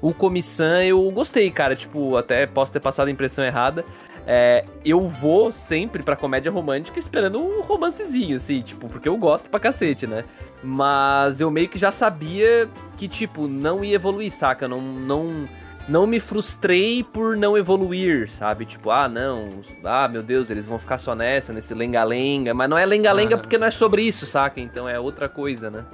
O 0.00 0.14
Komi-san 0.14 0.82
eu 0.84 1.10
gostei, 1.10 1.50
cara, 1.50 1.76
tipo, 1.76 2.16
até 2.16 2.46
posso 2.46 2.72
ter 2.72 2.80
passado 2.80 3.08
a 3.08 3.10
impressão 3.10 3.44
errada. 3.44 3.84
É, 4.26 4.64
eu 4.84 5.00
vou 5.08 5.50
sempre 5.50 6.02
pra 6.02 6.14
comédia 6.14 6.52
romântica 6.52 6.98
esperando 6.98 7.40
um 7.40 7.62
romancezinho, 7.62 8.36
assim, 8.36 8.60
tipo, 8.60 8.86
porque 8.88 9.08
eu 9.08 9.16
gosto 9.16 9.48
pra 9.48 9.58
cacete, 9.58 10.06
né? 10.06 10.24
Mas 10.62 11.40
eu 11.40 11.50
meio 11.50 11.68
que 11.68 11.78
já 11.78 11.90
sabia 11.90 12.68
que, 12.96 13.08
tipo, 13.08 13.48
não 13.48 13.82
ia 13.82 13.94
evoluir, 13.94 14.30
saca? 14.30 14.68
Não, 14.68 14.80
não, 14.80 15.48
não 15.88 16.06
me 16.06 16.20
frustrei 16.20 17.02
por 17.02 17.36
não 17.36 17.56
evoluir, 17.56 18.30
sabe? 18.30 18.66
Tipo, 18.66 18.90
ah, 18.90 19.08
não, 19.08 19.48
ah, 19.82 20.06
meu 20.06 20.22
Deus, 20.22 20.50
eles 20.50 20.66
vão 20.66 20.78
ficar 20.78 20.98
só 20.98 21.14
nessa, 21.14 21.52
nesse 21.52 21.74
lenga-lenga. 21.74 22.52
Mas 22.54 22.68
não 22.70 22.76
é 22.78 22.84
lenga-lenga 22.86 23.36
Ah. 23.36 23.38
porque 23.38 23.56
não 23.58 23.66
é 23.66 23.70
sobre 23.70 24.02
isso, 24.02 24.26
saca? 24.26 24.60
Então 24.60 24.88
é 24.88 25.00
outra 25.00 25.28
coisa, 25.28 25.70
né? 25.70 25.84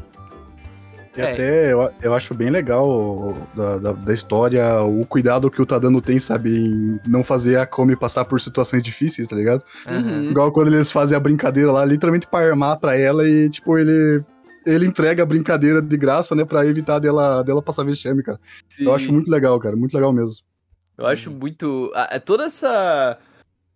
E 1.16 1.20
É. 1.20 1.32
até 1.32 1.72
eu, 1.72 1.90
eu 2.02 2.14
acho 2.14 2.34
bem 2.34 2.50
legal 2.50 3.34
da, 3.54 3.78
da, 3.78 3.92
da 3.92 4.12
história 4.14 4.80
o 4.82 5.06
cuidado 5.06 5.50
que 5.50 5.62
o 5.62 5.66
Tadano 5.66 6.00
tem, 6.02 6.20
sabe, 6.20 6.58
em 6.58 7.00
não 7.06 7.24
fazer 7.24 7.56
a 7.58 7.64
Komi 7.66 7.96
passar 7.96 8.24
por 8.26 8.40
situações 8.40 8.82
difíceis, 8.82 9.26
tá 9.26 9.34
ligado? 9.34 9.62
Uhum. 9.88 10.30
Igual 10.30 10.52
quando 10.52 10.68
eles 10.74 10.90
fazem 10.92 11.16
a 11.16 11.20
brincadeira 11.20 11.72
lá, 11.72 11.84
literalmente 11.84 12.26
pra 12.26 12.40
armar 12.46 12.78
pra 12.78 12.98
ela 12.98 13.26
e, 13.28 13.48
tipo, 13.48 13.78
ele. 13.78 14.22
Ele 14.66 14.84
entrega 14.84 15.22
a 15.22 15.26
brincadeira 15.26 15.80
de 15.80 15.96
graça, 15.96 16.34
né, 16.34 16.44
pra 16.44 16.66
evitar 16.66 16.98
dela, 16.98 17.40
dela 17.44 17.62
passar 17.62 17.84
vexame, 17.84 18.20
cara. 18.20 18.40
Eu 18.80 18.92
acho 18.92 19.12
muito 19.12 19.30
legal, 19.30 19.56
cara, 19.60 19.76
muito 19.76 19.94
legal 19.94 20.12
mesmo. 20.12 20.38
Eu 20.98 21.06
acho 21.06 21.30
muito. 21.30 21.92
a- 21.94 22.16
a- 22.16 22.20
Toda 22.20 22.46
essa. 22.46 23.16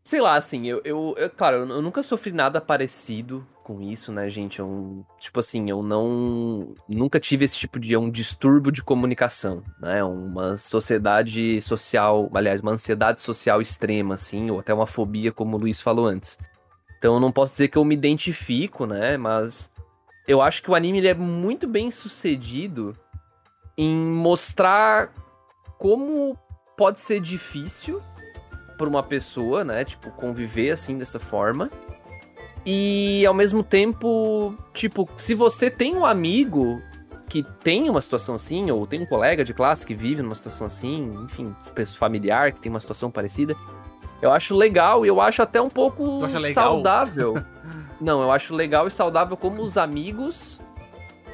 Sei 0.03 0.21
lá, 0.21 0.35
assim, 0.35 0.67
eu, 0.67 0.81
eu, 0.85 1.15
eu- 1.17 1.31
Claro, 1.31 1.59
eu, 1.69 1.83
nunca 1.83 2.03
sofri 2.03 2.33
nada 2.33 2.61
parecido 2.61 3.47
com 3.63 3.81
isso, 3.81 4.11
né, 4.11 4.29
gente? 4.29 4.59
Eu, 4.59 5.05
tipo 5.19 5.39
assim, 5.39 5.71
eu 5.71 5.83
não. 5.83 6.75
Nunca 6.89 7.21
tive 7.21 7.45
esse 7.45 7.57
tipo 7.57 7.79
de. 7.79 7.97
um 7.97 8.11
distúrbio 8.11 8.73
de 8.73 8.83
comunicação, 8.83 9.63
né? 9.81 10.03
Uma 10.03 10.57
sociedade 10.57 11.61
social. 11.61 12.29
Aliás, 12.35 12.61
uma 12.61 12.73
ansiedade 12.73 13.21
social 13.21 13.61
extrema, 13.61 14.15
assim, 14.15 14.51
ou 14.51 14.59
até 14.61 14.73
uma 14.75 14.87
fobia, 14.87 15.31
como 15.31 15.57
o 15.57 15.61
Luiz 15.61 15.81
falou 15.81 16.07
antes. 16.07 16.37
Então 16.99 17.15
eu 17.15 17.21
não 17.21 17.31
posso 17.31 17.53
dizer 17.53 17.69
que 17.69 17.79
eu 17.79 17.85
me 17.85 17.95
identifico, 17.95 18.87
né? 18.87 19.17
Mas 19.17 19.71
eu 20.27 20.43
acho 20.43 20.63
que 20.63 20.71
o 20.71 20.75
anime 20.75 20.99
ele 20.99 21.09
é 21.09 21.15
muito 21.15 21.69
bem 21.69 21.91
sucedido 21.91 22.97
em 23.77 23.95
mostrar 23.95 25.13
como 25.79 26.37
pode 26.77 27.01
ser 27.01 27.21
difícil 27.21 28.03
para 28.81 28.89
uma 28.89 29.03
pessoa, 29.03 29.63
né? 29.63 29.85
Tipo, 29.85 30.11
conviver 30.13 30.71
assim 30.71 30.97
dessa 30.97 31.21
forma. 31.21 31.71
E 32.65 33.27
ao 33.27 33.35
mesmo 33.35 33.63
tempo, 33.63 34.55
tipo, 34.73 35.07
se 35.19 35.35
você 35.35 35.71
tem 35.71 35.95
um 35.95 36.07
amigo 36.07 36.81
que 37.29 37.43
tem 37.63 37.91
uma 37.91 38.01
situação 38.01 38.35
assim, 38.35 38.71
ou 38.71 38.87
tem 38.87 39.03
um 39.03 39.07
colega 39.07 39.45
de 39.45 39.53
classe 39.53 39.87
que 39.87 39.95
vive 39.95 40.23
numa 40.23 40.35
situação 40.35 40.67
assim, 40.67 41.15
enfim, 41.25 41.55
familiar 41.95 42.53
que 42.53 42.61
tem 42.61 42.71
uma 42.71 42.81
situação 42.81 43.11
parecida, 43.11 43.55
eu 44.23 44.33
acho 44.33 44.57
legal 44.57 45.05
e 45.05 45.09
eu 45.09 45.21
acho 45.21 45.43
até 45.43 45.61
um 45.61 45.69
pouco 45.69 46.27
saudável. 46.55 47.35
Não, 48.01 48.23
eu 48.23 48.33
acho 48.33 48.55
legal 48.55 48.89
e 48.89 48.91
saudável 48.91 49.37
como 49.37 49.63
os 49.63 49.77
amigos 49.77 50.59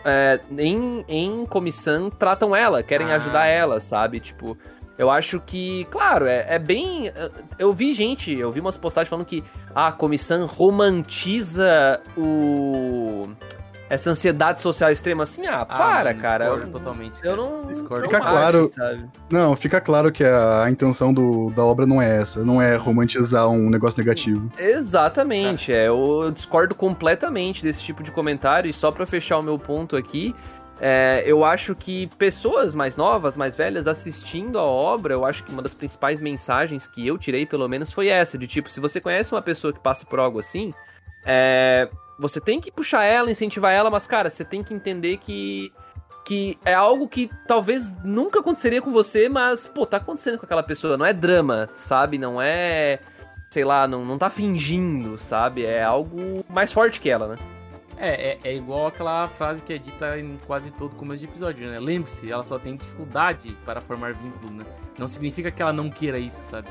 é, 0.05 0.41
em, 0.59 1.05
em 1.09 1.47
comissão 1.47 2.11
tratam 2.11 2.55
ela, 2.55 2.83
querem 2.83 3.13
Ah. 3.13 3.17
ajudar 3.17 3.47
ela, 3.47 3.79
sabe? 3.79 4.19
Tipo, 4.19 4.57
eu 4.99 5.11
acho 5.11 5.41
que, 5.41 5.85
claro, 5.91 6.27
é, 6.27 6.47
é 6.49 6.59
bem. 6.59 7.13
Eu 7.59 7.73
vi 7.73 7.93
gente, 7.95 8.33
eu 8.39 8.51
vi 8.51 8.61
umas 8.61 8.77
postagens 8.77 9.09
falando 9.11 9.27
que 9.27 9.43
ah, 9.75 9.89
a 9.89 9.93
comissão 9.93 10.47
romantiza 10.47 12.01
o. 12.17 13.25
Essa 13.89 14.11
ansiedade 14.11 14.61
social 14.61 14.91
extrema 14.91 15.23
assim, 15.23 15.47
ah, 15.47 15.65
para, 15.65 16.11
mano, 16.13 16.21
cara. 16.21 16.45
Discordo 16.47 16.67
Eu, 16.67 16.73
totalmente. 16.73 17.25
eu 17.25 17.37
não. 17.37 17.67
Discordo. 17.67 18.03
não 18.03 18.09
Fica 18.11 18.19
acho, 18.21 18.29
claro- 18.33 18.71
sabe? 18.75 19.05
Não, 19.31 19.55
fica 19.57 19.81
claro 19.81 20.11
que 20.11 20.25
a, 20.25 20.65
a 20.65 20.71
intenção 20.71 21.15
do, 21.15 21.51
da 21.51 21.63
obra 21.65 21.87
não 21.87 22.03
é 22.03 22.17
essa, 22.17 22.45
não 22.45 22.61
é 22.61 22.75
romantizar 22.75 23.49
um 23.49 23.71
negócio 23.71 23.97
negativo. 23.97 24.51
Exatamente, 24.59 25.73
é. 25.73 25.87
Eu, 25.87 26.23
eu 26.25 26.31
discordo 26.33 26.75
completamente 26.75 27.63
desse 27.63 27.81
tipo 27.81 28.03
de 28.03 28.11
comentário. 28.11 28.69
E 28.69 28.73
só 28.73 28.91
pra 28.91 29.07
fechar 29.07 29.39
o 29.39 29.43
meu 29.43 29.57
ponto 29.57 29.95
aqui, 29.97 30.35
é, 30.79 31.23
eu 31.27 31.45
acho 31.45 31.75
que 31.75 32.07
pessoas 32.19 32.75
mais 32.75 32.97
novas, 32.97 33.37
mais 33.37 33.55
velhas, 33.55 33.87
assistindo 33.87 34.59
a 34.59 34.63
obra, 34.63 35.15
eu 35.15 35.25
acho 35.25 35.43
que 35.43 35.51
uma 35.51 35.63
das 35.63 35.73
principais 35.73 36.21
mensagens 36.21 36.87
que 36.87 37.07
eu 37.07 37.17
tirei, 37.17 37.47
pelo 37.47 37.69
menos, 37.69 37.93
foi 37.93 38.09
essa: 38.09 38.37
de 38.37 38.47
tipo, 38.47 38.69
se 38.69 38.81
você 38.81 39.01
conhece 39.01 39.33
uma 39.33 39.43
pessoa 39.43 39.73
que 39.73 39.81
passa 39.81 40.05
por 40.05 40.19
algo 40.19 40.39
assim, 40.39 40.75
é, 41.25 41.89
você 42.19 42.41
tem 42.41 42.61
que 42.61 42.71
puxar 42.71 43.05
ela, 43.05 43.31
incentivar 43.31 43.73
ela, 43.73 43.91
mas, 43.91 44.07
cara, 44.07 44.29
você 44.29 44.45
tem 44.45 44.63
que 44.63 44.75
entender 44.75 45.19
que. 45.19 45.73
Que 46.27 46.59
é 46.65 46.75
algo 46.75 47.07
que 47.07 47.31
talvez 47.47 47.95
nunca 48.03 48.41
aconteceria 48.41 48.83
com 48.83 48.91
você, 48.91 49.29
mas, 49.29 49.69
pô, 49.69 49.87
tá 49.87 49.99
acontecendo 49.99 50.37
com 50.37 50.45
aquela 50.45 50.63
pessoa. 50.63 50.97
Não 50.97 51.07
é 51.07 51.13
drama, 51.13 51.71
sabe? 51.77 52.19
Não 52.19 52.43
é 52.43 52.99
sei 53.49 53.65
lá, 53.65 53.87
não, 53.87 54.05
não 54.05 54.19
tá 54.19 54.29
fingindo, 54.29 55.17
sabe? 55.19 55.65
É 55.65 55.85
algo 55.85 56.45
mais 56.49 56.73
forte 56.73 57.01
que 57.01 57.09
ela, 57.09 57.29
né? 57.29 57.37
É, 57.99 58.33
é, 58.33 58.39
é 58.45 58.55
igual 58.55 58.87
aquela 58.89 59.27
frase 59.29 59.63
que 59.63 59.73
é 59.73 59.79
dita 59.79 60.19
em 60.19 60.37
quase 60.47 60.71
todo 60.71 60.95
começo 60.97 61.21
de 61.21 61.27
episódio, 61.27 61.67
né? 61.69 61.79
Lembre-se, 61.79 62.31
ela 62.31 62.43
só 62.43 62.59
tem 62.59 62.77
dificuldade 62.77 63.57
para 63.65 63.81
formar 63.81 64.13
vínculo, 64.15 64.53
né? 64.53 64.65
Não 64.99 65.09
significa 65.09 65.51
que 65.51 65.63
ela 65.63 65.73
não 65.73 65.89
queira 65.89 66.19
isso, 66.19 66.43
sabe? 66.43 66.69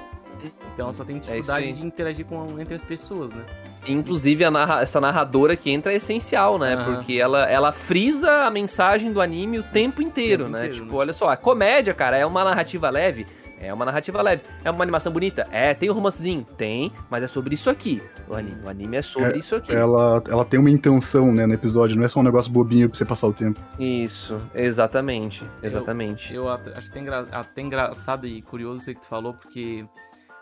Então 0.73 0.85
ela 0.85 0.93
só 0.93 1.03
tem 1.03 1.17
dificuldade 1.17 1.67
aí. 1.67 1.73
de 1.73 1.85
interagir 1.85 2.25
com, 2.25 2.59
entre 2.59 2.75
as 2.75 2.83
pessoas, 2.83 3.31
né? 3.31 3.43
Inclusive, 3.87 4.43
a 4.43 4.51
narra- 4.51 4.81
essa 4.81 4.99
narradora 4.99 5.55
que 5.55 5.69
entra 5.71 5.93
é 5.93 5.97
essencial, 5.97 6.57
né? 6.57 6.73
Aham. 6.73 6.95
Porque 6.95 7.13
ela, 7.13 7.49
ela 7.49 7.71
frisa 7.71 8.45
a 8.45 8.51
mensagem 8.51 9.11
do 9.13 9.21
anime 9.21 9.59
o 9.59 9.63
tempo 9.63 10.01
inteiro, 10.01 10.45
tempo 10.45 10.57
né? 10.57 10.65
inteiro, 10.65 10.83
tipo, 10.83 10.91
né? 10.91 10.97
olha 10.99 11.13
só, 11.13 11.29
a 11.29 11.37
comédia, 11.37 11.93
cara, 11.93 12.17
é 12.17 12.25
uma 12.25 12.43
narrativa 12.43 12.89
leve. 12.89 13.25
É 13.59 13.73
uma 13.73 13.85
narrativa 13.85 14.21
leve. 14.21 14.43
É 14.63 14.69
uma 14.69 14.83
animação 14.83 15.11
bonita? 15.11 15.47
É. 15.51 15.73
Tem 15.73 15.89
um 15.89 15.93
romancezinho? 15.93 16.45
Tem. 16.57 16.91
Mas 17.09 17.23
é 17.23 17.27
sobre 17.27 17.55
isso 17.55 17.69
aqui. 17.69 18.01
O 18.27 18.35
anime, 18.35 18.61
o 18.65 18.69
anime 18.69 18.97
é 18.97 19.01
sobre 19.01 19.39
isso 19.39 19.55
aqui. 19.55 19.71
Ela, 19.73 20.21
ela 20.27 20.45
tem 20.45 20.59
uma 20.59 20.69
intenção, 20.69 21.31
né, 21.31 21.45
no 21.45 21.53
episódio, 21.53 21.95
não 21.95 22.03
é 22.03 22.09
só 22.09 22.19
um 22.19 22.23
negócio 22.23 22.51
bobinho 22.51 22.89
pra 22.89 22.97
você 22.97 23.05
passar 23.05 23.27
o 23.27 23.33
tempo. 23.33 23.59
Isso, 23.79 24.39
exatamente. 24.53 25.43
Exatamente. 25.63 26.33
Eu 26.33 26.49
at- 26.49 26.67
acho 26.77 26.89
até, 26.91 26.99
engra- 26.99 27.27
até 27.31 27.61
engraçado 27.61 28.27
e 28.27 28.41
curioso 28.41 28.81
isso 28.81 28.89
aí 28.89 28.95
que 28.95 29.01
tu 29.01 29.07
falou, 29.07 29.33
porque 29.33 29.85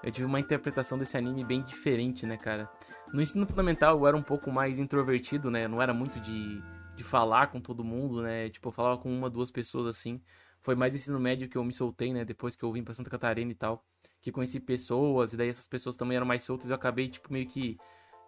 eu 0.03 0.11
tive 0.11 0.25
uma 0.25 0.39
interpretação 0.39 0.97
desse 0.97 1.15
anime 1.15 1.43
bem 1.43 1.61
diferente, 1.61 2.25
né, 2.25 2.35
cara? 2.35 2.67
No 3.13 3.21
ensino 3.21 3.45
fundamental 3.45 3.97
eu 3.99 4.07
era 4.07 4.17
um 4.17 4.21
pouco 4.23 4.51
mais 4.51 4.79
introvertido, 4.79 5.51
né? 5.51 5.67
Não 5.67 5.81
era 5.81 5.93
muito 5.93 6.19
de, 6.19 6.61
de 6.95 7.03
falar 7.03 7.47
com 7.47 7.59
todo 7.59 7.83
mundo, 7.83 8.21
né? 8.21 8.49
Tipo, 8.49 8.69
eu 8.69 8.73
falava 8.73 8.97
com 8.97 9.09
uma, 9.09 9.29
duas 9.29 9.51
pessoas 9.51 9.85
assim. 9.87 10.19
Foi 10.63 10.75
mais 10.75 10.95
ensino 10.95 11.19
médio 11.19 11.49
que 11.49 11.57
eu 11.57 11.63
me 11.63 11.73
soltei, 11.73 12.13
né? 12.13 12.23
Depois 12.23 12.55
que 12.55 12.63
eu 12.63 12.71
vim 12.71 12.83
pra 12.83 12.93
Santa 12.93 13.09
Catarina 13.09 13.51
e 13.51 13.55
tal. 13.55 13.83
Que 14.21 14.31
conheci 14.31 14.61
pessoas, 14.61 15.33
e 15.33 15.37
daí 15.37 15.49
essas 15.49 15.67
pessoas 15.67 15.97
também 15.97 16.15
eram 16.15 16.25
mais 16.25 16.41
soltas 16.43 16.69
eu 16.69 16.75
acabei, 16.75 17.09
tipo, 17.09 17.31
meio 17.31 17.45
que. 17.45 17.77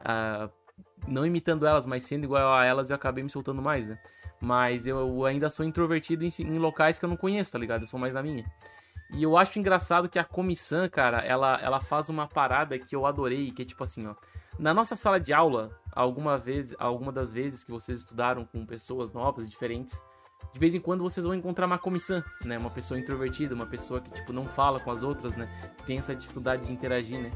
ah, 0.02 0.50
não 1.08 1.26
imitando 1.26 1.66
elas, 1.66 1.86
mas 1.86 2.04
sendo 2.04 2.26
igual 2.26 2.54
a 2.54 2.66
elas, 2.66 2.90
eu 2.90 2.96
acabei 2.96 3.24
me 3.24 3.30
soltando 3.30 3.62
mais, 3.62 3.88
né? 3.88 3.98
Mas 4.42 4.86
eu 4.86 5.24
ainda 5.26 5.50
sou 5.50 5.66
introvertido 5.66 6.26
em, 6.26 6.30
em 6.40 6.60
locais 6.60 7.00
que 7.00 7.06
eu 7.06 7.10
não 7.10 7.16
conheço, 7.16 7.54
tá 7.54 7.58
ligado? 7.58 7.84
Eu 7.84 7.88
sou 7.88 8.00
mais 8.00 8.14
na 8.14 8.22
minha. 8.22 8.46
E 9.12 9.24
eu 9.24 9.38
acho 9.38 9.58
engraçado 9.58 10.10
que 10.10 10.20
a 10.20 10.24
comissão, 10.26 10.90
cara, 10.90 11.20
ela, 11.20 11.58
ela 11.62 11.80
faz 11.80 12.10
uma 12.10 12.28
parada 12.28 12.78
que 12.78 12.94
eu 12.94 13.06
adorei, 13.06 13.52
que 13.52 13.62
é 13.62 13.66
tipo 13.66 13.84
assim, 13.84 14.06
ó. 14.08 14.16
Na 14.60 14.74
nossa 14.74 14.96
sala 14.96 15.20
de 15.20 15.32
aula, 15.32 15.80
alguma 15.92 16.38
vez, 16.38 16.74
alguma 16.78 17.12
das 17.12 17.32
vezes 17.32 17.64
que 17.64 17.72
vocês 17.72 18.00
estudaram 18.00 18.44
com 18.46 18.66
pessoas 18.66 19.12
novas, 19.12 19.50
diferentes, 19.50 20.02
de 20.54 20.60
vez 20.60 20.74
em 20.74 20.80
quando 20.80 21.02
vocês 21.04 21.26
vão 21.26 21.36
encontrar 21.36 21.66
uma 21.66 21.78
comissão, 21.78 22.24
né? 22.44 22.58
Uma 22.58 22.70
pessoa 22.70 23.00
introvertida, 23.00 23.54
uma 23.54 23.66
pessoa 23.66 24.00
que, 24.02 24.12
tipo, 24.12 24.32
não 24.32 24.46
fala 24.46 24.80
com 24.80 24.90
as 24.92 25.04
outras, 25.04 25.36
né? 25.36 25.50
Que 25.78 25.84
tem 25.86 25.98
essa 25.98 26.16
dificuldade 26.16 26.68
de 26.68 26.72
interagir, 26.72 27.20
né? 27.20 27.32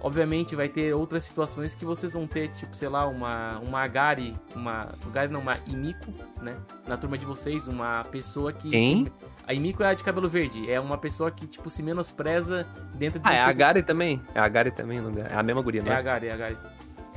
Obviamente 0.00 0.54
vai 0.54 0.68
ter 0.68 0.94
outras 0.94 1.24
situações 1.24 1.74
que 1.74 1.84
vocês 1.84 2.12
vão 2.12 2.24
ter, 2.24 2.48
tipo, 2.50 2.76
sei 2.76 2.88
lá, 2.88 3.04
uma, 3.08 3.58
uma 3.58 3.80
Agari, 3.82 4.32
uma. 4.54 4.94
Agari 5.04 5.32
não, 5.32 5.40
uma 5.40 5.58
Imiko, 5.66 6.12
né? 6.40 6.56
Na 6.86 6.96
turma 6.96 7.18
de 7.18 7.26
vocês, 7.26 7.66
uma 7.66 8.04
pessoa 8.04 8.52
que. 8.52 8.70
Quem? 8.70 9.06
se- 9.06 9.12
a 9.44 9.52
Imiko 9.54 9.82
é 9.82 9.88
a 9.88 9.94
de 9.94 10.04
cabelo 10.04 10.28
verde. 10.28 10.70
É 10.70 10.78
uma 10.78 10.96
pessoa 10.98 11.32
que, 11.32 11.48
tipo, 11.48 11.68
se 11.68 11.82
menospreza 11.82 12.64
dentro 12.94 13.18
de 13.18 13.26
Ah, 13.28 13.32
um 13.32 13.34
é 13.34 13.40
a 13.40 13.52
Gary 13.52 13.82
também? 13.82 14.22
É 14.34 14.38
a 14.40 14.46
Gary 14.48 14.70
também, 14.70 15.00
o 15.00 15.02
nome 15.02 15.16
dela. 15.16 15.28
é 15.32 15.36
a 15.36 15.42
mesma 15.42 15.62
guria, 15.62 15.80
É 15.80 15.84
né? 15.84 15.96
a 15.96 16.02
Gary, 16.02 16.28
é 16.28 16.32
a 16.32 16.36
Gary. 16.36 16.56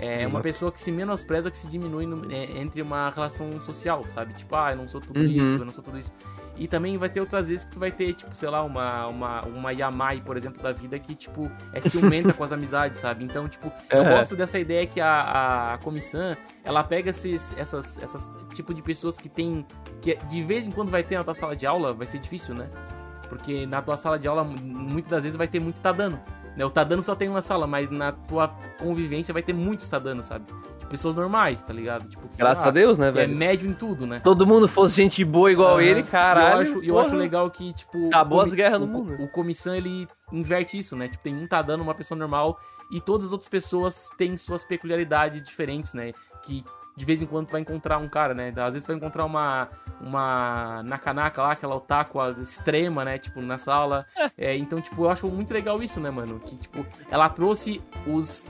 É 0.04 0.22
uma 0.22 0.30
Exato. 0.30 0.42
pessoa 0.44 0.72
que 0.72 0.80
se 0.80 0.92
menospreza, 0.92 1.52
que 1.52 1.56
se 1.58 1.68
diminui 1.68 2.08
no- 2.08 2.24
é, 2.32 2.60
entre 2.60 2.82
uma 2.82 3.10
relação 3.12 3.62
social, 3.62 4.04
sabe? 4.08 4.34
Tipo, 4.34 4.56
ah, 4.56 4.72
eu 4.72 4.78
não 4.78 4.88
sou 4.88 5.00
tudo 5.00 5.20
Uhum. 5.20 5.26
isso, 5.28 5.58
eu 5.58 5.64
não 5.66 5.72
sou 5.72 5.84
tudo 5.84 6.00
isso. 6.00 6.12
E 6.58 6.68
também 6.68 6.98
vai 6.98 7.08
ter 7.08 7.20
outras 7.20 7.48
vezes 7.50 7.64
que 7.64 7.72
tu 7.72 7.80
vai 7.80 7.92
ter, 7.92 8.14
tipo, 8.14 8.36
sei 8.36 8.50
lá, 8.50 8.64
uma, 8.64 9.06
uma, 9.08 9.42
uma 9.46 9.72
Yamai, 9.72 10.20
por 10.22 10.36
exemplo, 10.36 10.62
da 10.62 10.72
vida, 10.72 10.98
que, 10.98 11.14
tipo, 11.14 11.52
é 11.72 11.80
ciumenta 11.82 12.34
com 12.34 12.44
as 12.44 12.52
amizades, 12.52 13.00
sabe? 13.00 13.24
Então, 13.24 13.48
tipo, 13.48 13.72
eu 13.92 14.02
Aham. 14.02 14.10
gosto 14.18 14.36
dessa 14.36 14.58
ideia 14.58 14.86
que 14.88 15.00
a, 15.00 15.74
a 15.74 15.78
comissão, 15.78 16.36
ela 16.64 16.84
pega 16.84 17.12
esses, 17.12 17.54
essas, 17.56 18.00
essas 18.00 18.32
tipo 18.56 18.74
de 18.74 18.82
pessoas 18.82 19.20
que 19.20 19.30
tem, 19.30 19.66
que 20.02 20.16
de 20.16 20.44
vez 20.44 20.66
em 20.66 20.72
quando 20.72 20.90
vai 20.90 21.04
ter 21.04 21.16
na 21.16 21.24
tua 21.24 21.36
sala 21.36 21.56
de 21.56 21.68
aula, 21.68 21.94
vai 21.94 22.08
ser 22.08 22.18
difícil, 22.18 22.56
né? 22.56 22.70
Porque 23.30 23.66
na 23.68 23.82
tua 23.82 23.96
sala 23.96 24.18
de 24.20 24.28
aula, 24.28 24.44
mu- 24.44 24.58
muitas 24.60 25.12
das 25.12 25.24
vezes 25.24 25.38
vai 25.38 25.48
ter 25.48 25.60
muito 25.60 25.80
Tadano. 25.80 26.20
Né? 26.56 26.66
O 26.66 26.70
Tadano 26.70 27.02
só 27.02 27.16
tem 27.16 27.30
uma 27.30 27.42
sala, 27.42 27.66
mas 27.66 27.90
na 27.90 28.12
tua 28.12 28.50
convivência 28.80 29.34
vai 29.34 29.42
ter 29.42 29.54
muitos 29.54 29.88
Tadano, 29.88 30.22
sabe? 30.22 30.46
Tipo, 30.46 30.88
pessoas 30.90 31.16
normais, 31.16 31.64
tá 31.64 31.72
ligado? 31.72 32.10
Tipo, 32.10 32.28
que, 32.28 32.38
Graças 32.38 32.64
ah, 32.64 32.68
a 32.68 32.72
Deus, 32.72 32.98
né, 32.98 33.08
é 33.08 33.12
velho? 33.12 33.36
médio 33.36 33.70
em 33.70 33.74
tudo, 33.74 34.06
né? 34.06 34.20
Todo 34.20 34.46
mundo 34.46 34.68
fosse 34.68 34.96
gente 34.96 35.24
boa 35.24 35.52
igual 35.52 35.80
ele, 35.80 36.04
caralho. 36.04 36.56
E 36.56 36.56
eu 36.56 36.62
acho, 36.62 36.84
eu 36.86 37.00
acho 37.00 37.16
legal 37.16 37.50
que, 37.50 37.74
tipo. 37.74 38.08
Acabou 38.08 38.40
o 38.40 38.42
as 38.42 38.54
guerras 38.54 38.80
no 38.80 38.86
o, 38.86 38.90
mundo. 38.90 39.24
O 39.24 39.28
comissão, 39.30 39.74
ele 39.74 40.08
inverte 40.32 40.78
isso, 40.78 40.96
né? 40.96 41.08
Tipo, 41.08 41.24
tem 41.24 41.36
um 41.36 41.48
dando 41.66 41.82
uma 41.82 41.96
pessoa 41.96 42.18
normal 42.18 42.60
e 42.92 43.00
todas 43.00 43.28
as 43.28 43.32
outras 43.32 43.50
pessoas 43.50 44.10
têm 44.18 44.36
suas 44.36 44.64
peculiaridades 44.64 45.44
diferentes, 45.44 45.94
né? 45.94 46.12
Que 46.44 46.64
de 46.96 47.06
vez 47.06 47.22
em 47.22 47.26
quando 47.26 47.48
tu 47.48 47.52
vai 47.52 47.62
encontrar 47.62 47.98
um 47.98 48.08
cara, 48.08 48.34
né? 48.34 48.54
Às 48.58 48.74
vezes 48.74 48.84
tu 48.84 48.88
vai 48.88 48.98
encontrar 48.98 49.26
uma, 49.26 49.70
uma 50.00 50.84
Nakanaka 50.84 51.42
lá, 51.42 51.52
aquela 51.52 51.76
otaku 51.76 52.20
extrema, 52.42 53.06
né? 53.06 53.18
Tipo, 53.18 53.42
na 53.42 53.58
sala. 53.58 54.06
É, 54.38 54.56
então, 54.56 54.82
tipo, 54.82 55.04
eu 55.04 55.10
acho 55.10 55.28
muito 55.28 55.54
legal 55.54 55.82
isso, 55.82 56.00
né, 56.00 56.12
mano? 56.12 56.40
Que, 56.40 56.58
tipo, 56.58 56.86
ela 57.10 57.30
trouxe 57.30 57.82
os. 58.06 58.48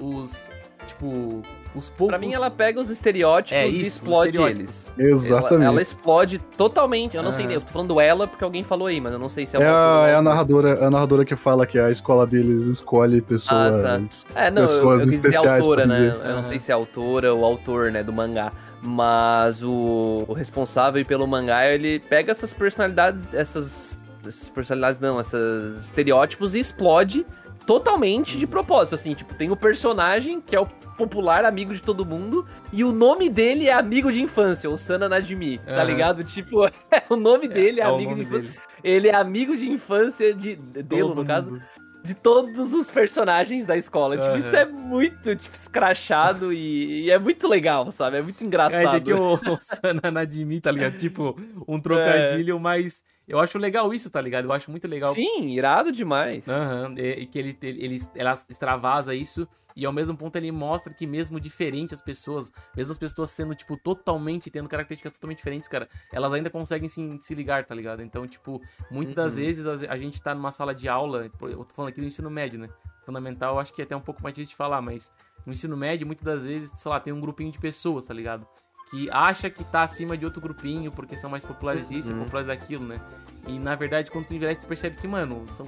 Os. 0.00 0.50
Tipo. 0.86 1.42
Os 1.74 1.88
poucos. 1.88 2.08
Pra 2.08 2.18
mim, 2.18 2.34
ela 2.34 2.50
pega 2.50 2.78
os 2.80 2.90
estereótipos 2.90 3.52
É 3.56 3.66
e 3.66 3.70
isso, 3.70 3.80
os 3.80 3.86
explode 3.88 4.26
estereótipos. 4.36 4.92
eles. 4.98 5.10
Exatamente. 5.22 5.54
Ela, 5.54 5.64
ela 5.64 5.82
explode 5.82 6.38
totalmente. 6.38 7.16
Eu 7.16 7.22
não 7.22 7.32
sei 7.32 7.40
Aham. 7.44 7.48
nem. 7.48 7.54
Eu 7.56 7.60
tô 7.62 7.72
falando 7.72 8.00
ela 8.00 8.28
porque 8.28 8.44
alguém 8.44 8.62
falou 8.62 8.86
aí, 8.88 9.00
mas 9.00 9.12
eu 9.12 9.18
não 9.18 9.30
sei 9.30 9.46
se 9.46 9.56
é, 9.56 9.60
É 9.60 9.66
a, 9.66 10.06
é 10.08 10.14
a 10.14 10.22
narradora, 10.22 10.70
é 10.70 10.84
a 10.84 10.90
narradora 10.90 11.24
que 11.24 11.34
fala 11.34 11.66
que 11.66 11.78
a 11.78 11.90
escola 11.90 12.26
deles 12.26 12.62
escolhe 12.66 13.22
pessoas. 13.22 14.26
É, 14.34 14.50
não, 14.50 14.62
eu, 14.62 14.68
eu 14.68 14.74
pessoas 14.76 15.02
quis 15.02 15.10
dizer 15.12 15.28
especiais, 15.28 15.60
autora, 15.62 15.80
por 15.82 15.88
né? 15.88 15.94
dizer. 15.94 16.12
Eu 16.12 16.18
não 16.18 16.34
Aham. 16.40 16.44
sei 16.44 16.60
se 16.60 16.70
é 16.70 16.74
autora 16.74 17.32
ou 17.34 17.44
autor, 17.44 17.90
né, 17.90 18.02
do 18.02 18.12
mangá. 18.12 18.52
Mas 18.84 19.62
o, 19.62 20.24
o 20.26 20.32
responsável 20.32 21.04
pelo 21.06 21.26
mangá, 21.26 21.64
ele 21.66 22.00
pega 22.00 22.32
essas 22.32 22.52
personalidades, 22.52 23.32
essas. 23.32 23.98
Essas 24.26 24.48
personalidades 24.48 25.00
não, 25.00 25.18
esses 25.18 25.84
estereótipos 25.84 26.54
e 26.54 26.60
explode 26.60 27.26
totalmente 27.66 28.38
de 28.38 28.46
propósito. 28.46 28.94
Assim, 28.94 29.14
tipo, 29.14 29.34
tem 29.34 29.50
o 29.50 29.56
personagem 29.56 30.40
que 30.40 30.54
é 30.54 30.60
o 30.60 30.66
popular 30.96 31.44
amigo 31.44 31.74
de 31.74 31.82
todo 31.82 32.04
mundo, 32.04 32.46
e 32.72 32.84
o 32.84 32.92
nome 32.92 33.28
dele 33.28 33.68
é 33.68 33.72
amigo 33.72 34.12
de 34.12 34.22
infância, 34.22 34.68
o 34.68 34.76
Sana 34.76 35.08
Najimi, 35.08 35.58
tá 35.58 35.82
ligado? 35.82 36.22
Tipo, 36.22 36.68
o 37.08 37.16
nome 37.16 37.48
dele 37.48 37.80
é, 37.80 37.84
É 37.84 37.86
amigo 37.86 38.14
de 38.14 38.22
infância. 38.22 38.50
Ele 38.84 39.08
é 39.08 39.14
amigo 39.14 39.56
de 39.56 39.70
infância 39.70 40.34
de. 40.34 40.56
Dele, 40.56 41.14
no 41.14 41.24
caso 41.24 41.52
mundo. 41.52 41.62
de 42.02 42.14
todos 42.14 42.72
os 42.72 42.90
personagens 42.90 43.64
da 43.64 43.76
escola. 43.76 44.16
Tipo, 44.16 44.28
Aham. 44.28 44.38
isso 44.38 44.56
é 44.56 44.64
muito, 44.64 45.36
tipo, 45.36 45.54
escrachado 45.54 46.52
e, 46.52 47.04
e 47.04 47.10
é 47.10 47.18
muito 47.18 47.46
legal, 47.48 47.90
sabe? 47.92 48.18
É 48.18 48.22
muito 48.22 48.42
engraçado. 48.42 48.80
É, 48.80 48.84
esse 48.84 48.96
aqui 48.96 49.12
é 49.12 49.14
o, 49.14 49.34
o 49.34 49.58
Sana 49.60 50.10
Nadimi, 50.10 50.60
tá 50.60 50.70
ligado? 50.70 50.96
Tipo, 50.96 51.36
um 51.66 51.78
trocadilho, 51.80 52.58
mas 52.58 53.04
eu 53.28 53.38
acho 53.38 53.56
legal 53.58 53.92
isso, 53.94 54.10
tá 54.10 54.20
ligado? 54.20 54.44
Eu 54.46 54.52
acho 54.52 54.70
muito 54.70 54.86
legal. 54.88 55.14
Sim, 55.14 55.50
irado 55.50 55.90
demais. 55.92 56.48
Aham, 56.48 56.94
e, 56.98 57.22
e 57.22 57.26
que 57.26 57.38
ele, 57.38 57.56
ele, 57.62 57.84
ele- 57.84 57.98
ela 58.14 58.34
extravasa 58.48 59.14
isso 59.14 59.46
e 59.76 59.86
ao 59.86 59.92
mesmo 59.92 60.16
ponto 60.16 60.36
ele 60.36 60.50
mostra 60.52 60.92
que 60.92 61.06
mesmo 61.06 61.40
diferente 61.40 61.94
as 61.94 62.02
pessoas, 62.02 62.52
mesmo 62.76 62.92
as 62.92 62.98
pessoas 62.98 63.30
sendo, 63.30 63.54
tipo, 63.54 63.76
totalmente, 63.76 64.50
tendo 64.50 64.68
características 64.68 65.12
totalmente 65.12 65.38
diferentes, 65.38 65.68
cara, 65.68 65.88
elas 66.12 66.32
ainda 66.32 66.50
conseguem 66.50 66.88
se, 66.88 67.18
se 67.20 67.34
ligar, 67.34 67.64
tá 67.64 67.74
ligado? 67.74 68.02
Então, 68.02 68.26
tipo, 68.26 68.60
muitas 68.90 69.14
das 69.14 69.32
Uhum. 69.36 69.40
vezes 69.44 69.66
a, 69.66 69.92
a 69.92 69.96
gente 69.96 70.20
tá 70.20 70.34
numa 70.34 70.50
sala 70.50 70.74
de 70.74 70.88
aula, 70.88 71.30
eu 71.42 71.64
tô 71.64 71.74
falando 71.74 71.90
aqui 71.90 72.00
do 72.00 72.06
ensino 72.06 72.28
médio, 72.30 72.58
né? 72.58 72.68
Fundamental, 73.06 73.54
eu 73.54 73.60
acho 73.60 73.72
que 73.72 73.80
é 73.80 73.84
até 73.84 73.96
um 73.96 74.00
pouco 74.00 74.22
mais 74.22 74.34
difícil 74.34 74.50
de 74.52 74.56
falar, 74.56 74.80
mas 74.82 75.12
no 75.46 75.52
ensino 75.52 75.76
médio, 75.76 76.06
muitas 76.06 76.24
das 76.24 76.44
vezes, 76.44 76.70
sei 76.76 76.88
lá, 76.90 77.00
tem 77.00 77.12
um 77.12 77.20
grupinho 77.20 77.50
de 77.50 77.58
pessoas, 77.58 78.06
tá 78.06 78.14
ligado? 78.14 78.46
Que 78.90 79.08
acha 79.10 79.48
que 79.48 79.64
tá 79.64 79.82
acima 79.82 80.16
de 80.18 80.24
outro 80.24 80.40
grupinho 80.40 80.92
porque 80.92 81.16
são 81.16 81.30
mais 81.30 81.44
populares 81.44 81.90
isso 81.90 82.12
Uhum. 82.12 82.24
populares 82.24 82.48
aquilo, 82.48 82.86
né? 82.86 83.00
E 83.46 83.58
na 83.58 83.74
verdade, 83.74 84.10
quando 84.10 84.26
tu 84.26 84.34
envelhece, 84.34 84.60
tu 84.60 84.66
percebe 84.66 84.96
que, 84.96 85.08
mano, 85.08 85.44
são... 85.50 85.66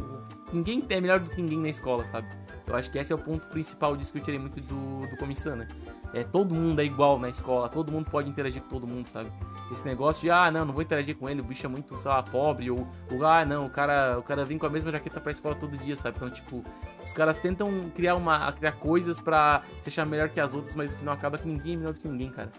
ninguém 0.52 0.84
é 0.90 1.00
melhor 1.00 1.18
do 1.20 1.30
que 1.30 1.40
ninguém 1.40 1.58
na 1.58 1.68
escola, 1.68 2.06
sabe? 2.06 2.28
Eu 2.66 2.76
acho 2.76 2.90
que 2.90 2.98
esse 2.98 3.12
é 3.12 3.16
o 3.16 3.18
ponto 3.18 3.46
principal 3.48 3.96
disso 3.96 4.12
que 4.12 4.18
eu 4.18 4.22
tirei 4.22 4.38
muito 4.38 4.60
do, 4.60 5.06
do 5.08 5.16
comissão, 5.16 5.56
né? 5.56 5.66
É, 6.12 6.22
todo 6.22 6.54
mundo 6.54 6.80
é 6.80 6.84
igual 6.84 7.18
na 7.18 7.28
escola, 7.28 7.68
todo 7.68 7.90
mundo 7.90 8.08
pode 8.08 8.30
interagir 8.30 8.62
com 8.62 8.68
todo 8.68 8.86
mundo, 8.86 9.06
sabe? 9.06 9.30
Esse 9.72 9.84
negócio 9.84 10.22
de, 10.22 10.30
ah, 10.30 10.50
não, 10.50 10.64
não 10.64 10.72
vou 10.72 10.82
interagir 10.82 11.16
com 11.16 11.28
ele, 11.28 11.40
o 11.40 11.44
bicho 11.44 11.66
é 11.66 11.68
muito, 11.68 11.96
sei 11.96 12.10
lá, 12.10 12.22
pobre, 12.22 12.70
ou, 12.70 12.86
ou 13.10 13.26
ah, 13.26 13.44
não, 13.44 13.66
o 13.66 13.70
cara, 13.70 14.16
o 14.18 14.22
cara 14.22 14.44
vem 14.44 14.56
com 14.56 14.66
a 14.66 14.70
mesma 14.70 14.92
jaqueta 14.92 15.20
pra 15.20 15.32
escola 15.32 15.54
todo 15.54 15.76
dia, 15.76 15.96
sabe? 15.96 16.16
Então, 16.16 16.30
tipo, 16.30 16.64
os 17.02 17.12
caras 17.12 17.38
tentam 17.40 17.90
criar 17.94 18.14
uma 18.14 18.52
criar 18.52 18.72
coisas 18.72 19.18
pra 19.18 19.62
se 19.80 19.88
achar 19.88 20.06
melhor 20.06 20.28
que 20.28 20.38
as 20.40 20.54
outras, 20.54 20.74
mas 20.74 20.90
no 20.90 20.96
final 20.96 21.14
acaba 21.14 21.36
que 21.36 21.48
ninguém 21.48 21.74
é 21.74 21.76
melhor 21.78 21.92
do 21.92 22.00
que 22.00 22.08
ninguém, 22.08 22.30
cara. 22.30 22.52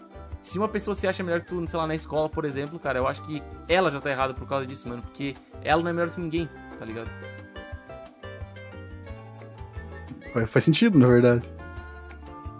Se 0.46 0.60
uma 0.60 0.68
pessoa 0.68 0.94
se 0.94 1.08
acha 1.08 1.24
melhor 1.24 1.40
que 1.40 1.48
tu, 1.48 1.68
sei 1.68 1.76
lá, 1.76 1.88
na 1.88 1.94
escola, 1.96 2.28
por 2.28 2.44
exemplo, 2.44 2.78
cara, 2.78 3.00
eu 3.00 3.08
acho 3.08 3.20
que 3.22 3.42
ela 3.68 3.90
já 3.90 4.00
tá 4.00 4.10
errada 4.10 4.32
por 4.32 4.46
causa 4.46 4.64
disso, 4.64 4.88
mano. 4.88 5.02
Porque 5.02 5.34
ela 5.60 5.82
não 5.82 5.90
é 5.90 5.92
melhor 5.92 6.08
que 6.08 6.20
ninguém, 6.20 6.48
tá 6.78 6.84
ligado? 6.84 7.10
Faz, 10.46 10.62
sentido, 10.62 10.96
na 10.96 11.08
verdade. 11.08 11.42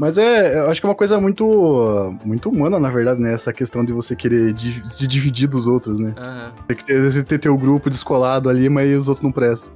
Mas 0.00 0.18
é, 0.18 0.58
eu 0.58 0.68
acho 0.68 0.80
que 0.80 0.86
é 0.86 0.90
uma 0.90 0.96
coisa 0.96 1.20
muito, 1.20 2.18
muito 2.24 2.48
humana, 2.48 2.76
na 2.80 2.90
verdade, 2.90 3.22
né? 3.22 3.32
Essa 3.32 3.52
questão 3.52 3.84
de 3.84 3.92
você 3.92 4.16
querer 4.16 4.52
di- 4.52 4.82
se 4.90 5.06
dividir 5.06 5.46
dos 5.46 5.68
outros, 5.68 6.00
né? 6.00 6.12
Aham. 6.18 6.52
Tem 6.66 6.76
que 6.76 6.84
ter, 6.84 7.24
ter 7.24 7.38
teu 7.38 7.56
grupo 7.56 7.88
descolado 7.88 8.48
ali, 8.48 8.68
mas 8.68 8.96
os 8.96 9.06
outros 9.06 9.22
não 9.22 9.30
prestam. 9.30 9.72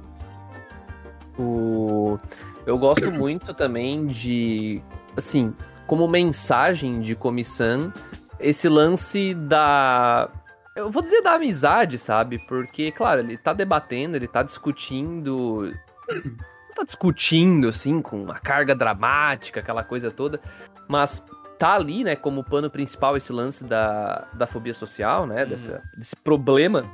O... 1.39 2.17
Eu 2.65 2.77
gosto 2.77 3.09
muito 3.09 3.53
também 3.53 4.05
de, 4.07 4.81
assim, 5.15 5.53
como 5.91 6.07
mensagem 6.07 7.01
de 7.01 7.17
comissão, 7.17 7.91
esse 8.39 8.69
lance 8.69 9.33
da. 9.33 10.29
Eu 10.73 10.89
vou 10.89 11.03
dizer 11.03 11.21
da 11.21 11.33
amizade, 11.33 11.97
sabe? 11.97 12.39
Porque, 12.47 12.93
claro, 12.93 13.19
ele 13.19 13.37
tá 13.37 13.51
debatendo, 13.51 14.15
ele 14.15 14.25
tá 14.25 14.41
discutindo. 14.41 15.69
Não 16.09 16.73
tá 16.73 16.85
discutindo, 16.85 17.67
assim, 17.67 18.01
com 18.01 18.23
uma 18.23 18.39
carga 18.39 18.73
dramática, 18.73 19.59
aquela 19.59 19.83
coisa 19.83 20.09
toda. 20.09 20.39
Mas 20.87 21.21
tá 21.59 21.73
ali, 21.73 22.05
né, 22.05 22.15
como 22.15 22.41
pano 22.41 22.69
principal 22.69 23.17
esse 23.17 23.33
lance 23.33 23.65
da, 23.65 24.29
da 24.31 24.47
fobia 24.47 24.73
social, 24.73 25.27
né? 25.27 25.45
Dessa, 25.45 25.83
desse 25.97 26.15
problema 26.15 26.85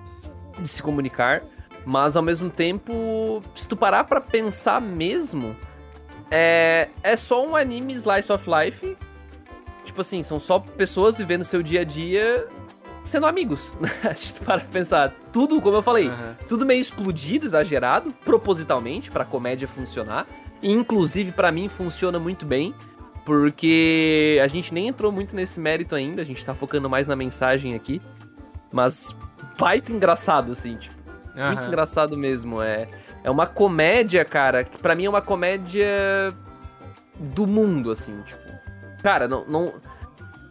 de 0.58 0.68
se 0.68 0.82
comunicar. 0.82 1.44
Mas 1.86 2.18
ao 2.18 2.24
mesmo 2.24 2.50
tempo, 2.50 3.44
se 3.54 3.68
tu 3.68 3.78
parar 3.78 4.06
pra 4.06 4.20
pensar 4.20 4.82
mesmo, 4.82 5.56
é, 6.32 6.90
é 7.04 7.16
só 7.16 7.46
um 7.46 7.56
anime 7.56 7.94
slice 7.94 8.32
of 8.32 8.50
life. 8.50 8.98
Tipo 9.86 10.02
assim, 10.02 10.24
são 10.24 10.40
só 10.40 10.60
pessoas 10.60 11.18
vivendo 11.18 11.44
seu 11.44 11.64
dia 11.64 11.82
a 11.82 11.84
dia 11.84 12.48
sendo 13.04 13.26
amigos. 13.26 13.72
pra 14.44 14.60
pensar, 14.60 15.14
tudo, 15.32 15.60
como 15.62 15.78
eu 15.78 15.82
falei, 15.84 16.08
aham. 16.10 16.36
tudo 16.48 16.66
meio 16.66 16.82
explodido, 16.82 17.46
exagerado, 17.46 18.12
propositalmente, 18.26 19.10
pra 19.10 19.26
comédia 19.26 19.68
funcionar. 19.68 20.28
E, 20.62 20.72
inclusive, 20.72 21.32
pra 21.32 21.52
mim, 21.52 21.70
funciona 21.70 22.20
muito 22.20 22.46
bem. 22.46 22.74
Porque 23.26 24.40
a 24.42 24.48
gente 24.48 24.74
nem 24.74 24.88
entrou 24.88 25.12
muito 25.12 25.36
nesse 25.36 25.60
mérito 25.60 25.96
ainda, 25.96 26.22
a 26.22 26.26
gente 26.26 26.46
tá 26.46 26.54
focando 26.56 26.90
mais 26.90 27.06
na 27.08 27.16
mensagem 27.16 27.76
aqui. 27.76 28.02
Mas 28.72 29.14
baita 29.58 29.92
engraçado, 29.92 30.52
assim, 30.54 30.78
tipo. 30.78 30.96
Muito 31.38 31.60
Aham. 31.60 31.68
engraçado 31.68 32.18
mesmo. 32.18 32.62
É, 32.62 32.88
é 33.24 33.30
uma 33.32 33.46
comédia, 33.46 34.24
cara, 34.26 34.64
que 34.64 34.78
pra 34.78 34.96
mim 34.96 35.06
é 35.06 35.10
uma 35.10 35.22
comédia 35.22 35.88
do 37.20 37.46
mundo, 37.48 37.92
assim, 37.92 38.22
tipo. 38.22 38.42
Cara, 39.02 39.28
não, 39.28 39.46
não. 39.46 39.74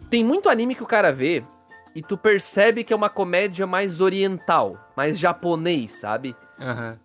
Tem 0.09 0.23
muito 0.23 0.49
anime 0.49 0.75
que 0.75 0.83
o 0.83 0.87
cara 0.87 1.11
vê 1.11 1.43
e 1.95 2.01
tu 2.01 2.17
percebe 2.17 2.83
que 2.83 2.93
é 2.93 2.95
uma 2.95 3.09
comédia 3.09 3.67
mais 3.67 3.99
oriental, 4.01 4.77
mais 4.95 5.17
japonês, 5.19 5.91
sabe? 5.91 6.35
Aham. 6.59 6.97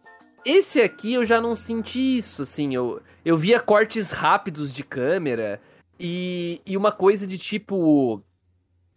Esse 0.45 0.81
aqui 0.83 1.15
eu 1.15 1.25
já 1.25 1.41
não 1.41 1.55
senti 1.55 2.19
isso, 2.19 2.43
assim. 2.43 2.75
Eu, 2.75 3.01
eu 3.25 3.37
via 3.39 3.61
cortes 3.61 4.11
rápidos 4.11 4.73
de 4.73 4.83
câmera 4.83 5.61
e, 5.99 6.61
e 6.67 6.77
uma 6.77 6.91
coisa 6.93 7.27
de 7.27 7.39
tipo. 7.39 8.23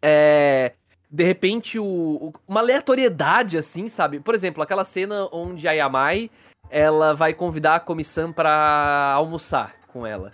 É. 0.02 0.74
De 1.10 1.24
repente, 1.24 1.78
o, 1.80 1.84
o- 1.86 2.34
uma 2.48 2.60
aleatoriedade, 2.60 3.58
assim, 3.58 3.88
sabe? 3.88 4.20
Por 4.20 4.34
exemplo, 4.36 4.62
aquela 4.62 4.84
cena 4.84 5.30
onde 5.32 5.68
a 5.68 5.72
Yamai 5.72 6.30
ela 6.70 7.14
vai 7.14 7.34
convidar 7.34 7.76
a 7.76 7.80
comissão 7.80 8.32
pra 8.34 9.14
almoçar 9.16 9.74
com 9.88 10.06
ela. 10.06 10.32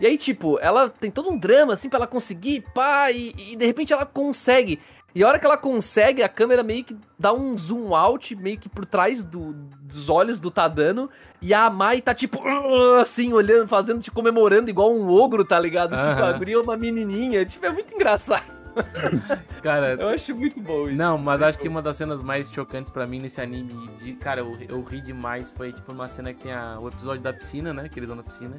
E 0.00 0.06
aí, 0.06 0.18
tipo, 0.18 0.58
ela 0.60 0.90
tem 0.90 1.10
todo 1.10 1.30
um 1.30 1.38
drama, 1.38 1.72
assim, 1.72 1.88
pra 1.88 1.98
ela 1.98 2.06
conseguir, 2.06 2.64
pá, 2.74 3.10
e, 3.10 3.32
e 3.52 3.56
de 3.56 3.64
repente 3.64 3.92
ela 3.92 4.04
consegue. 4.04 4.80
E 5.14 5.24
a 5.24 5.28
hora 5.28 5.38
que 5.38 5.46
ela 5.46 5.56
consegue, 5.56 6.22
a 6.22 6.28
câmera 6.28 6.62
meio 6.62 6.84
que 6.84 6.94
dá 7.18 7.32
um 7.32 7.56
zoom 7.56 7.94
out, 7.94 8.36
meio 8.36 8.58
que 8.58 8.68
por 8.68 8.84
trás 8.84 9.24
do- 9.24 9.54
dos 9.80 10.10
olhos 10.10 10.38
do 10.38 10.50
Tadano, 10.50 11.08
e 11.40 11.54
a 11.54 11.70
Mai 11.70 12.02
tá, 12.02 12.14
tipo, 12.14 12.38
assim, 13.00 13.32
olhando, 13.32 13.66
fazendo, 13.66 14.02
tipo, 14.02 14.14
comemorando 14.14 14.68
igual 14.68 14.92
um 14.92 15.08
ogro, 15.08 15.42
tá 15.42 15.58
ligado? 15.58 15.90
Tipo, 15.92 16.22
Aham. 16.22 16.38
a 16.46 16.50
é 16.52 16.58
uma 16.58 16.76
menininha. 16.76 17.46
Tipo, 17.46 17.64
é 17.64 17.70
muito 17.70 17.94
engraçado. 17.94 18.65
Cara, 19.62 19.94
Eu 19.94 20.08
acho 20.08 20.34
muito 20.34 20.60
bom 20.60 20.88
isso. 20.88 20.96
Não, 20.96 21.16
mas 21.18 21.42
acho 21.42 21.58
que 21.58 21.68
uma 21.68 21.82
das 21.82 21.96
cenas 21.96 22.22
mais 22.22 22.50
chocantes 22.50 22.90
pra 22.90 23.06
mim 23.06 23.18
nesse 23.20 23.40
anime, 23.40 23.88
de, 23.98 24.12
cara, 24.14 24.40
eu, 24.40 24.56
eu 24.68 24.82
ri 24.82 25.00
demais, 25.00 25.50
foi 25.50 25.72
tipo 25.72 25.92
uma 25.92 26.08
cena 26.08 26.32
que 26.32 26.42
tem 26.44 26.52
a- 26.52 26.78
o 26.80 26.88
episódio 26.88 27.22
da 27.22 27.32
piscina, 27.32 27.72
né? 27.72 27.88
Que 27.88 27.98
eles 27.98 28.08
vão 28.08 28.16
na 28.16 28.22
piscina. 28.22 28.56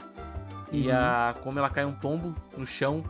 E 0.72 0.92
a 0.92 1.34
como 1.44 1.58
ela 1.60 1.70
cai 1.70 1.86
um 1.86 1.94
tombo 1.94 2.36
no 2.58 2.66
chão. 2.66 3.02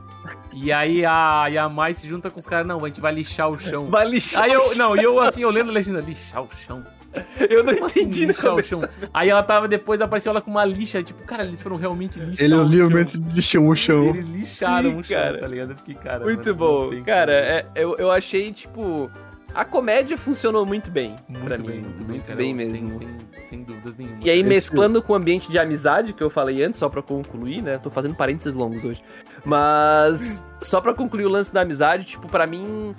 E 0.53 0.71
aí 0.71 1.03
a, 1.03 1.47
e 1.49 1.57
a 1.57 1.67
Mai 1.67 1.93
se 1.95 2.07
junta 2.07 2.29
com 2.29 2.37
os 2.37 2.45
caras, 2.45 2.67
não, 2.67 2.83
a 2.83 2.87
gente 2.87 3.01
vai 3.01 3.11
lixar 3.11 3.49
o 3.49 3.57
chão. 3.57 3.89
Vai 3.89 4.07
lixar 4.07 4.43
Aí 4.43 4.51
o 4.51 4.53
eu, 4.61 4.61
chão. 4.73 4.89
não, 4.89 4.95
e 4.95 5.01
eu 5.03 5.19
assim, 5.19 5.43
olhando 5.43 5.71
a 5.71 5.73
legenda, 5.73 5.99
lixar 5.99 6.43
o 6.43 6.49
chão. 6.55 6.85
Eu 7.49 7.63
não 7.63 7.73
Como 7.73 7.85
assim, 7.85 8.01
entendi 8.01 8.21
no 8.21 8.27
lixar 8.27 8.53
o 8.55 8.61
chão? 8.63 8.81
Aí 9.13 9.29
ela 9.29 9.43
tava, 9.43 9.67
depois 9.67 10.01
apareceu 10.01 10.29
ela 10.31 10.41
com 10.41 10.51
uma 10.51 10.65
lixa, 10.65 11.01
tipo, 11.03 11.23
cara, 11.23 11.43
eles 11.45 11.61
foram 11.61 11.77
realmente 11.77 12.19
lixar 12.19 12.45
Eles 12.45 12.65
livremente 12.67 13.17
lixam 13.33 13.67
o 13.67 13.75
chão. 13.75 14.01
Eles 14.01 14.29
lixaram 14.29 14.89
Sim, 14.91 14.97
o 14.99 15.03
chão, 15.03 15.17
cara. 15.17 15.39
tá 15.39 15.47
ligado? 15.47 15.71
Eu 15.71 15.77
fiquei, 15.77 15.95
cara. 15.95 16.23
Muito 16.23 16.45
mano, 16.45 16.55
bom. 16.57 17.03
Cara, 17.03 17.31
é- 17.33 17.65
eu, 17.75 17.95
eu 17.97 18.11
achei, 18.11 18.51
tipo. 18.51 19.09
A 19.55 19.65
comédia 19.65 20.17
funcionou 20.19 20.65
muito 20.67 20.91
bem. 20.91 21.15
Muito 21.27 21.43
pra 21.45 21.57
bem, 21.57 21.65
mim. 21.77 21.81
muito 21.81 22.03
bem, 22.03 22.07
muito 22.17 22.35
bem 22.35 22.53
mesmo. 22.53 22.75
Sem, 22.75 22.91
sem, 22.91 23.07
sem 23.45 23.63
dúvidas 23.63 23.95
nenhuma. 23.95 24.17
E 24.21 24.29
aí, 24.29 24.39
Esse- 24.41 24.47
mesclando 24.49 25.01
com 25.01 25.13
o 25.13 25.15
ambiente 25.15 25.49
de 25.49 25.57
amizade, 25.57 26.13
que 26.13 26.21
eu 26.21 26.29
falei 26.29 26.63
antes, 26.63 26.77
só 26.77 26.87
pra 26.89 27.01
concluir, 27.01 27.63
né? 27.63 27.79
Tô 27.79 27.89
fazendo 27.89 28.13
parênteses 28.13 28.53
longos 28.53 28.83
hoje. 28.83 29.01
Mas, 29.43 30.43
só 30.61 30.79
pra 30.79 30.93
concluir 30.93 31.25
o 31.25 31.29
lance 31.29 31.51
da 31.51 31.61
amizade, 31.61 32.03
tipo, 32.03 32.27
pra 32.27 32.45
mim, 32.45 32.93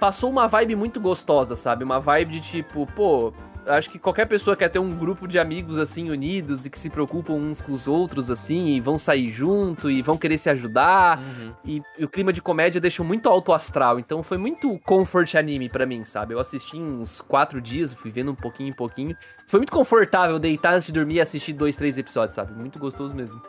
passou 0.00 0.30
uma 0.30 0.48
vibe 0.48 0.74
muito 0.74 0.98
gostosa, 0.98 1.54
sabe? 1.54 1.84
Uma 1.84 2.00
vibe 2.00 2.40
de 2.40 2.40
tipo, 2.40 2.86
pô. 2.96 3.32
Acho 3.70 3.88
que 3.90 3.98
qualquer 3.98 4.26
pessoa 4.26 4.56
quer 4.56 4.68
ter 4.68 4.78
um 4.78 4.90
grupo 4.90 5.26
de 5.26 5.38
amigos 5.38 5.78
assim 5.78 6.10
unidos 6.10 6.66
e 6.66 6.70
que 6.70 6.78
se 6.78 6.90
preocupam 6.90 7.34
uns 7.34 7.60
com 7.60 7.72
os 7.72 7.86
outros 7.86 8.30
assim 8.30 8.68
e 8.68 8.80
vão 8.80 8.98
sair 8.98 9.28
junto 9.28 9.90
e 9.90 10.02
vão 10.02 10.16
querer 10.16 10.38
se 10.38 10.50
ajudar. 10.50 11.18
Uhum. 11.18 11.52
E, 11.64 11.82
e 11.98 12.04
o 12.04 12.08
clima 12.08 12.32
de 12.32 12.42
comédia 12.42 12.80
deixou 12.80 13.04
muito 13.04 13.28
alto 13.28 13.52
astral, 13.52 13.98
então 13.98 14.22
foi 14.22 14.38
muito 14.38 14.78
comfort 14.84 15.34
anime 15.34 15.68
pra 15.68 15.86
mim, 15.86 16.04
sabe? 16.04 16.34
Eu 16.34 16.40
assisti 16.40 16.76
uns 16.76 17.20
quatro 17.20 17.60
dias, 17.60 17.94
fui 17.94 18.10
vendo 18.10 18.32
um 18.32 18.34
pouquinho 18.34 18.68
em 18.70 18.74
pouquinho. 18.74 19.16
Foi 19.46 19.60
muito 19.60 19.72
confortável 19.72 20.38
deitar 20.38 20.74
antes 20.74 20.86
de 20.86 20.92
dormir 20.92 21.14
e 21.14 21.20
assistir 21.20 21.52
dois, 21.52 21.76
três 21.76 21.96
episódios, 21.96 22.34
sabe? 22.34 22.52
Muito 22.52 22.78
gostoso 22.78 23.14
mesmo. 23.14 23.40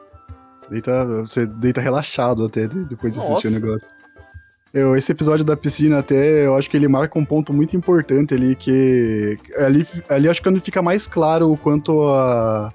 Deita, 0.69 1.05
você 1.21 1.45
deita 1.45 1.81
relaxado 1.81 2.45
até 2.45 2.65
de- 2.67 2.85
depois 2.85 3.13
de 3.13 3.19
assistir 3.19 3.47
o 3.47 3.51
Nossa. 3.51 3.65
negócio. 3.65 3.89
Eu, 4.73 4.95
esse 4.95 5.11
episódio 5.11 5.43
da 5.43 5.57
piscina 5.57 5.99
até, 5.99 6.45
eu 6.45 6.55
acho 6.55 6.69
que 6.69 6.77
ele 6.77 6.87
marca 6.87 7.19
um 7.19 7.25
ponto 7.25 7.51
muito 7.51 7.75
importante 7.75 8.33
ali, 8.33 8.55
que 8.55 9.37
ali, 9.57 9.85
ali 10.07 10.29
acho 10.29 10.41
que 10.41 10.47
é 10.47 10.51
onde 10.51 10.61
fica 10.61 10.81
mais 10.81 11.07
claro 11.07 11.51
o 11.51 11.57
quanto 11.57 12.07
a, 12.07 12.71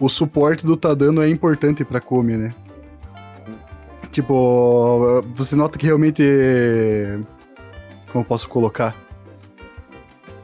o 0.00 0.08
suporte 0.08 0.64
do 0.64 0.74
Tadano 0.74 1.20
é 1.22 1.28
importante 1.28 1.84
pra 1.84 2.00
Komi, 2.00 2.36
né? 2.38 2.50
Tipo, 4.10 5.22
você 5.34 5.54
nota 5.54 5.78
que 5.78 5.84
realmente... 5.86 6.22
Como 8.10 8.24
eu 8.24 8.26
posso 8.26 8.48
colocar? 8.48 8.96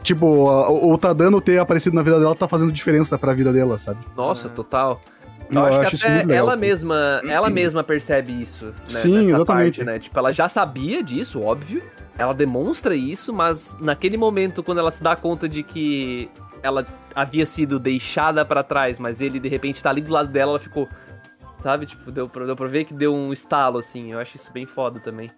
Tipo, 0.03 0.51
a- 0.51 0.69
o, 0.69 0.93
o 0.93 0.99
Tadano 0.99 1.41
ter 1.41 1.59
aparecido 1.59 1.97
na 1.97 2.03
vida 2.03 2.21
dela 2.21 2.35
tá 2.35 2.47
fazendo 2.47 2.71
diferença 2.71 3.19
pra 3.19 3.33
vida 3.33 3.51
dela, 3.55 3.79
sabe? 3.79 4.05
Nossa, 4.15 4.49
Ah. 4.49 4.51
total. 4.51 5.01
Eu, 5.51 5.61
Eu 5.61 5.65
acho, 5.67 5.81
acho 5.81 5.91
que 5.91 5.97
isso 5.97 6.07
até 6.07 6.15
muito 6.15 6.29
legal, 6.29 6.47
ela 6.47 6.57
mesma, 6.57 7.21
ela 7.29 7.51
mesma 7.51 7.85
percebe 7.85 8.43
isso, 8.43 8.67
né? 8.67 8.73
Sim, 8.87 9.17
nessa 9.17 9.31
exatamente. 9.31 9.47
parte, 9.47 9.85
né? 9.85 9.99
Tipo, 9.99 10.19
ela 10.19 10.33
já 10.33 10.49
sabia 10.49 11.03
disso, 11.03 11.41
óbvio. 11.41 11.83
Ela 12.17 12.33
demonstra 12.33 12.95
isso, 12.95 13.33
mas 13.33 13.77
naquele 13.81 14.17
momento, 14.17 14.63
quando 14.63 14.79
ela 14.79 14.91
se 14.91 15.03
dá 15.03 15.17
conta 15.17 15.49
de 15.49 15.63
que 15.63 16.31
ela 16.63 16.87
havia 17.15 17.45
sido 17.45 17.79
deixada 17.79 18.45
pra 18.45 18.63
trás, 18.63 18.99
mas 18.99 19.21
ele 19.21 19.39
de 19.39 19.49
repente 19.49 19.83
tá 19.83 19.91
ali 19.91 20.01
do 20.01 20.13
lado 20.13 20.29
dela, 20.29 20.53
ela 20.53 20.61
ficou. 20.61 20.89
Sabe? 21.61 21.87
Tipo, 21.87 22.13
deu 22.13 22.29
pra, 22.29 22.45
deu 22.45 22.55
pra 22.55 22.67
ver 22.69 22.85
que 22.85 22.95
deu 22.95 23.15
um 23.15 23.33
estalo, 23.33 23.79
assim. 23.79 24.13
Eu 24.13 24.19
acho 24.19 24.37
isso 24.37 24.53
bem 24.53 24.67
foda 24.67 25.01
também. 25.01 25.31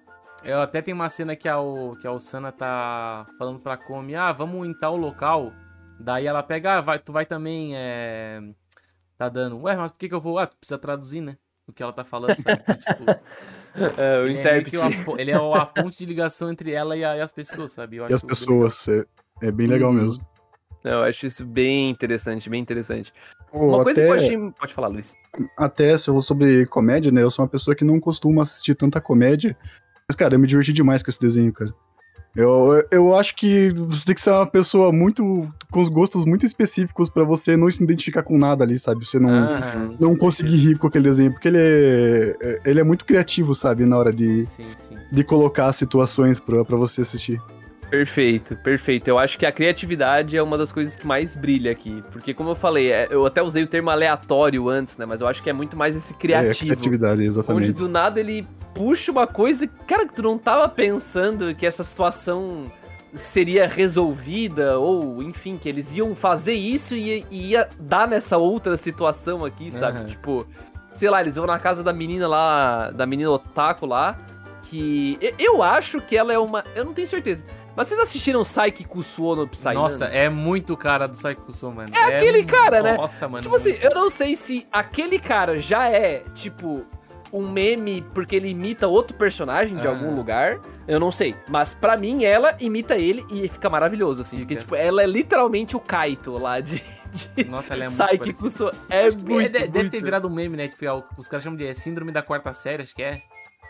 Eu 0.44 0.60
até 0.60 0.80
tem 0.82 0.94
uma 0.94 1.08
cena 1.08 1.34
que 1.34 1.48
a, 1.48 1.58
o, 1.58 1.96
que 1.96 2.06
a 2.06 2.12
Osana 2.12 2.52
tá 2.52 3.26
falando 3.38 3.60
pra 3.60 3.76
Komi, 3.76 4.14
ah, 4.14 4.32
vamos 4.32 4.66
em 4.66 4.72
tal 4.72 4.96
local. 4.96 5.52
Daí 5.98 6.26
ela 6.26 6.42
pega, 6.42 6.78
ah, 6.78 6.80
vai, 6.80 6.98
tu 6.98 7.12
vai 7.12 7.24
também, 7.24 7.72
é... 7.74 8.40
Tá 9.18 9.28
dando. 9.28 9.58
Ué, 9.62 9.76
mas 9.76 9.90
por 9.90 9.98
que 9.98 10.08
que 10.08 10.14
eu 10.14 10.20
vou? 10.20 10.38
Ah, 10.38 10.46
tu 10.46 10.56
precisa 10.56 10.78
traduzir, 10.78 11.20
né? 11.20 11.36
O 11.66 11.72
que 11.72 11.82
ela 11.82 11.92
tá 11.92 12.04
falando, 12.04 12.36
sabe? 12.36 12.60
Então, 12.62 12.76
tipo, 12.76 13.04
É, 13.98 14.18
o 14.20 14.26
ele, 14.26 14.38
é 14.38 14.40
intérprete. 14.40 14.70
que 14.70 14.76
o 14.78 14.82
apo- 14.82 15.18
ele 15.20 15.30
é 15.30 15.34
a 15.34 15.66
ponte 15.66 15.98
de 15.98 16.06
ligação 16.06 16.50
entre 16.50 16.72
ela 16.72 16.96
e, 16.96 17.04
a- 17.04 17.16
e 17.16 17.20
as 17.20 17.30
pessoas, 17.32 17.72
sabe? 17.72 17.96
Eu 17.96 18.08
E 18.08 18.12
as 18.12 18.22
pessoas, 18.22 18.88
é, 18.88 19.04
é 19.42 19.50
bem 19.50 19.66
legal 19.66 19.90
Uhum. 19.90 19.96
mesmo. 20.02 20.26
Eu 20.84 21.02
acho 21.02 21.26
isso 21.26 21.44
bem 21.44 21.90
interessante, 21.90 22.48
bem 22.48 22.60
interessante. 22.62 23.12
Pô, 23.50 23.66
Uma 23.68 23.82
coisa 23.82 24.00
que 24.00 24.06
eu 24.06 24.12
até- 24.12 24.24
achei. 24.24 24.50
Pode 24.52 24.72
falar, 24.74 24.88
Luiz. 24.88 25.14
até 25.58 25.96
se 25.98 26.08
eu 26.08 26.14
vou 26.14 26.22
sobre 26.22 26.64
comédia, 26.66 27.10
né? 27.10 27.22
Eu 27.22 27.30
sou 27.30 27.44
uma 27.44 27.50
pessoa 27.50 27.74
que 27.74 27.84
não 27.84 27.98
costuma 28.00 28.42
assistir 28.42 28.74
tanta 28.74 29.00
comédia. 29.00 29.56
Mas, 30.08 30.16
cara, 30.16 30.34
eu 30.34 30.38
me 30.38 30.46
diverti 30.46 30.72
demais 30.72 31.02
com 31.02 31.10
esse 31.10 31.20
desenho, 31.20 31.52
cara. 31.52 31.74
Eu, 32.36 32.84
eu 32.90 33.14
acho 33.16 33.34
que 33.34 33.70
você 33.70 34.04
tem 34.04 34.14
que 34.14 34.20
ser 34.20 34.30
uma 34.30 34.46
pessoa 34.46 34.92
muito. 34.92 35.48
com 35.70 35.80
os 35.80 35.88
gostos 35.88 36.24
muito 36.24 36.44
específicos 36.44 37.08
pra 37.08 37.24
você 37.24 37.56
não 37.56 37.70
se 37.72 37.82
identificar 37.82 38.22
com 38.22 38.36
nada 38.36 38.62
ali, 38.62 38.78
sabe? 38.78 39.06
Você 39.06 39.18
não, 39.18 39.30
Aham, 39.30 39.94
não 39.98 40.16
conseguir 40.16 40.56
rir 40.56 40.78
com 40.78 40.86
aquele 40.86 41.04
desenho. 41.04 41.32
Porque 41.32 41.48
ele 41.48 41.58
é, 41.58 42.36
é- 42.40 42.60
ele 42.66 42.80
é 42.80 42.84
muito 42.84 43.04
criativo, 43.04 43.54
sabe? 43.54 43.86
Na 43.86 43.96
hora 43.96 44.12
de, 44.12 44.44
Sim, 44.44 44.64
sim. 44.74 44.96
de 45.10 45.24
colocar 45.24 45.72
situações 45.72 46.38
pra, 46.38 46.64
pra 46.64 46.76
você 46.76 47.00
assistir. 47.00 47.40
Perfeito, 47.90 48.56
perfeito. 48.56 49.08
Eu 49.08 49.18
acho 49.18 49.38
que 49.38 49.46
a 49.46 49.52
criatividade 49.52 50.36
é 50.36 50.42
uma 50.42 50.58
das 50.58 50.72
coisas 50.72 50.96
que 50.96 51.06
mais 51.06 51.34
brilha 51.34 51.70
aqui. 51.70 52.02
Porque, 52.10 52.34
como 52.34 52.50
eu 52.50 52.54
falei, 52.54 52.90
é- 52.90 53.08
eu 53.10 53.24
até 53.24 53.42
usei 53.42 53.62
o 53.62 53.66
termo 53.66 53.90
aleatório 53.90 54.68
antes, 54.68 54.96
né? 54.96 55.06
Mas 55.06 55.20
eu 55.20 55.26
acho 55.28 55.42
que 55.42 55.48
é 55.48 55.52
muito 55.52 55.76
mais 55.76 55.94
esse 55.94 56.12
É, 56.12 56.16
criativo. 56.16 56.58
criatividade, 56.66 57.14
onde 57.14 57.24
exatamente. 57.24 57.72
do 57.72 57.88
nada 57.88 58.18
ele 58.20 58.46
puxa 58.74 59.10
uma 59.12 59.26
coisa, 59.26 59.66
cara, 59.86 60.06
que 60.06 60.14
tu 60.14 60.22
não 60.22 60.36
tava 60.36 60.68
pensando 60.68 61.54
que 61.54 61.64
essa 61.64 61.82
situação 61.84 62.70
seria 63.14 63.66
resolvida, 63.66 64.78
ou 64.78 65.22
enfim, 65.22 65.56
que 65.56 65.68
eles 65.68 65.90
iam 65.96 66.14
fazer 66.14 66.52
isso 66.54 66.94
e 66.94 67.24
e 67.30 67.50
ia 67.52 67.68
dar 67.80 68.06
nessa 68.06 68.36
outra 68.36 68.76
situação 68.76 69.44
aqui, 69.44 69.70
sabe? 69.70 69.98
Aham. 70.00 70.06
Tipo, 70.06 70.46
sei 70.92 71.08
lá, 71.08 71.20
eles 71.22 71.36
vão 71.36 71.46
na 71.46 71.58
casa 71.58 71.82
da 71.82 71.92
menina 71.92 72.26
lá, 72.28 72.90
da 72.90 73.06
menina 73.06 73.30
otaku 73.30 73.86
lá, 73.86 74.18
que 74.64 75.18
eu 75.38 75.62
acho 75.62 76.00
que 76.00 76.16
ela 76.16 76.32
é 76.32 76.38
uma, 76.38 76.62
eu 76.74 76.84
não 76.84 76.92
tenho 76.92 77.06
certeza. 77.08 77.42
Mas 77.76 77.88
vocês 77.88 78.00
assistiram 78.00 78.42
Saiki 78.44 78.84
Kusuo 78.84 79.36
no 79.36 79.46
Psy? 79.48 79.74
Nossa, 79.74 80.06
é 80.06 80.28
muito 80.30 80.76
cara 80.76 81.06
do 81.06 81.12
Psycho 81.16 81.42
mano. 81.70 81.90
É 81.94 82.16
aquele 82.16 82.42
mu- 82.42 82.48
cara, 82.48 82.82
né? 82.82 82.92
Nossa, 82.96 83.28
mano. 83.28 83.42
Tipo 83.42 83.54
assim, 83.56 83.70
muito. 83.72 83.84
eu 83.84 83.90
não 83.94 84.08
sei 84.08 84.34
se 84.34 84.66
aquele 84.72 85.18
cara 85.18 85.58
já 85.58 85.86
é, 85.88 86.22
tipo, 86.34 86.84
um 87.32 87.46
meme 87.50 88.00
porque 88.14 88.34
ele 88.36 88.48
imita 88.48 88.88
outro 88.88 89.14
personagem 89.16 89.76
de 89.76 89.86
Ah. 89.86 89.90
algum 89.90 90.14
lugar. 90.14 90.58
Eu 90.88 90.98
não 91.00 91.10
sei. 91.12 91.34
Mas 91.50 91.74
pra 91.74 91.96
mim, 91.96 92.24
ela 92.24 92.56
imita 92.60 92.96
ele 92.96 93.26
e 93.30 93.48
fica 93.48 93.68
maravilhoso, 93.68 94.22
assim. 94.22 94.36
Fica. 94.38 94.46
Porque, 94.48 94.56
tipo, 94.60 94.74
ela 94.76 95.02
é 95.02 95.06
literalmente 95.06 95.76
o 95.76 95.80
Kaito 95.80 96.38
lá 96.38 96.60
de. 96.60 96.82
de 97.34 97.44
Nossa, 97.44 97.74
ela 97.74 97.84
é 97.84 97.88
muito 97.88 98.20
Psyche. 98.22 98.32
Kusuo. 98.42 98.70
É 98.88 99.02
muito, 99.10 99.40
é, 99.40 99.48
de- 99.48 99.58
deve 99.66 99.78
muito. 99.80 99.90
ter 99.90 100.02
virado 100.02 100.28
um 100.28 100.30
meme, 100.30 100.56
né? 100.56 100.68
Tipo, 100.68 100.84
é 100.86 101.02
os 101.18 101.26
caras 101.28 101.42
chamam 101.44 101.56
de 101.58 101.66
é, 101.66 101.74
síndrome 101.74 102.10
da 102.12 102.22
quarta 102.22 102.52
série, 102.52 102.82
acho 102.84 102.94
que 102.94 103.02
é. 103.02 103.20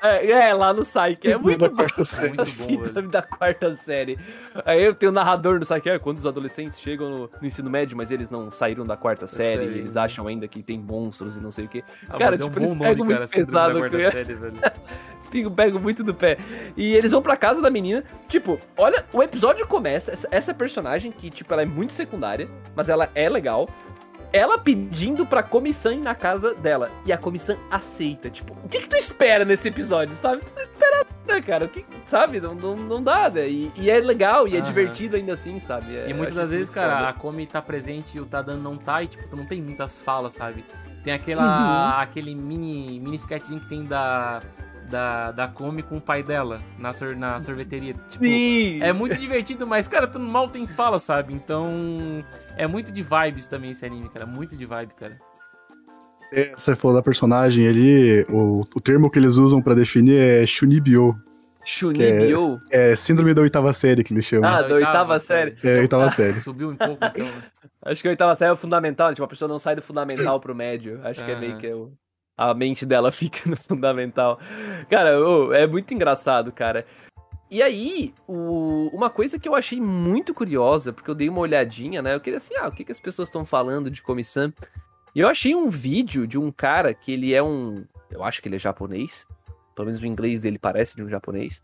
É, 0.06 0.30
é, 0.30 0.54
lá 0.54 0.72
no 0.72 0.82
Psyche. 0.82 1.18
É 1.24 1.36
muito 1.38 1.70
bom. 1.70 2.04
série. 2.04 2.28
Muito 2.28 2.44
bom, 2.44 2.52
Síndrome 2.52 3.08
da 3.08 3.22
quarta 3.22 3.74
série. 3.74 4.18
Aí 4.64 4.82
eu 4.82 4.94
tenho 4.94 5.10
o 5.10 5.14
narrador 5.14 5.58
do 5.58 5.66
Psyche, 5.66 5.88
é, 5.88 5.98
quando 5.98 6.18
os 6.18 6.26
adolescentes 6.26 6.80
chegam 6.80 7.10
no, 7.10 7.30
no 7.40 7.46
ensino 7.46 7.70
médio, 7.70 7.96
mas 7.96 8.10
eles 8.10 8.30
não 8.30 8.50
saíram 8.50 8.84
da 8.84 8.96
quarta 8.96 9.26
série, 9.26 9.58
série, 9.58 9.78
eles 9.78 9.96
acham 9.96 10.26
ainda 10.26 10.46
que 10.48 10.62
tem 10.62 10.78
monstros 10.78 11.36
e 11.36 11.40
não 11.40 11.50
sei 11.50 11.66
o 11.66 11.68
quê. 11.68 11.84
Ah, 12.08 12.18
Cara, 12.18 12.30
mas 12.32 12.40
é 12.40 12.44
um 12.44 12.48
tipo, 12.48 12.60
bom 12.60 12.66
eles 12.66 12.74
nome, 12.74 12.90
pegam 12.90 13.06
cara, 13.06 13.20
muito 13.20 13.30
pesado, 13.30 13.80
cara. 13.80 14.10
série, 14.10 14.34
velho. 14.34 14.56
Pego 15.54 15.78
muito 15.78 16.02
do 16.02 16.14
pé. 16.14 16.38
E 16.76 16.94
eles 16.94 17.10
vão 17.10 17.20
pra 17.20 17.36
casa 17.36 17.60
da 17.60 17.68
menina. 17.68 18.04
Tipo, 18.28 18.58
olha, 18.76 19.04
o 19.12 19.22
episódio 19.22 19.66
começa. 19.66 20.12
Essa, 20.12 20.28
essa 20.30 20.54
personagem, 20.54 21.12
que, 21.12 21.28
tipo, 21.28 21.52
ela 21.52 21.62
é 21.62 21.66
muito 21.66 21.92
secundária, 21.92 22.48
mas 22.74 22.88
ela 22.88 23.10
é 23.14 23.28
legal. 23.28 23.68
Ela 24.32 24.58
pedindo 24.58 25.24
pra 25.24 25.42
comissão 25.42 25.92
ir 25.92 26.00
na 26.00 26.14
casa 26.14 26.54
dela. 26.54 26.90
E 27.04 27.12
a 27.12 27.18
comissão 27.18 27.56
aceita. 27.70 28.28
Tipo, 28.30 28.52
o 28.64 28.68
que, 28.68 28.80
que 28.80 28.88
tu 28.88 28.96
espera 28.96 29.44
nesse 29.44 29.68
episódio, 29.68 30.14
sabe? 30.16 30.42
Tu 30.42 30.52
não 30.54 30.62
espera 30.62 31.06
nada, 31.26 31.42
cara. 31.42 31.64
O 31.64 31.68
que, 31.68 31.84
sabe? 32.04 32.40
Não, 32.40 32.54
não, 32.54 32.76
não 32.76 33.02
dá, 33.02 33.30
né? 33.30 33.48
E, 33.48 33.72
e 33.76 33.90
é 33.90 33.98
legal, 34.00 34.46
e 34.46 34.56
é 34.56 34.60
divertido 34.60 35.16
ainda 35.16 35.34
assim, 35.34 35.58
sabe? 35.58 35.96
É, 35.96 36.08
E 36.10 36.14
muitas 36.14 36.34
das 36.34 36.50
vezes, 36.50 36.70
cara, 36.70 36.96
foda. 36.96 37.08
a 37.08 37.12
Komi 37.12 37.46
tá 37.46 37.62
presente 37.62 38.16
e 38.16 38.20
o 38.20 38.26
Tadano 38.26 38.62
não 38.62 38.76
tá, 38.76 39.02
e 39.02 39.06
tipo, 39.06 39.28
tu 39.28 39.36
não 39.36 39.46
tem 39.46 39.62
muitas 39.62 40.00
falas, 40.00 40.34
sabe? 40.34 40.64
Tem 41.04 41.12
aquela, 41.12 42.00
aquele 42.02 42.34
mini, 42.34 42.98
mini 42.98 43.16
sketchzinho 43.16 43.60
que 43.60 43.68
tem 43.68 43.84
da, 43.84 44.40
da, 44.86 45.32
da 45.32 45.48
Come 45.48 45.82
com 45.82 45.96
o 45.96 46.00
pai 46.00 46.22
dela 46.22 46.58
na, 46.78 46.92
sor, 46.92 47.14
na 47.16 47.38
sorveteria. 47.40 47.94
Tipo, 48.08 48.24
Sim! 48.24 48.78
é 48.82 48.92
muito 48.92 49.16
divertido, 49.18 49.66
mas, 49.66 49.86
cara, 49.88 50.06
tu 50.06 50.18
mal 50.18 50.48
tem 50.48 50.66
fala, 50.66 50.98
sabe? 50.98 51.34
Então, 51.34 52.24
é 52.56 52.66
muito 52.66 52.90
de 52.92 53.02
vibes 53.02 53.46
também 53.46 53.72
esse 53.72 53.84
anime, 53.84 54.08
cara. 54.08 54.24
Muito 54.26 54.56
de 54.56 54.64
vibe, 54.64 54.94
cara. 54.94 55.18
É, 56.32 56.52
Você 56.56 56.74
falou 56.74 56.96
da 56.96 57.02
personagem 57.02 57.68
ali, 57.68 58.22
o, 58.28 58.62
o 58.74 58.80
termo 58.80 59.10
que 59.10 59.18
eles 59.18 59.36
usam 59.36 59.62
pra 59.62 59.74
definir 59.74 60.18
é 60.18 60.46
Shunibyo. 60.46 61.14
Shunibyo. 61.64 62.60
É 62.70 62.94
síndrome 62.96 63.34
da 63.34 63.42
oitava 63.42 63.72
série 63.72 64.02
que 64.04 64.12
eles 64.14 64.24
chamam. 64.24 64.48
Ah, 64.48 64.62
da 64.62 64.74
oitava 64.74 65.18
série. 65.18 65.56
é, 65.64 65.80
oitava 65.80 66.08
série. 66.10 66.40
Subiu 66.40 66.70
um 66.70 66.76
pouco, 66.76 67.04
então, 67.04 67.26
né? 67.26 67.42
Acho 67.84 68.02
que 68.02 68.08
a 68.08 68.10
oitava 68.10 68.34
série 68.34 68.50
é 68.50 68.52
o 68.52 68.56
fundamental, 68.56 69.12
tipo, 69.12 69.24
a 69.24 69.28
pessoa 69.28 69.48
não 69.48 69.58
sai 69.58 69.76
do 69.76 69.82
fundamental 69.82 70.40
pro 70.40 70.54
médio. 70.54 71.00
Acho 71.04 71.24
que 71.24 71.30
é 71.30 71.36
meio 71.36 71.52
Aham. 71.52 71.60
que 71.60 71.72
o- 71.72 71.92
a 72.36 72.52
mente 72.54 72.84
dela 72.84 73.10
fica 73.12 73.48
no 73.48 73.56
fundamental. 73.56 74.38
Cara, 74.90 75.20
ô, 75.20 75.52
é 75.52 75.66
muito 75.66 75.92
engraçado, 75.94 76.52
cara. 76.52 76.86
E 77.50 77.62
aí, 77.62 78.12
o- 78.26 78.90
uma 78.92 79.08
coisa 79.08 79.38
que 79.38 79.48
eu 79.48 79.54
achei 79.54 79.80
muito 79.80 80.34
curiosa, 80.34 80.92
porque 80.92 81.10
eu 81.10 81.14
dei 81.14 81.28
uma 81.28 81.40
olhadinha, 81.40 82.02
né? 82.02 82.14
Eu 82.14 82.20
queria 82.20 82.38
assim, 82.38 82.56
ah, 82.56 82.66
o 82.68 82.72
que, 82.72 82.84
que 82.84 82.92
as 82.92 82.98
pessoas 83.00 83.28
estão 83.28 83.44
falando 83.44 83.90
de 83.90 84.02
comissão? 84.02 84.52
E 85.14 85.20
eu 85.20 85.28
achei 85.28 85.54
um 85.54 85.68
vídeo 85.68 86.26
de 86.26 86.36
um 86.36 86.50
cara 86.50 86.92
que 86.92 87.12
ele 87.12 87.32
é 87.32 87.42
um. 87.42 87.84
Eu 88.10 88.22
acho 88.24 88.42
que 88.42 88.48
ele 88.48 88.56
é 88.56 88.58
japonês. 88.58 89.26
Pelo 89.74 89.86
menos 89.86 90.02
o 90.02 90.06
inglês 90.06 90.40
dele 90.40 90.58
parece 90.58 90.96
de 90.96 91.02
um 91.02 91.08
japonês. 91.08 91.62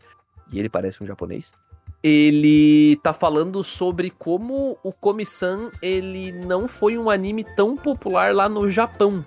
E 0.51 0.57
ele 0.59 0.69
parece 0.69 1.03
um 1.03 1.07
japonês 1.07 1.53
ele 2.01 2.97
tá 2.97 3.13
falando 3.13 3.63
sobre 3.63 4.09
como 4.09 4.77
o 4.83 4.91
Komi-san, 4.91 5.71
ele 5.81 6.33
não 6.33 6.67
foi 6.67 6.97
um 6.97 7.09
anime 7.09 7.45
tão 7.55 7.77
popular 7.77 8.35
lá 8.35 8.49
no 8.49 8.69
Japão. 8.69 9.25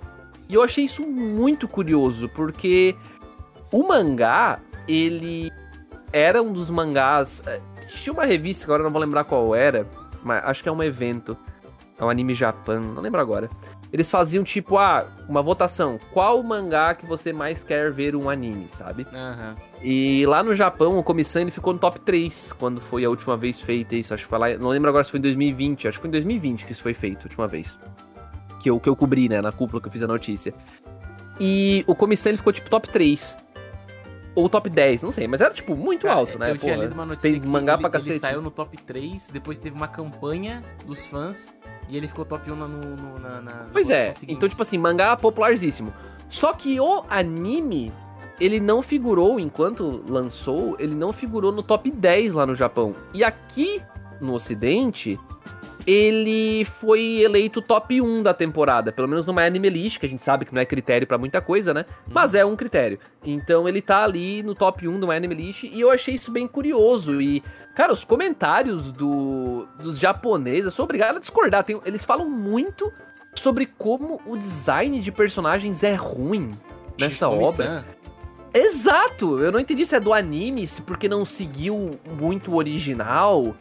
E 0.48 0.54
eu 0.54 0.62
achei 0.62 0.84
isso 0.84 1.06
muito 1.06 1.66
curioso, 1.66 2.28
porque 2.28 2.94
o 3.72 3.86
mangá, 3.86 4.60
ele 4.86 5.50
era 6.12 6.42
um 6.42 6.52
dos 6.52 6.70
mangás... 6.70 7.42
eh, 7.46 7.60
Tinha 7.88 8.12
uma 8.12 8.24
revista, 8.24 8.64
agora 8.64 8.80
eu 8.80 8.84
não 8.84 8.92
vou 8.92 9.00
lembrar 9.00 9.24
qual 9.24 9.54
era, 9.54 9.86
mas 10.22 10.42
acho 10.44 10.62
que 10.62 10.68
é 10.68 10.72
um 10.72 10.82
evento. 10.82 11.36
É 11.98 12.04
um 12.04 12.10
anime 12.10 12.34
Japão, 12.34 12.80
não 12.80 13.02
lembro 13.02 13.20
agora. 13.20 13.48
Eles 13.92 14.10
faziam 14.10 14.44
tipo, 14.44 14.76
ah, 14.76 15.06
uma 15.28 15.40
votação. 15.40 15.98
Qual 16.12 16.42
mangá 16.42 16.94
que 16.94 17.06
você 17.06 17.32
mais 17.32 17.62
quer 17.64 17.90
ver 17.90 18.14
um 18.14 18.28
anime, 18.28 18.68
sabe? 18.68 19.06
Aham. 19.14 19.56
E 19.82 20.26
lá 20.26 20.42
no 20.42 20.54
Japão, 20.54 20.98
o 20.98 21.02
Comissão 21.02 21.40
ele 21.42 21.50
ficou 21.50 21.72
no 21.72 21.78
top 21.78 22.00
3 22.00 22.52
quando 22.58 22.80
foi 22.80 23.04
a 23.04 23.08
última 23.08 23.36
vez 23.36 23.60
feita 23.60 23.94
isso. 23.94 24.12
Acho 24.12 24.24
que 24.24 24.28
foi 24.28 24.38
lá. 24.38 24.48
Não 24.58 24.68
lembro 24.70 24.90
agora 24.90 25.04
se 25.04 25.10
foi 25.10 25.18
em 25.18 25.22
2020. 25.22 25.88
Acho 25.88 25.98
que 25.98 26.02
foi 26.02 26.08
em 26.08 26.12
2020 26.12 26.66
que 26.66 26.72
isso 26.72 26.82
foi 26.82 26.92
feito 26.92 27.20
a 27.20 27.24
última 27.24 27.46
vez. 27.46 27.74
Que 28.66 28.70
eu, 28.70 28.80
que 28.80 28.88
eu 28.88 28.96
cobri, 28.96 29.28
né? 29.28 29.40
Na 29.40 29.52
cúpula 29.52 29.80
que 29.80 29.86
eu 29.86 29.92
fiz 29.92 30.02
a 30.02 30.08
notícia. 30.08 30.52
E 31.38 31.84
o 31.86 31.94
Comissão 31.94 32.30
ele 32.30 32.36
ficou 32.36 32.52
tipo 32.52 32.68
top 32.68 32.88
3. 32.88 33.36
Ou 34.34 34.48
top 34.48 34.68
10, 34.68 35.04
não 35.04 35.12
sei. 35.12 35.28
Mas 35.28 35.40
era 35.40 35.54
tipo 35.54 35.76
muito 35.76 36.02
Cara, 36.08 36.18
alto, 36.18 36.36
né? 36.36 36.50
Eu 36.50 36.58
tinha 36.58 36.74
porra. 36.74 36.84
lido 36.84 36.94
uma 36.94 37.06
notícia 37.06 37.30
tem 37.30 37.40
que 37.40 37.46
mangá 37.46 37.74
ele, 37.74 37.82
pra 37.82 37.90
ele 37.90 37.98
cacete. 38.04 38.18
saiu 38.18 38.42
no 38.42 38.50
top 38.50 38.76
3, 38.78 39.28
depois 39.32 39.56
teve 39.56 39.76
uma 39.76 39.86
campanha 39.86 40.64
dos 40.84 41.06
fãs 41.06 41.54
e 41.88 41.96
ele 41.96 42.08
ficou 42.08 42.24
top 42.24 42.50
1 42.50 42.56
no, 42.56 42.66
no, 42.66 43.18
na, 43.20 43.40
na 43.40 43.66
Pois 43.72 43.88
é, 43.88 44.12
seguinte. 44.12 44.36
então, 44.36 44.48
tipo 44.48 44.60
assim, 44.60 44.78
mangá 44.78 45.16
popularíssimo. 45.16 45.94
Só 46.28 46.52
que 46.52 46.80
o 46.80 47.04
anime, 47.08 47.92
ele 48.40 48.58
não 48.58 48.82
figurou, 48.82 49.38
enquanto 49.38 50.02
lançou, 50.08 50.74
ele 50.80 50.96
não 50.96 51.12
figurou 51.12 51.52
no 51.52 51.62
top 51.62 51.88
10 51.88 52.34
lá 52.34 52.44
no 52.44 52.56
Japão. 52.56 52.96
E 53.14 53.22
aqui, 53.22 53.80
no 54.20 54.34
ocidente, 54.34 55.16
ele 55.86 56.64
foi 56.64 57.20
eleito 57.22 57.62
top 57.62 58.00
1 58.00 58.22
da 58.22 58.34
temporada. 58.34 58.90
Pelo 58.90 59.06
menos 59.06 59.24
no 59.24 59.32
My 59.32 59.42
Anime 59.42 59.70
List, 59.70 60.00
que 60.00 60.06
a 60.06 60.08
gente 60.08 60.22
sabe 60.22 60.44
que 60.44 60.52
não 60.52 60.60
é 60.60 60.64
critério 60.66 61.06
pra 61.06 61.16
muita 61.16 61.40
coisa, 61.40 61.72
né? 61.72 61.84
Mas 62.10 62.34
é 62.34 62.44
um 62.44 62.56
critério. 62.56 62.98
Então 63.24 63.68
ele 63.68 63.80
tá 63.80 64.02
ali 64.02 64.42
no 64.42 64.54
top 64.54 64.88
1 64.88 64.98
do 64.98 65.06
My 65.06 65.14
Anime 65.14 65.34
List, 65.34 65.62
e 65.64 65.80
eu 65.80 65.90
achei 65.90 66.14
isso 66.14 66.30
bem 66.32 66.48
curioso. 66.48 67.20
E, 67.20 67.42
cara, 67.74 67.92
os 67.92 68.04
comentários 68.04 68.90
do, 68.90 69.66
dos 69.80 69.98
japoneses, 69.98 70.64
eu 70.64 70.70
sou 70.72 70.84
obrigado 70.84 71.16
a 71.16 71.20
discordar. 71.20 71.62
tem- 71.62 71.80
eles 71.84 72.04
falam 72.04 72.28
muito 72.28 72.92
sobre 73.34 73.66
como 73.66 74.20
o 74.26 74.36
design 74.36 74.98
de 74.98 75.12
personagens 75.12 75.82
é 75.84 75.94
ruim 75.94 76.50
nessa 76.98 77.28
Komi-san, 77.28 77.64
obra. 77.64 77.84
Exato! 78.52 79.38
Eu 79.38 79.52
não 79.52 79.60
entendi 79.60 79.84
se 79.84 79.94
é 79.94 80.00
do 80.00 80.12
anime, 80.14 80.66
se 80.66 80.80
porque 80.80 81.08
não 81.08 81.24
seguiu 81.24 81.90
muito 82.18 82.50
o 82.50 82.56
original. 82.56 83.54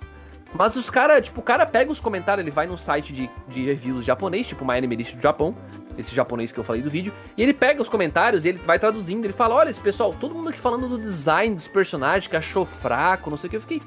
Mas 0.58 0.76
os 0.76 0.90
caras, 0.90 1.22
tipo, 1.22 1.42
o 1.42 1.44
cara 1.44 1.66
pega 1.66 1.92
os 1.92 2.00
comentários, 2.00 2.44
ele 2.46 2.52
vai 2.52 2.66
no 2.66 2.78
site 2.78 3.12
de, 3.12 3.30
de 3.48 3.66
reviews 3.66 4.06
japonês, 4.06 4.48
tipo 4.48 4.66
My 4.66 4.74
Anime 4.78 4.96
List 4.96 5.16
do 5.16 5.22
Japão, 5.22 5.56
esse 5.98 6.16
japonês 6.16 6.52
que 6.52 6.60
eu 6.60 6.64
falei 6.64 6.82
do 6.82 6.90
vídeo, 6.90 7.14
e 7.38 7.44
ele 7.44 7.54
pega 7.54 7.82
os 7.82 7.90
comentários 7.90 8.46
e 8.46 8.50
ele 8.50 8.60
vai 8.60 8.80
traduzindo, 8.80 9.26
ele 9.26 9.34
fala, 9.34 9.56
olha, 9.56 9.70
esse 9.70 9.80
pessoal, 9.80 10.14
todo 10.14 10.34
mundo 10.34 10.50
aqui 10.50 10.60
falando 10.60 10.88
do 10.88 10.98
design 10.98 11.56
dos 11.56 11.68
personagens, 11.68 12.28
que 12.28 12.36
achou 12.38 12.66
fraco, 12.66 13.30
não 13.30 13.38
sei 13.38 13.48
o 13.48 13.52
que, 13.52 13.58
eu 13.58 13.62
fiquei... 13.62 13.82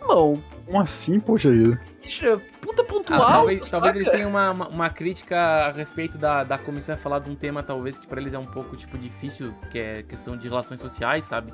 Irmão, 0.00 0.42
Como 0.64 0.80
assim, 0.80 1.20
poxa 1.20 1.50
vida? 1.50 1.78
bicha, 2.00 2.40
puta 2.60 2.80
Ah, 2.80 2.84
pontual. 2.86 3.20
talvez, 3.20 3.70
talvez 3.70 3.96
eles 3.96 4.08
tenham 4.08 4.30
uma, 4.30 4.50
uma, 4.50 4.68
uma 4.68 4.90
crítica 4.90 5.36
a 5.66 5.70
respeito 5.72 6.16
da, 6.16 6.42
da 6.42 6.56
comissão 6.56 6.96
falar 6.96 7.18
de 7.18 7.30
um 7.30 7.34
tema, 7.34 7.62
talvez, 7.62 7.98
que 7.98 8.06
pra 8.06 8.18
eles 8.20 8.32
é 8.32 8.38
um 8.38 8.44
pouco, 8.44 8.76
tipo, 8.76 8.96
difícil, 8.96 9.52
que 9.70 9.78
é 9.78 10.02
questão 10.02 10.36
de 10.36 10.48
relações 10.48 10.80
sociais, 10.80 11.26
sabe? 11.26 11.52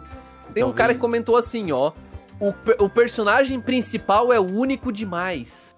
Tem 0.55 0.62
um 0.62 0.66
Talvez- 0.68 0.77
cara 0.77 0.94
que 0.94 1.01
comentou 1.01 1.37
assim, 1.37 1.72
ó. 1.72 1.90
O, 2.38 2.85
o 2.85 2.88
personagem 2.90 3.61
principal 3.61 4.33
é 4.33 4.38
único 4.38 4.92
demais. 4.92 5.75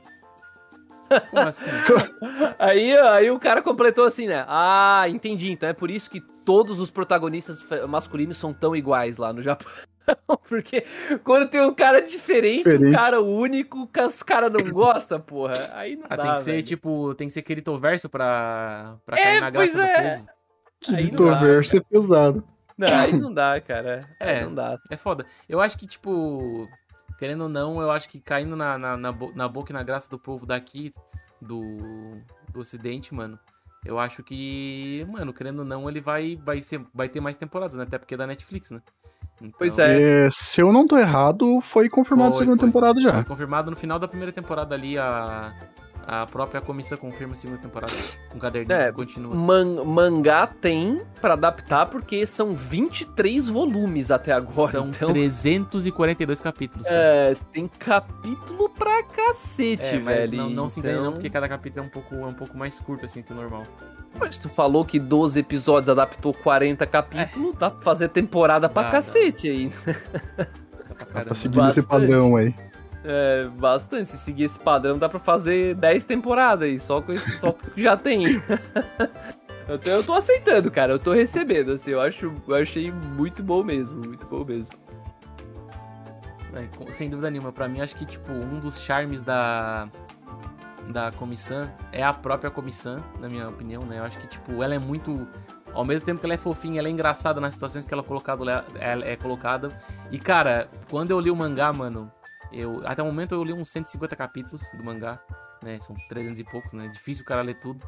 Como 1.31 1.43
assim? 1.49 1.71
Aí, 2.59 2.95
aí 2.95 3.31
o 3.31 3.39
cara 3.39 3.63
completou 3.63 4.05
assim, 4.05 4.27
né? 4.27 4.45
Ah, 4.47 5.05
entendi. 5.09 5.51
Então 5.51 5.67
é 5.69 5.73
por 5.73 5.91
isso 5.91 6.11
que 6.11 6.21
todos 6.45 6.81
os 6.81 6.91
protagonistas 6.91 7.65
masculinos 7.89 8.37
são 8.37 8.53
tão 8.53 8.77
iguais 8.77 9.17
lá 9.17 9.33
no 9.33 9.43
Japão. 9.43 9.71
Porque 10.49 10.85
quando 11.25 11.49
tem 11.49 11.63
um 11.63 11.73
cara 11.73 12.01
diferente, 12.03 12.69
um 12.69 12.73
Diferente. 12.73 12.95
cara 12.97 13.23
único, 13.23 13.87
que 13.87 14.01
os 14.03 14.23
caras 14.23 14.53
não 14.53 14.63
gostam, 14.71 15.19
porra. 15.21 15.71
Aí 15.75 15.97
não 15.97 16.05
Ah, 16.11 16.17
dá, 16.17 16.23
tem 16.25 16.35
que 16.35 16.41
ser, 16.41 16.51
velho. 16.53 16.63
tipo, 16.65 17.15
tem 17.15 17.29
que 17.29 17.33
ser 17.35 17.43
Kiritoverso 17.43 18.09
pra, 18.11 18.97
pra 19.07 19.19
É, 19.19 19.23
cair 19.23 19.41
na 19.41 19.51
graça 19.51 19.83
é. 19.83 20.17
do 20.17 21.17
povo. 21.17 21.37
Verso 21.37 21.77
é 21.77 21.81
pesado. 21.81 22.45
Não, 22.79 22.89
aí 22.89 23.13
não 23.13 23.35
dá, 23.35 23.61
cara. 23.61 23.99
É. 24.21 24.45
não 24.45 24.55
dá. 24.55 24.79
É 24.89 24.97
foda. 24.97 25.27
Eu 25.49 25.61
acho 25.61 25.77
que, 25.77 25.87
tipo, 25.87 26.69
querendo 27.19 27.43
ou 27.43 27.49
não, 27.49 27.81
eu 27.83 27.91
acho 27.91 28.09
que 28.09 28.21
caindo 28.21 28.55
na, 28.55 28.79
na, 28.79 28.97
na, 28.97 29.11
bo- 29.13 29.33
na 29.35 29.49
boca 29.49 29.73
e 29.73 29.75
na 29.75 29.83
graça 29.83 30.09
do 30.09 30.19
povo 30.19 30.47
daqui, 30.47 30.93
do, 31.43 32.19
do 32.53 32.61
ocidente, 32.61 33.13
mano, 33.15 33.39
eu 33.85 33.99
acho 33.99 34.23
que, 34.23 35.05
mano, 35.11 35.33
querendo 35.33 35.61
ou 35.61 35.65
não, 35.65 35.89
ele 35.89 36.01
vai, 36.01 36.37
vai, 36.45 36.63
ser, 36.63 36.81
vai 36.95 37.09
ter 37.09 37.21
mais 37.21 37.37
temporadas, 37.37 37.75
né? 37.77 37.83
Até 37.83 37.99
porque 37.99 38.15
é 38.15 38.17
da 38.17 38.27
Netflix, 38.27 38.71
né? 38.71 38.81
Então, 39.41 39.55
Pois 39.59 39.79
é. 39.79 40.27
É, 40.27 40.31
se 40.33 40.61
eu 40.61 40.73
não 40.73 40.87
tô 40.87 40.97
errado, 40.99 41.61
foi 41.61 41.89
confirmado 41.89 42.31
a 42.31 42.33
Foi, 42.33 42.41
segunda 42.41 42.59
foi. 42.61 42.69
temporada 42.69 43.01
já. 43.01 43.13
Foi 43.15 43.25
confirmado 43.25 43.71
no 43.71 43.77
final 43.77 43.99
da 43.99 44.09
primeira 44.09 44.33
temporada 44.33 44.75
ali, 44.75 44.99
a, 44.99 45.53
a 46.11 46.25
própria 46.25 46.59
comissão 46.63 46.97
confirma 46.97 47.35
a 47.35 47.37
segunda 47.37 47.61
temporada. 47.61 47.93
Um 48.35 48.39
caderninho 48.39 48.75
É, 48.81 48.91
continua. 48.91 49.35
Man- 49.35 49.85
mangá 49.85 50.47
tem 50.47 51.03
pra 51.21 51.35
adaptar 51.35 51.85
porque 51.87 52.27
são 52.27 52.55
23 52.55 53.47
volumes 53.49 54.11
até 54.11 54.33
agora. 54.33 54.73
São 54.73 54.89
então, 54.89 55.13
342 55.13 56.41
capítulos, 56.41 56.89
tá? 56.89 56.95
É, 56.95 57.37
tem 57.53 57.69
capítulo 57.69 58.71
pra 58.71 59.03
cacete, 59.03 59.85
É, 59.85 59.99
mas 59.99 60.31
velho. 60.31 60.37
não, 60.45 60.49
não 60.51 60.67
se 60.69 60.81
engane 60.81 60.95
não, 60.95 61.03
Então, 61.03 61.13
porque 61.13 61.29
cada 61.29 61.47
capítulo 61.47 61.85
é 61.85 61.87
um 61.87 61.91
pouco, 61.91 62.15
é 62.15 62.27
um 62.27 62.33
pouco 62.35 62.57
mais 62.57 62.81
curto, 62.81 63.05
assim, 63.05 63.21
que 63.23 63.31
o 63.33 63.37
normal. 63.37 63.65
Mas 64.19 64.39
tu 64.39 64.49
falou 64.49 64.87
que 64.87 64.99
12 64.99 65.39
episódios 65.41 65.91
adaptou 65.91 66.33
40 66.33 66.87
capítulos, 66.87 67.55
dá 67.59 67.71
pra 67.71 67.83
fazer 67.83 68.09
temporada 68.09 68.67
pra 68.67 68.83
Dá, 68.83 68.89
dá. 68.89 68.93
cacete 68.93 69.47
aí. 69.49 69.69
Dá 69.87 69.95
pra 70.95 70.95
Tá 70.95 71.05
caramba. 71.05 71.35
seguindo 71.35 71.69
esse 71.69 71.83
padrão 71.83 72.35
aí. 72.37 72.55
É, 73.11 73.49
bastante. 73.49 74.11
Se 74.11 74.19
seguir 74.19 74.45
esse 74.45 74.59
padrão, 74.59 74.99
dá 74.99 75.09
pra 75.09 75.19
fazer 75.19 75.75
10 75.77 76.05
temporadas 76.05 76.69
aí, 76.69 76.79
só 76.79 77.01
com 77.01 77.15
esse, 77.15 77.39
só 77.39 77.53
que 77.53 77.81
já 77.81 77.97
tem. 77.97 78.23
eu, 79.67 79.79
tô, 79.79 79.91
eu 79.91 80.05
tô 80.05 80.13
aceitando, 80.13 80.71
cara. 80.71 80.93
Eu 80.93 80.99
tô 80.99 81.15
recebendo, 81.15 81.73
assim. 81.73 81.93
Eu, 81.93 82.03
acho, 82.03 82.31
eu 82.47 82.55
achei 82.55 82.93
muito 82.93 83.43
bom 83.43 83.65
mesmo. 83.65 84.07
Muito 84.07 84.27
bom 84.27 84.45
mesmo. 84.45 84.73
É, 86.53 86.93
sem 86.93 87.09
dúvida 87.09 87.31
nenhuma. 87.31 87.51
Pra 87.51 87.67
mim, 87.67 87.81
acho 87.81 87.97
que, 87.97 88.05
tipo, 88.05 88.31
um 88.31 88.61
dos 88.61 88.79
charmes 88.79 89.23
da, 89.23 89.89
da 90.91 91.11
comissão 91.13 91.67
é 91.91 92.03
a 92.03 92.13
própria 92.13 92.51
comissão, 92.51 93.03
na 93.19 93.29
minha 93.31 93.49
opinião, 93.49 93.83
né? 93.85 94.01
Eu 94.01 94.05
acho 94.05 94.19
que, 94.19 94.27
tipo, 94.27 94.63
ela 94.63 94.75
é 94.75 94.79
muito... 94.79 95.27
Ao 95.73 95.85
mesmo 95.85 96.05
tempo 96.05 96.21
que 96.21 96.27
ela 96.27 96.35
é 96.35 96.39
fofinha, 96.39 96.79
ela 96.79 96.89
é 96.89 96.91
engraçada 96.91 97.41
nas 97.41 97.55
situações 97.55 97.87
que 97.87 97.95
ela 97.95 98.03
é, 98.03 98.07
colocado, 98.07 98.45
ela 98.51 99.05
é 99.07 99.17
colocada. 99.17 99.71
E, 100.11 100.19
cara, 100.19 100.69
quando 100.91 101.11
eu 101.11 101.21
li 101.21 101.31
o 101.31 101.37
mangá, 101.37 101.73
mano, 101.73 102.11
eu... 102.53 102.83
Até 102.85 103.03
o 103.03 103.07
momento 103.07 103.35
eu 103.35 103.45
li 103.45 103.53
uns 103.53 103.69
150 103.69 104.17
capítulos 104.17 104.63
do 104.77 104.85
mangá, 104.85 105.21
né? 105.63 105.79
São 105.81 105.95
300 106.09 106.41
e 106.41 106.45
poucos, 106.45 106.73
né? 106.73 106.89
Difícil 106.89 107.23
o 107.23 107.27
cara 107.27 107.43
ler 107.43 107.55
tudo. 107.55 107.85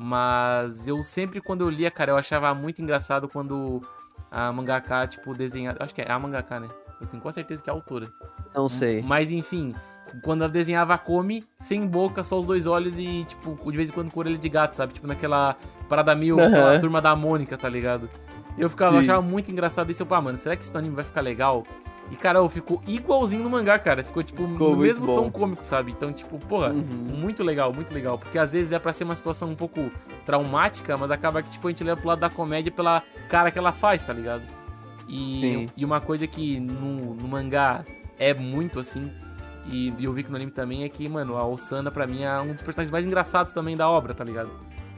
Mas 0.00 0.88
eu 0.88 1.02
sempre, 1.02 1.40
quando 1.40 1.62
eu 1.62 1.68
lia, 1.70 1.90
cara, 1.90 2.12
eu 2.12 2.16
achava 2.16 2.52
muito 2.54 2.82
engraçado 2.82 3.28
quando 3.28 3.82
a 4.30 4.52
mangaka, 4.52 5.06
tipo, 5.06 5.34
desenhava... 5.34 5.78
Acho 5.80 5.94
que 5.94 6.02
é 6.02 6.10
a 6.10 6.18
mangaka, 6.18 6.58
né? 6.58 6.68
Eu 7.00 7.06
tenho 7.06 7.22
quase 7.22 7.36
certeza 7.36 7.62
que 7.62 7.68
é 7.68 7.72
a 7.72 7.76
autora. 7.76 8.10
Não 8.54 8.68
sei. 8.68 9.02
Mas 9.02 9.30
enfim, 9.30 9.74
quando 10.22 10.42
ela 10.42 10.52
desenhava 10.52 10.94
a 10.94 10.98
Come 10.98 11.44
sem 11.58 11.86
boca, 11.86 12.22
só 12.22 12.38
os 12.38 12.46
dois 12.46 12.66
olhos 12.66 12.98
e, 12.98 13.24
tipo, 13.24 13.70
de 13.70 13.76
vez 13.76 13.88
em 13.88 13.92
quando 13.92 14.10
com 14.10 14.20
orelha 14.20 14.38
de 14.38 14.48
gato, 14.48 14.74
sabe? 14.74 14.92
Tipo, 14.92 15.06
naquela 15.06 15.56
parada 15.88 16.14
mil, 16.14 16.36
sei 16.46 16.60
lá, 16.60 16.78
turma 16.78 17.00
da 17.00 17.16
Mônica, 17.16 17.56
tá 17.56 17.68
ligado? 17.68 18.08
Eu 18.58 18.68
ficava, 18.68 18.96
Sim. 18.96 19.00
achava 19.00 19.22
muito 19.22 19.50
engraçado 19.50 19.90
isso. 19.90 20.02
Eu, 20.02 20.06
pá, 20.06 20.20
mano, 20.20 20.36
será 20.36 20.54
que 20.56 20.62
esse 20.62 20.76
anime 20.76 20.94
vai 20.94 21.04
ficar 21.04 21.22
legal? 21.22 21.64
E, 22.12 22.16
cara, 22.16 22.46
ficou 22.46 22.82
igualzinho 22.86 23.42
no 23.42 23.48
mangá, 23.48 23.78
cara. 23.78 24.04
Ficou, 24.04 24.22
tipo, 24.22 24.46
Ficou 24.46 24.72
no 24.72 24.76
mesmo 24.76 25.06
bom. 25.06 25.14
tom 25.14 25.30
cômico, 25.30 25.64
sabe? 25.64 25.92
Então, 25.92 26.12
tipo, 26.12 26.38
porra, 26.38 26.68
Uhum. 26.68 26.82
muito 27.16 27.42
legal, 27.42 27.72
muito 27.72 27.92
legal. 27.94 28.18
Porque 28.18 28.38
às 28.38 28.52
vezes 28.52 28.70
é 28.70 28.78
pra 28.78 28.92
ser 28.92 29.04
uma 29.04 29.14
situação 29.14 29.48
um 29.48 29.54
pouco 29.54 29.90
traumática, 30.26 30.94
mas 30.98 31.10
acaba 31.10 31.42
que, 31.42 31.48
tipo, 31.48 31.66
a 31.66 31.70
gente 31.70 31.82
leva 31.82 31.96
pro 31.98 32.08
lado 32.08 32.20
da 32.20 32.28
comédia 32.28 32.70
pela 32.70 33.02
cara 33.30 33.50
que 33.50 33.58
ela 33.58 33.72
faz, 33.72 34.04
tá 34.04 34.12
ligado? 34.12 34.42
E, 35.08 35.66
e 35.76 35.84
uma 35.86 36.00
coisa 36.02 36.26
que 36.26 36.60
no, 36.60 37.14
no 37.14 37.26
mangá 37.28 37.84
é 38.18 38.32
muito 38.34 38.78
assim, 38.78 39.10
e, 39.66 39.92
e 39.98 40.04
eu 40.04 40.12
vi 40.12 40.22
que 40.22 40.30
no 40.30 40.36
anime 40.36 40.50
também, 40.52 40.84
é 40.84 40.88
que, 40.90 41.08
mano, 41.08 41.36
a 41.36 41.46
Osana 41.46 41.90
pra 41.90 42.06
mim 42.06 42.22
é 42.24 42.40
um 42.40 42.52
dos 42.52 42.62
personagens 42.62 42.90
mais 42.90 43.06
engraçados 43.06 43.52
também 43.52 43.76
da 43.76 43.88
obra, 43.88 44.12
tá 44.14 44.22
ligado? 44.22 44.50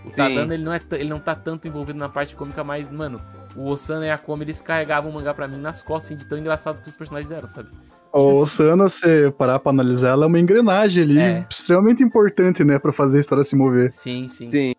O 0.04 0.10
Tadano, 0.10 0.52
ele 0.52 0.62
não, 0.64 0.72
é, 0.72 0.80
ele 0.92 1.08
não 1.08 1.18
tá 1.20 1.34
tanto 1.34 1.66
envolvido 1.68 1.98
na 1.98 2.08
parte 2.08 2.34
cômica, 2.36 2.62
mas, 2.62 2.90
mano, 2.90 3.20
o 3.56 3.66
Osana 3.68 4.06
e 4.06 4.10
a 4.10 4.18
Komi, 4.18 4.44
eles 4.44 4.60
carregavam 4.60 5.10
o 5.10 5.14
mangá 5.14 5.32
pra 5.34 5.46
mim 5.48 5.58
nas 5.58 5.82
costas, 5.82 6.06
assim, 6.06 6.16
de 6.16 6.26
tão 6.26 6.38
engraçados 6.38 6.80
que 6.80 6.88
os 6.88 6.96
personagens 6.96 7.30
eram, 7.30 7.46
sabe? 7.48 7.68
O 8.12 8.46
Sana, 8.46 8.88
se 8.88 9.30
parar 9.32 9.58
pra 9.58 9.70
analisar, 9.70 10.10
ela 10.10 10.24
é 10.24 10.28
uma 10.28 10.38
engrenagem 10.38 11.02
ali, 11.02 11.18
É. 11.18 11.46
extremamente 11.50 12.02
importante, 12.02 12.62
né, 12.62 12.78
pra 12.78 12.92
fazer 12.92 13.18
a 13.18 13.20
história 13.20 13.42
se 13.44 13.56
mover. 13.56 13.90
Sim, 13.90 14.28
sim. 14.28 14.50
Sim. 14.50 14.74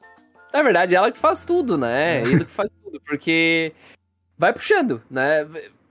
Na 0.53 0.63
verdade, 0.63 0.95
ela 0.95 1.11
que 1.11 1.17
faz 1.17 1.43
tudo, 1.43 1.77
né? 1.77 2.19
É. 2.19 2.21
Ele 2.21 2.45
que 2.45 2.51
faz 2.51 2.69
tudo, 2.81 3.01
porque 3.05 3.73
vai 4.37 4.53
puxando, 4.53 5.01
né? 5.11 5.45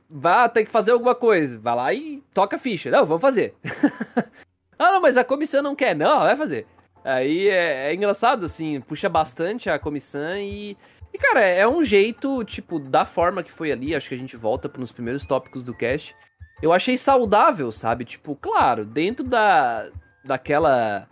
Vai 0.08 0.48
ter 0.48 0.64
que 0.64 0.70
fazer 0.70 0.92
alguma 0.92 1.14
coisa. 1.14 1.58
Vai 1.58 1.74
lá 1.74 1.92
e 1.92 2.22
toca 2.32 2.56
a 2.56 2.58
ficha. 2.58 2.90
Não, 2.90 3.04
vamos 3.04 3.20
fazer. 3.20 3.54
ah, 4.78 4.92
não, 4.92 5.00
mas 5.02 5.16
a 5.18 5.24
comissão 5.24 5.62
não 5.62 5.74
quer. 5.74 5.94
Não, 5.94 6.20
vai 6.20 6.36
fazer. 6.36 6.66
Aí 7.04 7.48
é, 7.48 7.90
é 7.90 7.94
engraçado, 7.94 8.46
assim, 8.46 8.80
puxa 8.80 9.08
bastante 9.08 9.68
a 9.68 9.78
comissão 9.78 10.36
e. 10.38 10.76
E, 11.14 11.18
cara, 11.18 11.42
é 11.42 11.66
um 11.66 11.84
jeito, 11.84 12.42
tipo, 12.42 12.80
da 12.80 13.06
forma 13.06 13.44
que 13.44 13.52
foi 13.52 13.70
ali, 13.70 13.94
acho 13.94 14.08
que 14.08 14.16
a 14.16 14.18
gente 14.18 14.36
volta 14.36 14.68
nos 14.76 14.90
primeiros 14.90 15.24
tópicos 15.24 15.62
do 15.62 15.72
cast. 15.72 16.12
Eu 16.60 16.72
achei 16.72 16.98
saudável, 16.98 17.70
sabe? 17.70 18.04
Tipo, 18.04 18.34
claro, 18.34 18.84
dentro 18.84 19.24
da. 19.24 19.90
daquela 20.24 21.08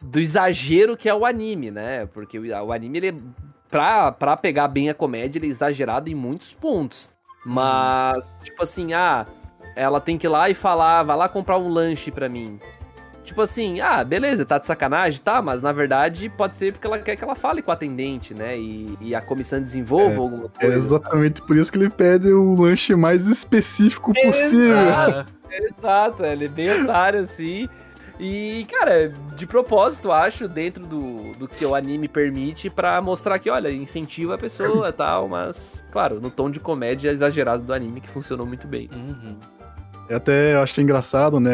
do 0.00 0.20
exagero 0.20 0.96
que 0.96 1.08
é 1.08 1.14
o 1.14 1.26
anime, 1.26 1.72
né? 1.72 2.06
Porque 2.06 2.38
o, 2.38 2.72
anime, 2.72 2.98
ele, 2.98 3.22
pra, 3.68 4.12
pra 4.12 4.36
pegar 4.36 4.68
bem 4.68 4.88
a 4.88 4.94
comédia, 4.94 5.40
ele 5.40 5.48
é 5.48 5.50
exagerado 5.50 6.08
em 6.08 6.14
muitos 6.14 6.54
pontos. 6.54 7.10
Mas, 7.44 8.22
tipo 8.44 8.62
assim, 8.62 8.92
ah, 8.92 9.26
ela 9.74 10.00
tem 10.00 10.16
que 10.16 10.28
ir 10.28 10.30
lá 10.30 10.48
e 10.48 10.54
falar, 10.54 11.02
vai 11.02 11.16
lá 11.16 11.28
comprar 11.28 11.58
um 11.58 11.68
lanche 11.68 12.12
pra 12.12 12.28
mim. 12.28 12.60
Tipo 13.28 13.42
assim, 13.42 13.78
ah, 13.80 14.02
beleza, 14.02 14.44
tá 14.46 14.58
de 14.58 14.66
sacanagem, 14.66 15.20
tá, 15.22 15.42
mas 15.42 15.60
na 15.62 15.70
verdade 15.70 16.28
pode 16.30 16.56
ser 16.56 16.72
porque 16.72 16.86
ela 16.86 16.98
quer 16.98 17.14
que 17.14 17.22
ela 17.22 17.34
fale 17.34 17.60
com 17.60 17.70
o 17.70 17.74
atendente, 17.74 18.32
né? 18.32 18.58
E, 18.58 18.96
e 19.00 19.14
a 19.14 19.20
comissão 19.20 19.60
desenvolva 19.60 20.14
É, 20.14 20.18
alguma 20.18 20.44
É 20.58 20.60
coisa. 20.60 20.76
exatamente 20.76 21.42
por 21.42 21.56
isso 21.56 21.70
que 21.70 21.78
ele 21.78 21.90
pede 21.90 22.32
o 22.32 22.54
lanche 22.60 22.94
mais 22.94 23.26
específico 23.26 24.12
possível. 24.14 24.78
Exato. 24.78 25.26
Ah, 25.32 25.38
Exato, 25.78 26.24
ele 26.24 26.44
é 26.46 26.48
bem 26.48 26.70
otário, 26.82 27.20
assim. 27.20 27.68
E, 28.20 28.66
cara, 28.70 29.12
de 29.36 29.46
propósito, 29.46 30.10
acho, 30.10 30.48
dentro 30.48 30.84
do, 30.86 31.32
do 31.38 31.46
que 31.46 31.64
o 31.64 31.74
anime 31.74 32.08
permite, 32.08 32.68
pra 32.68 33.00
mostrar 33.00 33.38
que, 33.38 33.48
olha, 33.48 33.70
incentiva 33.70 34.34
a 34.34 34.38
pessoa 34.38 34.88
e 34.88 34.92
tal, 34.92 35.28
mas, 35.28 35.84
claro, 35.92 36.20
no 36.20 36.30
tom 36.30 36.50
de 36.50 36.58
comédia 36.60 37.10
exagerado 37.10 37.62
do 37.62 37.72
anime, 37.72 38.00
que 38.00 38.08
funcionou 38.08 38.46
muito 38.46 38.66
bem. 38.66 38.88
uhum. 38.92 39.36
Eu 40.08 40.16
até 40.16 40.56
achei 40.56 40.82
engraçado, 40.82 41.38
né? 41.38 41.50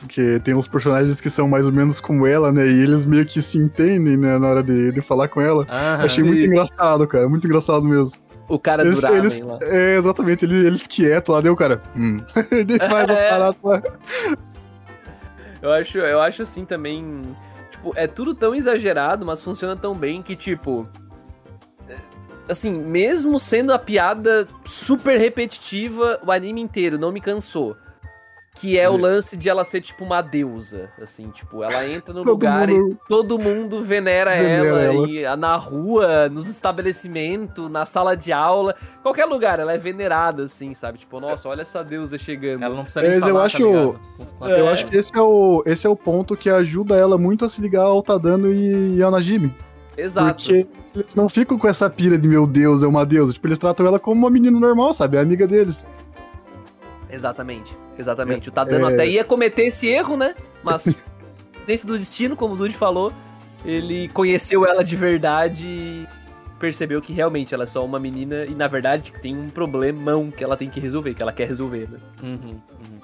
Porque 0.00 0.40
tem 0.40 0.54
uns 0.54 0.66
personagens 0.66 1.20
que 1.20 1.28
são 1.28 1.46
mais 1.46 1.66
ou 1.66 1.72
menos 1.72 2.00
como 2.00 2.26
ela, 2.26 2.50
né? 2.50 2.66
E 2.66 2.82
eles 2.82 3.04
meio 3.04 3.26
que 3.26 3.42
se 3.42 3.58
entendem, 3.58 4.16
né? 4.16 4.38
Na 4.38 4.48
hora 4.48 4.62
de, 4.62 4.90
de 4.90 5.00
falar 5.02 5.28
com 5.28 5.40
ela. 5.40 5.66
Aham. 5.68 6.04
achei 6.04 6.24
sim. 6.24 6.30
muito 6.30 6.42
engraçado, 6.46 7.06
cara. 7.06 7.28
Muito 7.28 7.46
engraçado 7.46 7.82
mesmo. 7.84 8.18
O 8.48 8.58
cara 8.58 8.82
Eles, 8.84 9.00
do 9.00 9.06
ramen 9.06 9.18
eles- 9.20 9.40
lá. 9.42 9.58
é, 9.62 9.96
exatamente, 9.96 10.44
eles, 10.44 10.64
eles 10.64 10.86
quietos 10.86 11.32
lá, 11.34 11.40
deu 11.42 11.52
o 11.52 11.56
cara. 11.56 11.80
Hum. 11.96 12.20
Ele 12.50 12.78
faz 12.88 13.08
a 13.08 13.12
É. 13.12 13.30
parada 13.30 13.56
lá. 13.62 13.82
Eu 15.62 15.70
acho, 15.72 15.98
eu 15.98 16.20
acho 16.20 16.42
assim 16.42 16.64
também. 16.64 17.20
Tipo, 17.70 17.92
é 17.94 18.06
tudo 18.06 18.34
tão 18.34 18.54
exagerado, 18.54 19.26
mas 19.26 19.42
funciona 19.42 19.76
tão 19.76 19.94
bem 19.94 20.22
que, 20.22 20.34
tipo. 20.34 20.88
é, 21.88 21.96
Assim, 22.48 22.72
mesmo 22.72 23.38
sendo 23.38 23.72
a 23.72 23.78
piada 23.78 24.48
super 24.64 25.18
repetitiva, 25.18 26.18
o 26.26 26.32
anime 26.32 26.60
inteiro 26.62 26.98
não 26.98 27.12
me 27.12 27.20
cansou. 27.20 27.76
Que 28.60 28.78
é 28.78 28.90
o 28.90 28.96
É. 28.98 29.00
lance 29.00 29.36
de 29.38 29.48
ela 29.48 29.64
ser, 29.64 29.80
tipo, 29.80 30.04
uma 30.04 30.20
deusa. 30.20 30.90
Assim, 31.00 31.30
tipo, 31.30 31.64
ela 31.64 31.86
entra 31.88 32.12
no 32.12 32.20
Todo 32.24 32.30
lugar 32.32 32.68
mundo- 32.68 32.92
e 32.92 33.08
todo 33.08 33.38
mundo 33.38 33.82
venera, 33.82 34.32
Venera 34.32 34.68
ela. 34.68 34.80
ela. 34.82 35.08
E, 35.08 35.24
ah, 35.24 35.34
na 35.36 35.56
rua, 35.56 36.28
nos 36.28 36.46
estabelecimentos, 36.46 37.70
na 37.70 37.86
sala 37.86 38.16
de 38.16 38.32
aula. 38.32 38.74
Qualquer 39.02 39.24
lugar, 39.24 39.58
ela 39.60 39.72
é 39.72 39.78
venerada, 39.78 40.44
assim, 40.44 40.74
sabe? 40.74 40.98
Tipo, 40.98 41.20
nossa, 41.20 41.48
olha 41.48 41.62
essa 41.62 41.82
deusa 41.82 42.18
chegando. 42.18 42.62
Ela 42.62 42.74
não 42.74 42.82
precisa 42.82 43.02
nem 43.02 43.12
Mas 43.18 43.22
eu 43.26 43.34
falar, 43.34 43.46
acho- 43.46 43.56
tá 43.58 43.64
ligado? 43.64 43.86
Com- 44.18 44.24
com 44.38 44.44
as 44.44 44.52
Eu 44.52 44.68
acho 44.68 44.86
que 44.86 44.96
esse 44.96 45.16
é, 45.16 45.20
o, 45.22 45.62
esse 45.66 45.86
é 45.86 45.90
o 45.90 45.96
ponto 45.96 46.36
que 46.36 46.50
ajuda 46.50 46.96
ela 46.96 47.16
muito 47.16 47.44
a 47.44 47.48
se 47.48 47.60
ligar 47.60 47.82
ao 47.84 48.02
Tadano 48.02 48.52
e 48.52 49.02
ao 49.02 49.10
Najimi. 49.10 49.54
Exato. 49.96 50.44
Porque 50.44 50.66
eles 50.94 51.14
não 51.14 51.28
ficam 51.28 51.58
com 51.58 51.68
essa 51.68 51.88
pira 51.90 52.16
de 52.18 52.26
meu 52.28 52.46
Deus, 52.46 52.82
é 52.82 52.86
uma 52.86 53.04
deusa. 53.04 53.32
Tipo, 53.32 53.48
eles 53.48 53.58
tratam 53.58 53.86
ela 53.86 53.98
como 53.98 54.20
uma 54.20 54.30
menina 54.30 54.58
normal, 54.58 54.92
sabe? 54.92 55.16
É 55.16 55.20
amiga 55.20 55.46
deles. 55.46 55.86
Exatamente, 57.12 57.76
exatamente. 57.98 58.48
o 58.48 58.52
Tadano 58.52 58.88
é- 58.88 58.94
até 58.94 59.06
ia 59.06 59.24
cometer 59.24 59.64
esse 59.66 59.86
erro, 59.86 60.16
né? 60.16 60.34
Mas, 60.62 60.84
dentro 61.66 61.88
do 61.88 61.98
destino, 61.98 62.36
como 62.36 62.54
o 62.54 62.56
Dude 62.56 62.74
falou, 62.76 63.12
ele 63.64 64.08
conheceu 64.08 64.66
ela 64.66 64.82
de 64.82 64.96
verdade 64.96 65.66
e 65.66 66.06
percebeu 66.58 67.00
que 67.00 67.12
realmente 67.12 67.54
ela 67.54 67.64
é 67.64 67.66
só 67.66 67.84
uma 67.84 67.98
menina 67.98 68.44
e, 68.44 68.54
na 68.54 68.68
verdade, 68.68 69.10
que 69.10 69.20
tem 69.20 69.36
um 69.36 69.48
problemão 69.48 70.30
que 70.30 70.44
ela 70.44 70.56
tem 70.56 70.68
que 70.68 70.78
resolver, 70.78 71.14
que 71.14 71.22
ela 71.22 71.32
quer 71.32 71.48
resolver, 71.48 71.88
né? 71.90 71.98
Uhum, 72.22 72.36
uhum. 72.36 72.99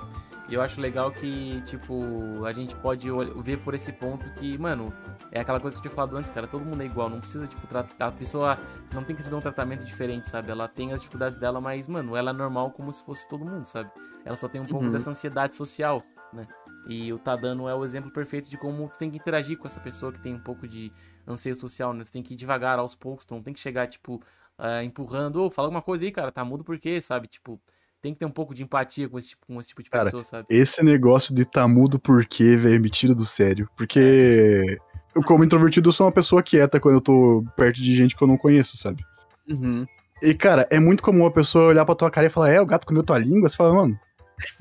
E 0.49 0.55
eu 0.55 0.63
acho 0.63 0.81
legal 0.81 1.11
que, 1.11 1.61
tipo, 1.63 2.45
a 2.45 2.53
gente 2.53 2.75
pode 2.77 3.09
ver 3.43 3.59
por 3.59 3.75
esse 3.75 3.93
ponto 3.93 4.33
que, 4.35 4.57
mano, 4.57 4.93
é 5.33 5.41
aquela 5.41 5.59
coisa 5.59 5.75
que 5.75 5.79
eu 5.79 5.83
tinha 5.83 5.93
falado 5.95 6.17
antes, 6.17 6.31
cara, 6.31 6.47
todo 6.47 6.65
mundo 6.65 6.81
é 6.83 6.87
igual, 6.87 7.09
não 7.11 7.19
precisa, 7.21 7.49
tipo, 7.49 7.67
tratar, 7.67 8.07
a 8.07 8.13
pessoa 8.13 8.57
não 8.95 9.03
tem 9.03 9.17
que 9.17 9.23
receber 9.23 9.35
um 9.37 9.41
tratamento 9.41 9.85
diferente, 9.85 10.29
sabe? 10.29 10.53
Ela 10.53 10.69
tem 10.69 10.93
as 10.93 11.01
dificuldades 11.01 11.37
dela, 11.37 11.61
mas, 11.61 11.89
mano, 11.89 12.15
ela 12.15 12.31
é 12.31 12.33
normal 12.33 12.71
como 12.71 12.93
se 12.93 13.03
fosse 13.05 13.27
todo 13.29 13.45
mundo, 13.45 13.67
sabe? 13.67 13.91
Ela 14.25 14.37
só 14.37 14.47
tem 14.49 14.61
um 14.61 14.67
pouco 14.67 14.87
Uhum. 14.87 14.93
dessa 14.93 15.11
ansiedade 15.11 15.57
social, 15.57 16.01
né? 16.33 16.47
E 16.89 17.13
o 17.13 17.19
Tadano 17.19 17.69
é 17.69 17.75
o 17.75 17.85
exemplo 17.85 18.13
perfeito 18.13 18.49
de 18.49 18.57
como 18.57 18.89
tu 18.89 18.97
tem 18.97 19.11
que 19.11 19.17
interagir 19.17 19.59
com 19.59 19.67
essa 19.67 19.81
pessoa 19.81 20.13
que 20.13 20.21
tem 20.21 20.33
um 20.33 20.39
pouco 20.41 20.69
de 20.69 20.93
anseio 21.27 21.57
social, 21.57 21.93
né? 21.93 22.05
Tu 22.05 22.13
tem 22.13 22.23
que 22.23 22.35
ir 22.35 22.37
devagar, 22.37 22.79
aos 22.79 22.95
poucos, 22.95 23.25
tu 23.25 23.35
não 23.35 23.43
tem 23.43 23.53
que 23.53 23.59
chegar, 23.59 23.89
tipo, 23.89 24.23
ah, 24.57 24.85
empurrando, 24.85 25.43
ô, 25.43 25.51
fala 25.51 25.67
alguma 25.67 25.83
coisa 25.83 26.05
aí, 26.05 26.13
cara, 26.13 26.31
tá 26.31 26.45
mudo 26.45 26.63
por 26.63 26.79
quê, 26.79 27.01
sabe? 27.01 27.27
Tipo, 27.27 27.61
tem 28.01 28.13
que 28.13 28.21
ter 28.21 28.27
um 28.27 28.31
pouco 28.31 28.55
de 28.55 28.63
empatia 28.63 29.09
com 29.09 29.19
esse 29.19 29.31
tipo, 29.31 29.47
com 29.47 29.61
esse 29.61 29.71
tipo 29.71 29.83
de 29.83 29.91
Cara, 29.91 30.05
pessoa, 30.05 30.23
sabe? 30.23 30.47
Esse 30.49 30.85
negócio 30.85 31.35
de 31.35 31.45
tá 31.45 31.67
mudo 31.67 31.99
por 31.99 32.25
quê, 32.25 32.57
velho, 32.57 32.81
me 32.81 32.91
tira 32.91 33.15
do 33.15 33.25
sério. 33.25 33.69
Porque 33.77 34.79
eu, 35.15 35.23
como 35.23 35.45
introvertido, 35.45 35.89
eu 35.89 35.93
sou 35.93 36.07
uma 36.07 36.13
pessoa 36.13 36.43
quieta 36.43 36.79
quando 36.79 36.97
eu 36.97 37.01
tô 37.01 37.45
perto 37.57 37.77
de 37.77 37.95
gente 37.95 38.17
que 38.17 38.23
eu 38.23 38.29
não 38.29 38.37
conheço, 38.37 38.77
sabe? 38.77 39.03
Uhum. 39.49 39.87
E, 40.23 40.35
cara, 40.35 40.67
é 40.71 40.79
muito 40.79 41.03
comum 41.03 41.27
a 41.27 41.31
pessoa 41.31 41.67
olhar 41.67 41.85
pra 41.85 41.95
tua 41.95 42.11
cara 42.11 42.27
e 42.27 42.31
falar, 42.31 42.51
é, 42.51 42.61
o 42.61 42.67
gato 42.67 42.87
comeu 42.87 43.03
tua 43.03 43.19
língua? 43.19 43.49
Você 43.49 43.57
fala, 43.57 43.75
mano, 43.75 43.99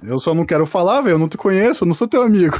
eu 0.03 0.19
só 0.19 0.33
não 0.33 0.45
quero 0.45 0.65
falar, 0.65 1.01
velho, 1.01 1.15
eu 1.15 1.19
não 1.19 1.29
te 1.29 1.37
conheço, 1.37 1.83
eu 1.83 1.87
não 1.87 1.95
sou 1.95 2.07
teu 2.07 2.21
amigo. 2.23 2.57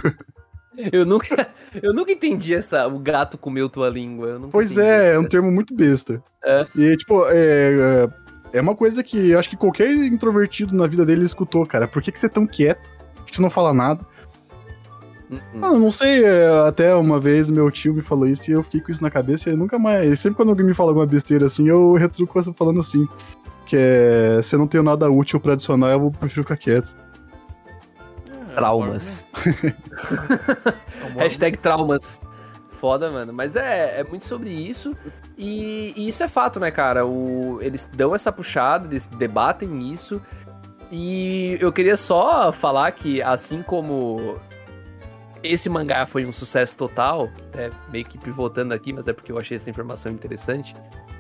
Eu 0.92 1.06
nunca, 1.06 1.48
eu 1.82 1.94
nunca 1.94 2.12
entendi 2.12 2.54
essa, 2.54 2.86
o 2.86 3.00
gato 3.00 3.38
comeu 3.38 3.70
tua 3.70 3.90
língua. 3.90 4.42
Pois 4.52 4.78
é, 4.78 5.08
é 5.08 5.12
isso, 5.14 5.22
um 5.22 5.24
termo 5.24 5.50
muito 5.50 5.74
besta. 5.74 6.22
É. 6.44 6.66
E, 6.76 6.98
tipo, 6.98 7.26
é, 7.28 8.04
é 8.04 8.25
uma 8.62 8.76
coisa 8.76 9.04
que 9.04 9.32
eu 9.32 9.40
acho 9.40 9.50
que 9.50 9.58
qualquer 9.58 9.92
introvertido 9.92 10.76
na 10.76 10.88
vida 10.88 11.06
dele 11.06 11.26
escutou, 11.26 11.66
cara. 11.66 11.88
Por 11.88 12.02
que, 12.02 12.12
que 12.12 12.20
você 12.20 12.28
é 12.28 12.30
tão 12.30 12.46
quieto? 12.46 12.90
Por 13.16 13.26
que 13.26 13.36
você 13.36 13.42
não 13.42 13.50
fala 13.50 13.74
nada? 13.74 14.06
Uhum. 15.30 15.40
Ah, 15.62 15.74
não 15.74 15.92
sei, 15.92 16.24
é, 16.24 16.68
até 16.68 16.94
uma 16.96 17.20
vez 17.20 17.50
meu 17.50 17.70
tio 17.72 17.94
me 17.94 18.02
falou 18.02 18.28
isso 18.28 18.50
e 18.50 18.54
eu 18.54 18.64
fiquei 18.64 18.80
com 18.80 18.92
isso 18.92 19.02
na 19.02 19.10
cabeça 19.10 19.50
e 19.50 19.56
nunca 19.56 19.80
mais. 19.80 20.20
Sempre 20.20 20.38
quando 20.38 20.50
alguém 20.50 20.66
me 20.66 20.74
fala 20.74 20.92
alguma 20.92 21.06
besteira 21.06 21.48
assim, 21.48 21.68
eu 21.68 21.94
retruco 21.94 22.42
falando 22.54 22.80
assim. 22.80 23.08
Que 23.66 23.76
é. 23.76 24.42
Se 24.44 24.54
eu 24.54 24.60
não 24.60 24.68
tenho 24.68 24.84
nada 24.84 25.10
útil 25.10 25.40
pra 25.40 25.54
adicionar, 25.54 25.92
eu 25.92 26.12
prefiro 26.12 26.44
ficar 26.44 26.58
quieto. 26.58 26.96
É, 28.52 28.56
Traumas. 28.56 29.26
é 29.34 31.08
um 31.10 31.14
bom 31.14 31.20
Hashtag 31.20 31.58
traumas. 31.58 32.22
Foda, 32.76 33.10
mano. 33.12 33.34
Mas 33.34 33.56
é, 33.56 34.00
é 34.00 34.04
muito 34.04 34.26
sobre 34.26 34.50
isso. 34.50 34.96
E, 35.38 35.94
e 35.96 36.10
isso 36.10 36.24
é 36.24 36.28
fato, 36.28 36.60
né, 36.60 36.72
cara? 36.72 37.06
O, 37.06 37.60
eles 37.62 37.90
dão 37.94 38.14
essa 38.14 38.32
puxada, 38.32 38.88
eles 38.88 39.08
debatem 39.08 39.92
isso. 39.92 40.22
E 40.92 41.58
eu 41.60 41.72
queria 41.72 41.98
só 41.98 42.52
falar 42.52 42.92
que, 42.92 43.22
assim 43.22 43.64
como 43.64 44.40
esse 45.42 45.70
mangá 45.70 46.06
foi 46.06 46.26
um 46.26 46.32
sucesso 46.32 46.78
total, 46.78 47.30
até 47.48 47.70
meio 47.92 48.06
que 48.06 48.18
pivotando 48.18 48.74
aqui, 48.74 48.92
mas 48.92 49.08
é 49.08 49.14
porque 49.14 49.32
eu 49.32 49.38
achei 49.38 49.58
essa 49.58 49.70
informação 49.70 50.12
interessante. 50.12 50.76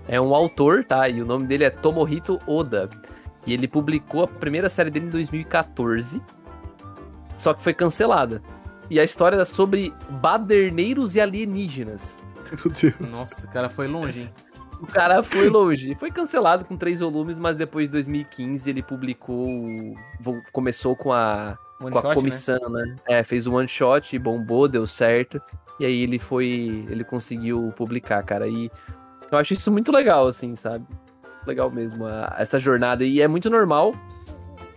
É 0.08 0.20
um 0.20 0.36
autor, 0.36 0.84
tá? 0.84 1.08
E 1.10 1.22
o 1.22 1.26
nome 1.26 1.46
dele 1.46 1.64
é 1.64 1.70
Tomohito 1.70 2.40
Oda. 2.48 2.90
E 3.46 3.54
ele 3.54 3.68
publicou 3.68 4.24
a 4.24 4.28
primeira 4.28 4.70
série 4.70 4.90
dele 4.90 5.08
em 5.08 5.10
2014. 5.10 6.22
Só 7.38 7.54
que 7.54 7.62
foi 7.62 7.74
cancelada. 7.74 8.42
E 8.90 9.00
a 9.00 9.04
história 9.04 9.36
era 9.36 9.46
sobre 9.46 9.94
baderneiros 10.22 11.16
e 11.16 11.22
alienígenas. 11.22 12.18
Meu 12.64 12.72
Deus. 12.72 13.12
Nossa, 13.12 13.48
o 13.48 13.50
cara 13.52 13.70
foi 13.70 13.88
longe, 13.88 14.22
hein? 14.22 14.30
O 14.82 14.86
cara 14.88 15.24
foi 15.24 15.50
longe. 15.50 15.96
Foi 15.96 16.12
cancelado 16.12 16.66
com 16.66 16.76
três 16.78 17.00
volumes, 17.00 17.40
mas 17.40 17.56
depois 17.56 17.88
de 17.88 17.94
2015 17.94 18.70
ele 18.70 18.84
publicou. 18.84 19.68
Começou 20.52 20.96
com 20.96 21.12
a, 21.14 21.58
One 21.80 21.92
com 21.92 21.98
a 21.98 22.02
shot, 22.02 22.08
né? 22.10 22.16
comissão, 22.16 22.70
né? 22.70 22.96
É, 23.08 23.24
fez 23.24 23.48
um 23.48 23.56
one 23.56 23.68
shot, 23.68 24.20
bombou, 24.20 24.68
deu 24.68 24.86
certo. 24.86 25.42
E 25.80 25.86
aí 25.86 26.02
ele 26.02 26.20
foi. 26.20 26.86
Ele 26.90 27.04
conseguiu 27.04 27.74
publicar, 27.76 28.22
cara. 28.24 28.48
E 28.48 28.70
eu 29.32 29.38
acho 29.38 29.54
isso 29.54 29.72
muito 29.72 29.92
legal, 29.92 30.28
assim, 30.28 30.56
sabe? 30.56 30.86
Legal 31.48 31.72
mesmo, 31.72 32.06
a- 32.06 32.36
essa 32.38 32.60
jornada. 32.60 33.04
E 33.06 33.22
é 33.22 33.28
muito 33.28 33.50
normal. 33.50 33.96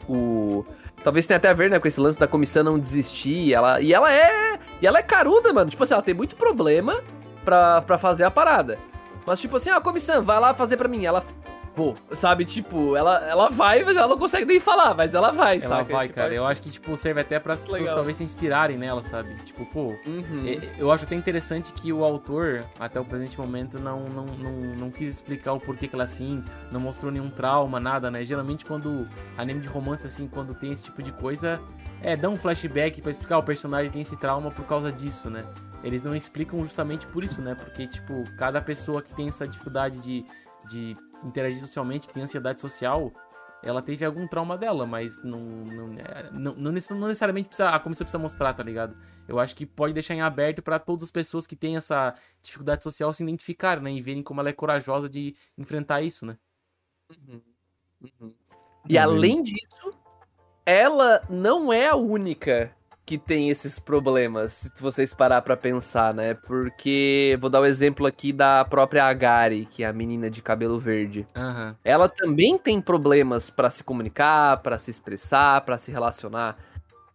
O. 0.08 0.64
Talvez 1.04 1.26
tenha 1.26 1.36
até 1.36 1.48
a 1.48 1.54
ver, 1.54 1.70
né, 1.70 1.78
com 1.78 1.88
esse 1.88 2.00
lance 2.00 2.18
da 2.18 2.26
comissão 2.26 2.62
não 2.62 2.78
desistir. 2.78 3.52
Ela, 3.52 3.80
e 3.80 3.92
ela 3.92 4.12
é. 4.12 4.58
E 4.80 4.86
ela 4.86 4.98
é 4.98 5.02
caruda, 5.02 5.52
mano. 5.52 5.70
Tipo 5.70 5.84
assim, 5.84 5.94
ela 5.94 6.02
tem 6.02 6.14
muito 6.14 6.36
problema 6.36 7.00
pra, 7.44 7.80
pra 7.82 7.98
fazer 7.98 8.24
a 8.24 8.30
parada. 8.30 8.78
Mas, 9.26 9.40
tipo 9.40 9.56
assim, 9.56 9.70
ah, 9.70 9.80
comissão, 9.80 10.22
vai 10.22 10.40
lá 10.40 10.54
fazer 10.54 10.76
pra 10.76 10.88
mim. 10.88 11.04
Ela. 11.04 11.22
Vou, 11.78 11.94
sabe? 12.12 12.44
Tipo, 12.44 12.96
ela, 12.96 13.24
ela 13.28 13.48
vai, 13.48 13.84
mas 13.84 13.96
ela 13.96 14.08
não 14.08 14.18
consegue 14.18 14.44
nem 14.44 14.58
falar, 14.58 14.94
mas 14.94 15.14
ela 15.14 15.30
vai, 15.30 15.58
Ela 15.58 15.68
saca? 15.78 15.92
vai, 15.92 16.08
Tipo, 16.08 16.18
cara. 16.18 16.34
Eu 16.34 16.44
acho 16.44 16.60
que, 16.60 16.70
tipo, 16.70 16.96
serve 16.96 17.20
até 17.20 17.38
para 17.38 17.52
as 17.54 17.62
pessoas 17.62 17.82
Legal. 17.82 17.94
talvez 17.94 18.16
se 18.16 18.24
inspirarem 18.24 18.76
nela, 18.76 19.00
sabe? 19.04 19.32
Tipo, 19.44 19.64
pô, 19.66 19.94
Uhum. 20.04 20.44
É, 20.44 20.58
Eu 20.76 20.90
acho 20.90 21.04
até 21.04 21.14
interessante 21.14 21.72
que 21.72 21.92
o 21.92 22.02
autor, 22.02 22.64
até 22.80 22.98
o 22.98 23.04
presente 23.04 23.38
momento, 23.38 23.78
não, 23.78 24.00
não, 24.06 24.24
não, 24.26 24.52
não 24.76 24.90
quis 24.90 25.08
explicar 25.08 25.52
o 25.52 25.60
porquê 25.60 25.86
que 25.86 25.94
ela 25.94 26.02
é 26.02 26.06
assim, 26.06 26.42
não 26.72 26.80
mostrou 26.80 27.12
nenhum 27.12 27.30
trauma, 27.30 27.78
nada, 27.78 28.10
né? 28.10 28.24
Geralmente 28.24 28.64
quando 28.64 29.08
anime 29.36 29.60
de 29.60 29.68
romance, 29.68 30.04
assim, 30.04 30.26
quando 30.26 30.54
tem 30.54 30.72
esse 30.72 30.82
tipo 30.82 31.00
de 31.00 31.12
coisa, 31.12 31.60
é, 32.02 32.16
dá 32.16 32.28
um 32.28 32.36
flashback 32.36 33.00
pra 33.00 33.10
explicar 33.12 33.38
o 33.38 33.42
personagem 33.44 33.88
tem 33.92 34.02
esse 34.02 34.16
trauma 34.16 34.50
por 34.50 34.64
causa 34.64 34.90
disso, 34.90 35.30
né? 35.30 35.44
Eles 35.84 36.02
não 36.02 36.12
explicam 36.12 36.58
justamente 36.64 37.06
por 37.06 37.22
isso, 37.22 37.40
né? 37.40 37.54
Porque, 37.54 37.86
tipo, 37.86 38.24
cada 38.36 38.60
pessoa 38.60 39.00
que 39.00 39.14
tem 39.14 39.28
essa 39.28 39.46
dificuldade 39.46 40.00
de, 40.00 40.24
de 40.68 40.96
interagir 41.24 41.60
socialmente, 41.60 42.06
que 42.06 42.14
tem 42.14 42.22
ansiedade 42.22 42.60
social, 42.60 43.12
ela 43.62 43.82
teve 43.82 44.04
algum 44.04 44.26
trauma 44.26 44.56
dela, 44.56 44.86
mas 44.86 45.22
não, 45.22 45.40
não, 45.40 45.92
é, 45.94 46.30
não, 46.32 46.54
não 46.54 46.72
necess- 46.72 46.96
não 46.96 47.08
necessariamente 47.08 47.48
precisa, 47.48 47.70
a 47.70 47.80
comissão 47.80 48.04
precisa 48.04 48.18
mostrar, 48.22 48.54
tá 48.54 48.62
ligado? 48.62 48.96
Eu 49.26 49.38
acho 49.40 49.54
que 49.56 49.66
pode 49.66 49.92
deixar 49.92 50.14
em 50.14 50.20
aberto 50.20 50.62
pra 50.62 50.78
todas 50.78 51.02
as 51.04 51.10
pessoas 51.10 51.46
que 51.46 51.56
têm 51.56 51.76
essa 51.76 52.14
dificuldade 52.40 52.84
social 52.84 53.12
se 53.12 53.22
identificarem, 53.22 53.82
né? 53.82 53.92
E 53.92 54.00
verem 54.00 54.22
como 54.22 54.40
ela 54.40 54.48
é 54.48 54.52
corajosa 54.52 55.08
de 55.08 55.34
enfrentar 55.56 56.02
isso, 56.02 56.24
né? 56.24 56.38
Uhum. 57.10 57.42
Uhum. 58.20 58.34
E 58.88 58.96
além 58.96 59.42
disso, 59.42 59.92
ela 60.64 61.22
não 61.28 61.72
é 61.72 61.88
a 61.88 61.96
única 61.96 62.74
que 63.08 63.16
tem 63.16 63.48
esses 63.48 63.78
problemas, 63.78 64.70
se 64.74 64.82
vocês 64.82 65.14
parar 65.14 65.40
pra 65.40 65.56
pensar, 65.56 66.12
né? 66.12 66.34
Porque 66.34 67.38
vou 67.40 67.48
dar 67.48 67.60
o 67.62 67.64
exemplo 67.64 68.04
aqui 68.06 68.34
da 68.34 68.66
própria 68.66 69.06
Agari, 69.06 69.64
que 69.64 69.82
é 69.82 69.86
a 69.86 69.92
menina 69.94 70.28
de 70.28 70.42
cabelo 70.42 70.78
verde. 70.78 71.24
Aham. 71.34 71.74
Ela 71.82 72.06
também 72.06 72.58
tem 72.58 72.82
problemas 72.82 73.48
pra 73.48 73.70
se 73.70 73.82
comunicar, 73.82 74.58
pra 74.58 74.78
se 74.78 74.90
expressar, 74.90 75.62
pra 75.62 75.78
se 75.78 75.90
relacionar. 75.90 76.58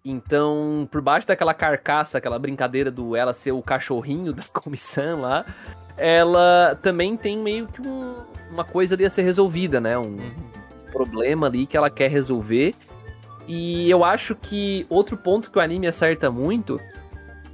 Então, 0.04 0.90
por 0.92 1.00
baixo 1.00 1.28
daquela 1.28 1.54
carcaça, 1.54 2.18
aquela 2.18 2.40
brincadeira 2.40 2.90
do 2.90 3.16
ela 3.16 3.32
ser 3.32 3.52
o 3.52 3.62
cachorrinho 3.62 4.34
da 4.34 4.42
comissão 4.52 5.22
lá, 5.22 5.46
ela 5.96 6.76
também 6.82 7.16
tem 7.16 7.38
meio 7.38 7.68
que 7.68 7.88
um- 7.88 8.16
uma 8.50 8.64
coisa 8.64 8.96
ali 8.96 9.06
a 9.06 9.12
ser 9.12 9.22
resolvida, 9.22 9.80
né? 9.80 9.96
Um, 9.96 10.18
problema 10.92 11.46
ali 11.46 11.68
que 11.68 11.78
ela 11.78 11.90
quer 11.92 12.10
resolver. 12.10 12.74
E 13.48 13.90
eu 13.90 14.04
acho 14.04 14.36
que 14.36 14.86
outro 14.90 15.18
ponto 15.18 15.52
que 15.52 15.58
o 15.58 15.62
anime 15.62 15.88
acerta 15.88 16.32
muito 16.32 16.80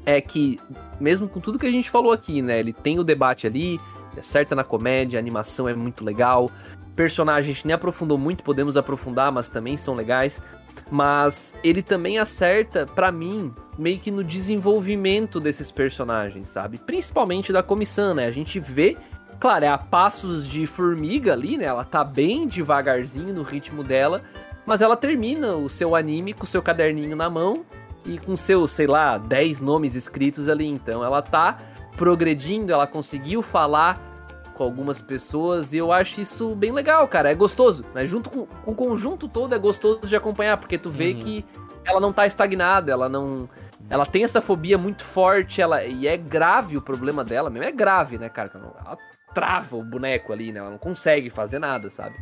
é 0.05 0.21
que, 0.21 0.59
mesmo 0.99 1.27
com 1.27 1.39
tudo 1.39 1.59
que 1.59 1.65
a 1.65 1.71
gente 1.71 1.89
falou 1.89 2.11
aqui, 2.11 2.41
né? 2.41 2.59
Ele 2.59 2.73
tem 2.73 2.99
o 2.99 3.03
debate 3.03 3.47
ali, 3.47 3.79
acerta 4.17 4.55
na 4.55 4.63
comédia, 4.63 5.17
a 5.17 5.21
animação 5.21 5.67
é 5.67 5.73
muito 5.73 6.03
legal. 6.03 6.49
Personagens 6.95 7.63
nem 7.63 7.73
aprofundou 7.73 8.17
muito, 8.17 8.43
podemos 8.43 8.77
aprofundar, 8.77 9.31
mas 9.31 9.49
também 9.49 9.77
são 9.77 9.95
legais. 9.95 10.41
Mas 10.91 11.55
ele 11.63 11.81
também 11.81 12.19
acerta, 12.19 12.85
pra 12.85 13.11
mim, 13.11 13.53
meio 13.77 13.99
que 13.99 14.11
no 14.11 14.23
desenvolvimento 14.23 15.39
desses 15.39 15.71
personagens, 15.71 16.47
sabe? 16.47 16.77
Principalmente 16.77 17.51
da 17.51 17.61
comissão, 17.61 18.13
né? 18.13 18.25
A 18.25 18.31
gente 18.31 18.59
vê 18.59 18.97
Claro, 19.39 19.63
é 19.63 19.69
a 19.69 19.77
passos 19.77 20.45
de 20.45 20.67
formiga 20.67 21.31
ali, 21.31 21.57
né? 21.57 21.63
Ela 21.63 21.85
tá 21.85 22.03
bem 22.03 22.45
devagarzinho 22.45 23.33
no 23.33 23.41
ritmo 23.41 23.85
dela, 23.85 24.21
mas 24.65 24.81
ela 24.81 24.95
termina 24.97 25.55
o 25.55 25.69
seu 25.69 25.95
anime 25.95 26.33
com 26.33 26.43
o 26.43 26.47
seu 26.47 26.61
caderninho 26.61 27.15
na 27.15 27.29
mão 27.29 27.65
e 28.05 28.17
com 28.17 28.35
seus, 28.37 28.71
sei 28.71 28.87
lá, 28.87 29.17
10 29.17 29.59
nomes 29.59 29.95
escritos 29.95 30.47
ali. 30.47 30.65
Então 30.67 31.03
ela 31.03 31.21
tá 31.21 31.57
progredindo, 31.97 32.71
ela 32.71 32.87
conseguiu 32.87 33.41
falar 33.41 33.99
com 34.53 34.63
algumas 34.63 35.01
pessoas 35.01 35.73
e 35.73 35.77
eu 35.77 35.91
acho 35.91 36.21
isso 36.21 36.53
bem 36.55 36.71
legal, 36.71 37.07
cara. 37.07 37.31
É 37.31 37.35
gostoso, 37.35 37.85
né? 37.93 38.05
Junto 38.05 38.29
com 38.29 38.47
o 38.65 38.75
conjunto 38.75 39.27
todo 39.27 39.53
é 39.55 39.59
gostoso 39.59 40.01
de 40.01 40.15
acompanhar, 40.15 40.57
porque 40.57 40.77
tu 40.77 40.89
vê 40.89 41.11
Uhum. 41.13 41.19
que 41.19 41.45
ela 41.85 41.99
não 41.99 42.11
tá 42.13 42.27
estagnada, 42.27 42.91
ela 42.91 43.09
não. 43.09 43.49
Ela 43.89 44.05
tem 44.05 44.23
essa 44.23 44.41
fobia 44.41 44.77
muito 44.77 45.03
forte, 45.03 45.61
ela 45.61 45.83
e 45.83 46.07
é 46.07 46.15
grave 46.15 46.77
o 46.77 46.81
problema 46.81 47.23
dela 47.23 47.49
mesmo. 47.49 47.67
É 47.67 47.71
grave, 47.71 48.17
né, 48.17 48.29
cara? 48.29 48.51
Ela 48.53 48.97
trava 49.33 49.77
o 49.77 49.83
boneco 49.83 50.31
ali, 50.31 50.51
né? 50.51 50.59
Ela 50.59 50.69
não 50.71 50.77
consegue 50.77 51.29
fazer 51.29 51.57
nada, 51.59 51.89
sabe? 51.89 52.15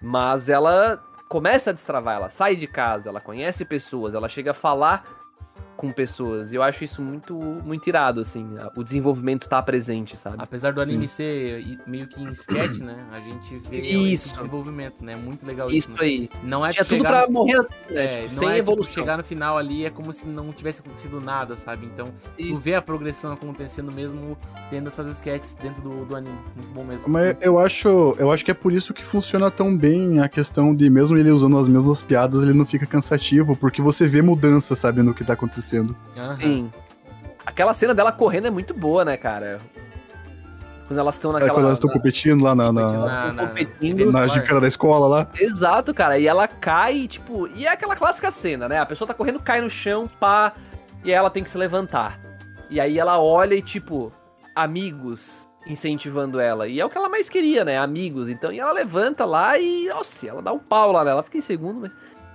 Mas 0.00 0.48
ela 0.48 1.00
começa 1.32 1.70
a 1.70 1.72
destravar, 1.72 2.16
ela 2.16 2.28
sai 2.28 2.54
de 2.54 2.66
casa, 2.66 3.08
ela 3.08 3.18
conhece 3.18 3.64
pessoas, 3.64 4.12
ela 4.12 4.28
chega 4.28 4.50
a 4.50 4.54
falar 4.54 5.21
com 5.76 5.90
pessoas. 5.92 6.52
E 6.52 6.56
eu 6.56 6.62
acho 6.62 6.84
isso 6.84 7.02
muito, 7.02 7.34
muito 7.34 7.86
irado, 7.88 8.20
assim. 8.20 8.46
O 8.76 8.84
desenvolvimento 8.84 9.48
tá 9.48 9.60
presente, 9.62 10.16
sabe? 10.16 10.36
Apesar 10.38 10.72
do 10.72 10.80
anime 10.80 11.08
ser 11.08 11.60
i- 11.60 11.78
meio 11.86 12.06
que 12.06 12.22
em 12.22 12.26
sketch, 12.32 12.80
né? 12.80 13.04
A 13.10 13.20
gente 13.20 13.60
vê 13.68 13.78
esse 13.78 14.12
Isso. 14.12 14.34
desenvolvimento, 14.34 15.04
né? 15.04 15.16
Muito 15.16 15.46
legal 15.46 15.68
isso. 15.70 15.90
Isso 15.90 15.90
né? 15.90 15.96
aí. 16.00 16.30
Não 16.44 16.64
é 16.64 16.70
Tinha 16.70 16.84
tu 16.84 16.88
tudo 16.90 17.04
pra 17.04 17.26
no... 17.26 17.32
morrer 17.32 17.58
assim, 17.58 17.72
né? 17.94 18.04
É, 18.04 18.26
tipo, 18.28 18.40
não 18.40 18.50
é 18.50 18.58
evolução. 18.58 18.84
tipo 18.92 19.00
chegar 19.00 19.16
no 19.18 19.24
final 19.24 19.58
ali 19.58 19.84
é 19.84 19.90
como 19.90 20.12
se 20.12 20.26
não 20.26 20.52
tivesse 20.52 20.80
acontecido 20.80 21.20
nada, 21.20 21.56
sabe? 21.56 21.86
Então, 21.86 22.06
tu 22.36 22.42
Isso. 22.42 22.60
vê 22.60 22.74
a 22.74 22.82
progressão 22.82 23.32
acontecendo 23.32 23.90
mesmo 23.90 24.36
tendo 24.70 24.86
essas 24.88 25.08
sketches 25.08 25.54
dentro 25.54 25.82
do, 25.82 26.04
do 26.04 26.14
anime. 26.16 26.38
Muito 26.54 26.68
bom 26.72 26.84
mesmo. 26.84 27.08
Mas 27.08 27.36
eu 27.40 27.58
acho, 27.58 28.14
eu 28.18 28.30
acho 28.30 28.44
que 28.44 28.50
é 28.50 28.54
por 28.54 28.72
isso 28.72 28.94
que 28.94 29.04
funciona 29.04 29.50
tão 29.50 29.76
bem 29.76 30.20
a 30.20 30.28
questão 30.28 30.74
de, 30.74 30.88
mesmo 30.88 31.16
ele 31.18 31.30
usando 31.30 31.56
as 31.58 31.66
mesmas 31.66 32.02
piadas, 32.02 32.42
ele 32.42 32.52
não 32.52 32.66
fica 32.66 32.86
cansativo, 32.86 33.56
porque 33.56 33.80
você 33.82 34.06
vê 34.06 34.22
mudança, 34.22 34.76
sabe, 34.76 35.02
no 35.02 35.14
que 35.14 35.24
tá 35.24 35.32
acontecendo. 35.32 35.61
Aham. 36.16 36.36
Sim. 36.36 36.72
Aquela 37.46 37.74
cena 37.74 37.94
dela 37.94 38.12
correndo 38.12 38.46
é 38.46 38.50
muito 38.50 38.72
boa, 38.74 39.04
né, 39.04 39.16
cara? 39.16 39.58
Quando 40.86 40.98
elas 40.98 41.14
estão 41.14 41.30
É 41.30 41.34
naquela. 41.34 41.54
quando 41.54 41.64
elas 41.66 41.78
estão 41.78 41.90
competindo 41.90 42.42
lá 42.42 42.54
na, 42.54 42.72
na, 42.72 42.80
Competindo 42.82 43.00
na- 43.06 43.08
na, 43.26 43.32
na, 43.32 43.46
competindo. 43.48 43.98
na 43.98 44.04
escolar. 44.04 44.28
gincana 44.28 44.60
da 44.60 44.68
escola 44.68 45.06
lá. 45.08 45.28
Exato, 45.38 45.94
cara. 45.94 46.18
E 46.18 46.26
ela 46.26 46.46
cai, 46.46 47.06
tipo. 47.08 47.48
E 47.48 47.66
é 47.66 47.70
aquela 47.72 47.96
clássica 47.96 48.30
cena, 48.30 48.68
né? 48.68 48.78
A 48.78 48.86
pessoa 48.86 49.08
tá 49.08 49.14
correndo, 49.14 49.40
cai 49.42 49.60
no 49.60 49.70
chão, 49.70 50.06
pá. 50.20 50.52
E 51.04 51.08
aí 51.10 51.14
ela 51.16 51.30
tem 51.30 51.42
que 51.42 51.50
se 51.50 51.56
levantar. 51.58 52.20
E 52.70 52.78
aí 52.80 52.98
ela 52.98 53.18
olha 53.20 53.54
e, 53.54 53.62
tipo, 53.62 54.12
amigos 54.54 55.48
incentivando 55.66 56.38
ela. 56.40 56.66
E 56.68 56.78
é 56.80 56.84
o 56.84 56.90
que 56.90 56.98
ela 56.98 57.08
mais 57.08 57.28
queria, 57.28 57.64
né? 57.64 57.78
Amigos. 57.78 58.28
Então, 58.28 58.52
e 58.52 58.60
ela 58.60 58.72
levanta 58.72 59.24
lá 59.24 59.58
e. 59.58 59.88
Nossa, 59.88 60.28
ela 60.28 60.42
dá 60.42 60.52
um 60.52 60.58
pau 60.58 60.92
lá, 60.92 61.04
né? 61.04 61.10
Ela 61.10 61.22
fica 61.22 61.38
em 61.38 61.42
segundo, 61.42 61.80
mas. 61.80 61.92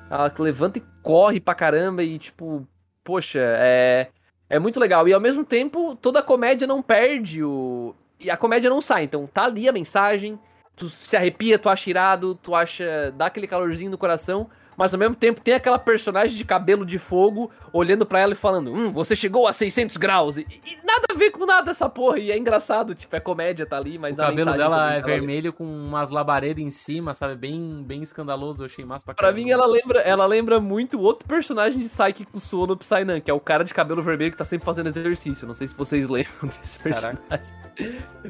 Ela 0.09 0.31
levanta 0.39 0.79
e 0.79 0.83
corre 1.03 1.39
pra 1.39 1.53
caramba 1.53 2.01
e, 2.03 2.17
tipo. 2.17 2.67
Poxa, 3.07 3.39
é. 3.39 4.09
É 4.49 4.59
muito 4.59 4.81
legal. 4.81 5.07
E 5.07 5.13
ao 5.13 5.19
mesmo 5.21 5.45
tempo, 5.45 5.95
toda 5.95 6.19
a 6.19 6.23
comédia 6.23 6.67
não 6.67 6.81
perde 6.81 7.41
o. 7.41 7.95
E 8.19 8.29
a 8.29 8.35
comédia 8.35 8.69
não 8.69 8.81
sai. 8.81 9.05
Então 9.05 9.25
tá 9.25 9.45
ali 9.45 9.69
a 9.69 9.71
mensagem, 9.71 10.37
tu 10.75 10.89
se 10.89 11.15
arrepia, 11.15 11.57
tu 11.57 11.69
acha 11.69 11.89
irado, 11.89 12.35
tu 12.35 12.53
acha. 12.53 13.13
dá 13.15 13.27
aquele 13.27 13.47
calorzinho 13.47 13.91
no 13.91 13.97
coração, 13.97 14.49
mas 14.77 14.93
ao 14.93 14.99
mesmo 14.99 15.15
tempo 15.15 15.41
tem 15.41 15.55
aquela 15.55 15.79
personagem 15.79 16.37
de 16.37 16.45
cabelo 16.45 16.85
de 16.85 16.99
fogo 16.99 17.51
olhando 17.73 18.05
pra 18.05 18.19
ela 18.19 18.33
e 18.33 18.35
falando: 18.35 18.71
Hum, 18.71 18.91
você 18.93 19.15
chegou 19.15 19.47
a 19.47 19.51
600 19.53 19.97
graus. 19.97 20.37
E, 20.37 20.41
e 20.63 20.77
nada 20.85 21.05
a 21.09 21.13
ver 21.15 21.31
com 21.31 21.45
nada 21.45 21.71
essa 21.71 21.89
porra. 21.89 22.19
E 22.19 22.31
é 22.31 22.37
engraçado, 22.37 22.93
tipo, 22.93 23.15
é 23.15 23.19
comédia, 23.19 23.65
tá 23.65 23.75
ali, 23.77 23.97
mas 23.97 24.17
O 24.17 24.21
a 24.21 24.25
cabelo 24.27 24.53
dela 24.53 24.93
é 24.93 25.01
vermelho 25.01 25.51
com 25.51 25.63
umas 25.65 26.11
labaredas 26.11 26.63
em 26.63 26.69
cima, 26.69 27.13
sabe? 27.13 27.35
Bem, 27.35 27.83
bem 27.85 28.03
escandaloso. 28.03 28.61
Eu 28.61 28.67
achei 28.67 28.85
massa 28.85 29.03
pra 29.03 29.13
Pra 29.15 29.27
caramba. 29.29 29.43
mim, 29.43 29.51
ela 29.51 29.65
lembra, 29.65 29.99
ela 30.01 30.25
lembra 30.27 30.59
muito 30.59 30.99
outro 31.01 31.27
personagem 31.27 31.81
de 31.81 31.89
Psyche 31.89 32.25
Kusuo 32.25 32.67
no 32.67 32.77
Psynan, 32.77 33.19
que 33.19 33.31
é 33.31 33.33
o 33.33 33.39
cara 33.39 33.63
de 33.63 33.73
cabelo 33.73 34.03
vermelho 34.03 34.31
que 34.31 34.37
tá 34.37 34.45
sempre 34.45 34.65
fazendo 34.65 34.87
exercício. 34.87 35.47
Não 35.47 35.55
sei 35.55 35.67
se 35.67 35.73
vocês 35.75 36.07
lembram 36.09 36.47
desse 36.61 36.77
personagem. 36.79 37.19
Caraca. 37.27 37.67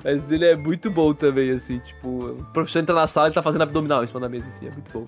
Mas 0.03 0.31
ele 0.31 0.45
é 0.45 0.55
muito 0.55 0.89
bom 0.89 1.13
também, 1.13 1.51
assim, 1.51 1.79
tipo, 1.79 2.31
o 2.31 2.43
professor 2.53 2.79
entra 2.79 2.93
na 2.95 3.07
sala 3.07 3.29
e 3.29 3.31
tá 3.33 3.41
fazendo 3.41 3.61
abdominal 3.63 4.03
em 4.03 4.07
cima 4.07 4.19
da 4.19 4.29
mesa, 4.29 4.47
assim, 4.47 4.67
é 4.67 4.71
muito 4.71 4.91
bom. 4.91 5.05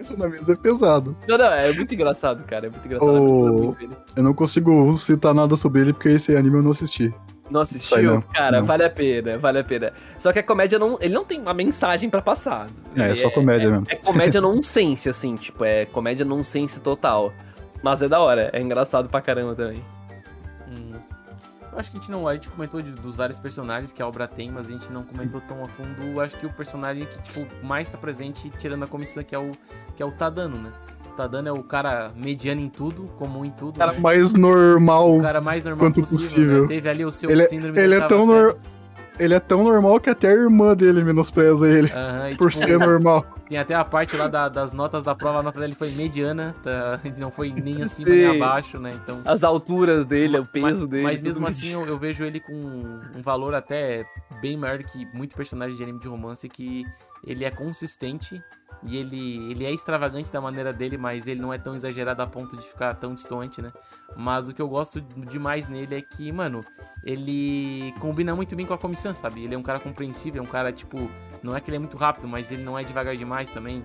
Isso 0.00 0.18
na 0.18 0.28
mesa 0.28 0.52
é 0.52 0.56
pesado. 0.56 1.16
Não, 1.28 1.36
não, 1.38 1.46
é 1.46 1.72
muito 1.72 1.94
engraçado, 1.94 2.44
cara, 2.44 2.66
é 2.66 2.70
muito 2.70 2.86
engraçado. 2.86 3.10
Oh. 3.10 3.74
eu 4.16 4.22
não 4.22 4.32
consigo 4.34 4.96
citar 4.98 5.34
nada 5.34 5.56
sobre 5.56 5.82
ele 5.82 5.92
porque 5.92 6.10
esse 6.10 6.36
anime 6.36 6.56
eu 6.56 6.62
não 6.62 6.70
assisti. 6.70 7.12
Não 7.50 7.60
assistiu? 7.60 8.02
não, 8.02 8.20
Cara, 8.22 8.58
não. 8.58 8.66
vale 8.66 8.84
a 8.84 8.90
pena, 8.90 9.38
vale 9.38 9.60
a 9.60 9.64
pena. 9.64 9.92
Só 10.18 10.32
que 10.32 10.38
a 10.40 10.42
comédia 10.42 10.78
não. 10.78 10.98
Ele 11.00 11.14
não 11.14 11.24
tem 11.24 11.40
uma 11.40 11.54
mensagem 11.54 12.10
pra 12.10 12.20
passar. 12.20 12.66
É, 12.96 13.10
é 13.10 13.14
só 13.14 13.30
comédia 13.30 13.70
mesmo. 13.70 13.86
É 13.88 13.94
comédia 13.94 14.40
nonsense, 14.40 15.08
assim, 15.08 15.36
tipo, 15.36 15.64
é 15.64 15.86
comédia 15.86 16.24
nonsense 16.24 16.80
total. 16.80 17.32
Mas 17.82 18.02
é 18.02 18.08
da 18.08 18.18
hora, 18.18 18.50
é 18.52 18.60
engraçado 18.60 19.08
pra 19.08 19.20
caramba 19.20 19.54
também. 19.54 19.82
Acho 21.76 21.90
que 21.90 21.98
a 21.98 22.00
gente 22.00 22.10
não. 22.10 22.26
A 22.26 22.34
gente 22.34 22.48
comentou 22.50 22.80
de- 22.80 22.92
dos 22.92 23.16
vários 23.16 23.38
personagens 23.38 23.92
que 23.92 24.00
a 24.02 24.06
obra 24.08 24.26
tem, 24.26 24.50
mas 24.50 24.68
a 24.68 24.72
gente 24.72 24.90
não 24.92 25.02
comentou 25.02 25.40
tão 25.40 25.62
a 25.62 25.68
fundo. 25.68 26.20
Acho 26.20 26.36
que 26.38 26.46
o 26.46 26.52
personagem 26.52 27.04
que, 27.06 27.20
tipo, 27.22 27.46
mais 27.64 27.90
tá 27.90 27.98
presente, 27.98 28.48
tirando 28.50 28.82
a 28.84 28.86
comissão, 28.86 29.22
que 29.22 29.34
é 29.34 29.38
o, 29.38 29.50
que 29.94 30.02
é 30.02 30.06
o 30.06 30.10
Tadano, 30.12 30.56
né? 30.56 30.72
O 31.06 31.16
Tadano 31.16 31.48
é 31.48 31.52
o 31.52 31.62
cara 31.62 32.12
mediano 32.16 32.60
em 32.60 32.68
tudo, 32.68 33.04
comum 33.18 33.44
em 33.44 33.50
tudo. 33.50 33.78
Cara 33.78 33.92
né? 33.92 33.98
mais 34.00 34.32
normal. 34.34 35.16
O 35.18 35.22
cara 35.22 35.40
mais 35.40 35.64
normal 35.64 35.86
quanto 35.86 36.00
possível. 36.00 36.18
possível. 36.28 36.62
né? 36.62 36.68
Teve 36.68 36.88
ali 36.88 37.04
o 37.04 37.12
seu 37.12 37.30
Ele 37.30 37.42
é- 37.42 37.46
síndrome 37.46 37.78
ele 37.78 37.94
é 37.94 38.00
tão 38.08 38.26
série. 38.26 38.56
Ele 39.18 39.34
é 39.34 39.40
tão 39.40 39.64
normal 39.64 39.98
que 40.00 40.10
até 40.10 40.28
a 40.28 40.32
irmã 40.32 40.74
dele 40.76 41.02
menospreza 41.02 41.68
ele. 41.68 41.90
Aham, 41.92 42.30
e, 42.30 42.36
Por 42.36 42.52
tipo, 42.52 42.64
ser 42.64 42.78
normal. 42.78 43.26
Tem 43.48 43.58
até 43.58 43.74
a 43.74 43.84
parte 43.84 44.16
lá 44.16 44.26
da- 44.26 44.48
das 44.48 44.72
notas 44.72 45.04
da 45.04 45.14
prova, 45.14 45.38
a 45.38 45.42
nota 45.42 45.60
dele 45.60 45.74
foi 45.74 45.90
mediana, 45.92 46.54
tá? 46.62 47.00
não 47.16 47.30
foi 47.30 47.50
nem 47.50 47.82
acima 47.82 48.10
Sim. 48.10 48.16
nem 48.16 48.26
abaixo, 48.26 48.78
né? 48.78 48.92
Então. 48.94 49.20
As 49.24 49.44
alturas 49.44 50.04
dele, 50.04 50.38
o 50.38 50.44
peso 50.44 50.80
mas, 50.80 50.88
dele. 50.88 51.02
Mas 51.04 51.20
mesmo 51.20 51.46
assim, 51.46 51.72
eu, 51.72 51.86
eu 51.86 51.98
vejo 51.98 52.24
ele 52.24 52.40
com 52.40 52.52
um 52.52 53.22
valor 53.22 53.54
até 53.54 54.04
bem 54.40 54.56
maior 54.56 54.78
que 54.82 55.06
muito 55.14 55.34
personagem 55.36 55.76
de 55.76 55.82
anime 55.82 56.00
de 56.00 56.08
romance, 56.08 56.48
que 56.48 56.84
ele 57.24 57.44
é 57.44 57.50
consistente 57.50 58.42
e 58.82 58.96
ele, 58.96 59.50
ele 59.50 59.64
é 59.64 59.72
extravagante 59.72 60.32
da 60.32 60.40
maneira 60.40 60.72
dele, 60.72 60.96
mas 60.96 61.26
ele 61.26 61.40
não 61.40 61.52
é 61.52 61.58
tão 61.58 61.74
exagerado 61.74 62.22
a 62.22 62.26
ponto 62.26 62.56
de 62.56 62.66
ficar 62.66 62.94
tão 62.94 63.14
distante, 63.14 63.60
né? 63.62 63.72
Mas 64.16 64.48
o 64.48 64.54
que 64.54 64.60
eu 64.60 64.68
gosto 64.68 65.00
demais 65.00 65.66
nele 65.68 65.96
é 65.96 66.02
que, 66.02 66.30
mano, 66.30 66.64
ele 67.02 67.92
combina 68.00 68.34
muito 68.34 68.54
bem 68.54 68.66
com 68.66 68.74
a 68.74 68.78
comissão, 68.78 69.12
sabe? 69.14 69.44
Ele 69.44 69.54
é 69.54 69.58
um 69.58 69.62
cara 69.62 69.80
compreensível, 69.80 70.42
é 70.42 70.44
um 70.44 70.48
cara, 70.48 70.72
tipo, 70.72 71.10
não 71.42 71.56
é 71.56 71.60
que 71.60 71.70
ele 71.70 71.76
é 71.76 71.80
muito 71.80 71.96
rápido, 71.96 72.28
mas 72.28 72.50
ele 72.50 72.62
não 72.62 72.78
é 72.78 72.84
devagar 72.84 73.16
demais 73.16 73.48
também, 73.48 73.82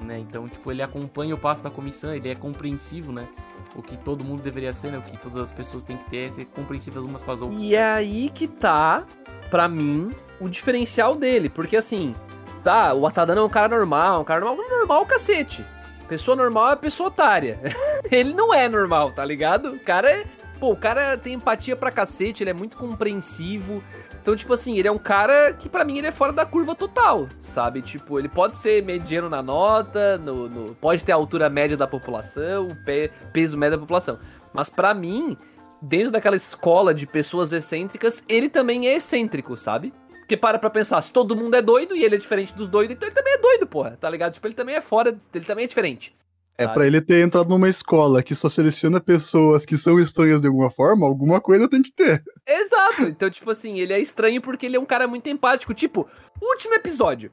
né? 0.00 0.18
Então, 0.18 0.48
tipo, 0.48 0.70
ele 0.70 0.82
acompanha 0.82 1.34
o 1.34 1.38
passo 1.38 1.62
da 1.62 1.70
comissão, 1.70 2.14
ele 2.14 2.28
é 2.28 2.34
compreensivo, 2.34 3.12
né? 3.12 3.28
O 3.76 3.82
que 3.82 3.96
todo 3.96 4.24
mundo 4.24 4.42
deveria 4.42 4.72
ser, 4.72 4.90
né? 4.90 4.98
O 4.98 5.02
que 5.02 5.16
todas 5.16 5.36
as 5.36 5.52
pessoas 5.52 5.84
têm 5.84 5.96
que 5.96 6.08
ter 6.08 6.28
é 6.28 6.30
ser 6.30 6.44
compreensíveis 6.46 7.04
umas 7.04 7.22
com 7.22 7.30
as 7.30 7.40
outras. 7.40 7.60
E 7.60 7.74
é 7.74 7.92
aí 7.92 8.30
que 8.30 8.48
tá, 8.48 9.06
pra 9.50 9.68
mim, 9.68 10.10
o 10.40 10.48
diferencial 10.48 11.14
dele. 11.14 11.48
Porque 11.48 11.76
assim, 11.76 12.14
tá, 12.60 12.94
o 12.94 13.06
Atadano 13.06 13.40
é 13.40 13.44
um 13.44 13.48
cara 13.48 13.68
normal, 13.76 14.20
um 14.20 14.24
cara 14.24 14.40
normal, 14.44 14.68
normal 14.68 15.06
cacete. 15.06 15.64
Pessoa 16.08 16.36
normal 16.36 16.72
é 16.72 16.76
pessoa 16.76 17.08
otária. 17.08 17.58
ele 18.10 18.32
não 18.34 18.52
é 18.52 18.68
normal, 18.68 19.12
tá 19.12 19.24
ligado? 19.24 19.72
O 19.72 19.80
cara 19.80 20.10
é. 20.10 20.24
Pô, 20.58 20.72
o 20.72 20.76
cara 20.76 21.16
tem 21.16 21.34
empatia 21.34 21.74
pra 21.74 21.90
cacete, 21.90 22.42
ele 22.42 22.50
é 22.50 22.54
muito 22.54 22.76
compreensivo. 22.76 23.82
Então, 24.20 24.36
tipo 24.36 24.52
assim, 24.52 24.76
ele 24.76 24.86
é 24.86 24.92
um 24.92 24.98
cara 24.98 25.54
que 25.54 25.68
pra 25.70 25.82
mim 25.84 25.96
ele 25.96 26.08
é 26.08 26.12
fora 26.12 26.32
da 26.32 26.44
curva 26.44 26.74
total, 26.74 27.26
sabe? 27.40 27.80
Tipo, 27.80 28.18
ele 28.18 28.28
pode 28.28 28.58
ser 28.58 28.84
mediano 28.84 29.30
na 29.30 29.42
nota, 29.42 30.18
no, 30.18 30.46
no- 30.50 30.74
pode 30.74 31.02
ter 31.02 31.12
a 31.12 31.14
altura 31.14 31.48
média 31.48 31.76
da 31.78 31.86
população, 31.86 32.68
pe- 32.84 33.10
peso 33.32 33.56
médio 33.56 33.78
da 33.78 33.80
população. 33.80 34.18
Mas 34.52 34.68
pra 34.68 34.92
mim, 34.92 35.34
dentro 35.80 36.10
daquela 36.10 36.36
escola 36.36 36.92
de 36.92 37.06
pessoas 37.06 37.50
excêntricas, 37.54 38.22
ele 38.28 38.50
também 38.50 38.86
é 38.86 38.94
excêntrico, 38.96 39.56
sabe? 39.56 39.94
Porque 40.30 40.36
para 40.36 40.60
pra 40.60 40.70
pensar, 40.70 41.02
se 41.02 41.10
todo 41.10 41.34
mundo 41.34 41.56
é 41.56 41.60
doido 41.60 41.96
e 41.96 42.04
ele 42.04 42.14
é 42.14 42.18
diferente 42.18 42.54
dos 42.54 42.68
doidos, 42.68 42.94
então 42.94 43.08
ele 43.08 43.16
também 43.16 43.34
é 43.34 43.38
doido, 43.38 43.66
porra, 43.66 43.98
tá 44.00 44.08
ligado? 44.08 44.32
Tipo, 44.34 44.46
ele 44.46 44.54
também 44.54 44.76
é 44.76 44.80
fora, 44.80 45.18
ele 45.34 45.44
também 45.44 45.64
é 45.64 45.66
diferente. 45.66 46.14
É 46.56 46.68
pra 46.68 46.86
ele 46.86 47.00
ter 47.00 47.24
entrado 47.24 47.48
numa 47.48 47.68
escola 47.68 48.22
que 48.22 48.32
só 48.32 48.48
seleciona 48.48 49.00
pessoas 49.00 49.66
que 49.66 49.76
são 49.76 49.98
estranhas 49.98 50.42
de 50.42 50.46
alguma 50.46 50.70
forma, 50.70 51.04
alguma 51.04 51.40
coisa 51.40 51.68
tem 51.68 51.82
que 51.82 51.90
ter. 51.90 52.22
Exato. 52.46 53.02
Então, 53.08 53.28
tipo 53.28 53.50
assim, 53.50 53.80
ele 53.80 53.92
é 53.92 53.98
estranho 53.98 54.40
porque 54.40 54.66
ele 54.66 54.76
é 54.76 54.80
um 54.80 54.84
cara 54.84 55.08
muito 55.08 55.28
empático. 55.28 55.74
Tipo, 55.74 56.06
último 56.40 56.74
episódio. 56.74 57.32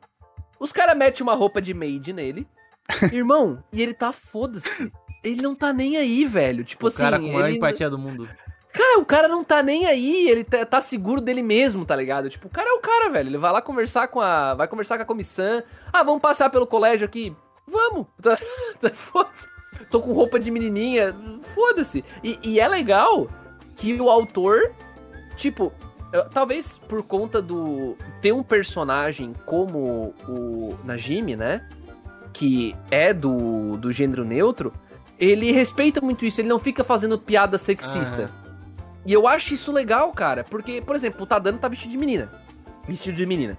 Os 0.60 0.72
caras 0.72 0.98
metem 0.98 1.22
uma 1.22 1.36
roupa 1.36 1.62
de 1.62 1.76
maid 1.76 2.12
nele. 2.12 2.48
Irmão, 3.14 3.64
e 3.72 3.84
ele 3.84 3.94
tá 3.94 4.12
foda-se. 4.12 4.92
Ele 5.24 5.44
não 5.44 5.54
tá 5.54 5.72
nem 5.72 5.98
aí, 5.98 6.26
velho. 6.26 6.64
Tipo 6.64 6.86
o 6.86 6.88
assim, 6.88 6.98
cara 6.98 7.20
com 7.20 7.30
a 7.30 7.32
maior 7.32 7.48
ele... 7.48 7.58
empatia 7.58 7.92
do 7.92 8.00
mundo. 8.00 8.28
Cara, 8.74 9.00
o 9.00 9.06
cara 9.06 9.28
não 9.28 9.44
tá 9.44 9.64
nem 9.64 9.86
aí, 9.86 10.30
ele 10.30 10.44
tá, 10.44 10.66
tá 10.66 10.82
seguro 10.82 11.20
dele 11.20 11.42
mesmo, 11.42 11.86
tá 11.86 11.96
ligado? 11.96 12.30
Tipo, 12.30 12.48
o 12.48 12.52
cara 12.52 12.70
é 12.70 12.74
o 12.74 12.80
cara, 12.80 13.10
velho. 13.10 13.30
Ele 13.30 13.38
vai 13.38 13.52
lá 13.52 13.62
conversar 13.62 14.08
com 14.08 14.22
a. 14.22 14.54
Vai 14.54 14.68
conversar 14.68 14.98
com 14.98 15.04
a 15.04 15.06
comissão. 15.06 15.64
Ah, 15.92 16.04
vamos 16.04 16.22
passar 16.22 16.50
pelo 16.50 16.68
colégio 16.68 17.06
aqui. 17.06 17.36
Vamos. 17.66 18.08
Tá, 18.22 18.38
tá, 18.80 18.90
foda-se. 18.90 19.48
Tô 19.90 20.02
com 20.02 20.12
roupa 20.12 20.40
de 20.40 20.52
menininha. 20.52 21.16
Foda-se. 21.56 22.04
E, 22.24 22.38
e 22.44 22.60
é 22.60 22.68
legal 22.68 23.30
que 23.76 24.00
o 24.00 24.10
autor, 24.10 24.74
tipo, 25.36 25.72
talvez 26.32 26.78
por 26.88 27.04
conta 27.04 27.42
do. 27.42 27.98
ter 28.22 28.32
um 28.32 28.44
personagem 28.44 29.34
como 29.46 30.14
o 30.28 30.78
Najimi, 30.84 31.36
né? 31.36 31.68
Que 32.34 32.76
é 32.92 33.14
do, 33.14 33.78
do 33.78 33.92
gênero 33.92 34.24
neutro. 34.24 34.74
Ele 35.20 35.52
respeita 35.52 36.00
muito 36.00 36.26
isso, 36.26 36.40
ele 36.42 36.48
não 36.48 36.60
fica 36.60 36.84
fazendo 36.84 37.18
piada 37.18 37.58
sexista. 37.58 38.30
E 39.08 39.14
eu 39.14 39.26
acho 39.26 39.54
isso 39.54 39.72
legal, 39.72 40.12
cara, 40.12 40.44
porque, 40.44 40.82
por 40.82 40.94
exemplo, 40.94 41.24
o 41.24 41.26
Tadano 41.26 41.58
tá 41.58 41.70
vestido 41.70 41.92
de 41.92 41.98
menina. 41.98 42.30
Vestido 42.86 43.16
de 43.16 43.26
menina. 43.26 43.58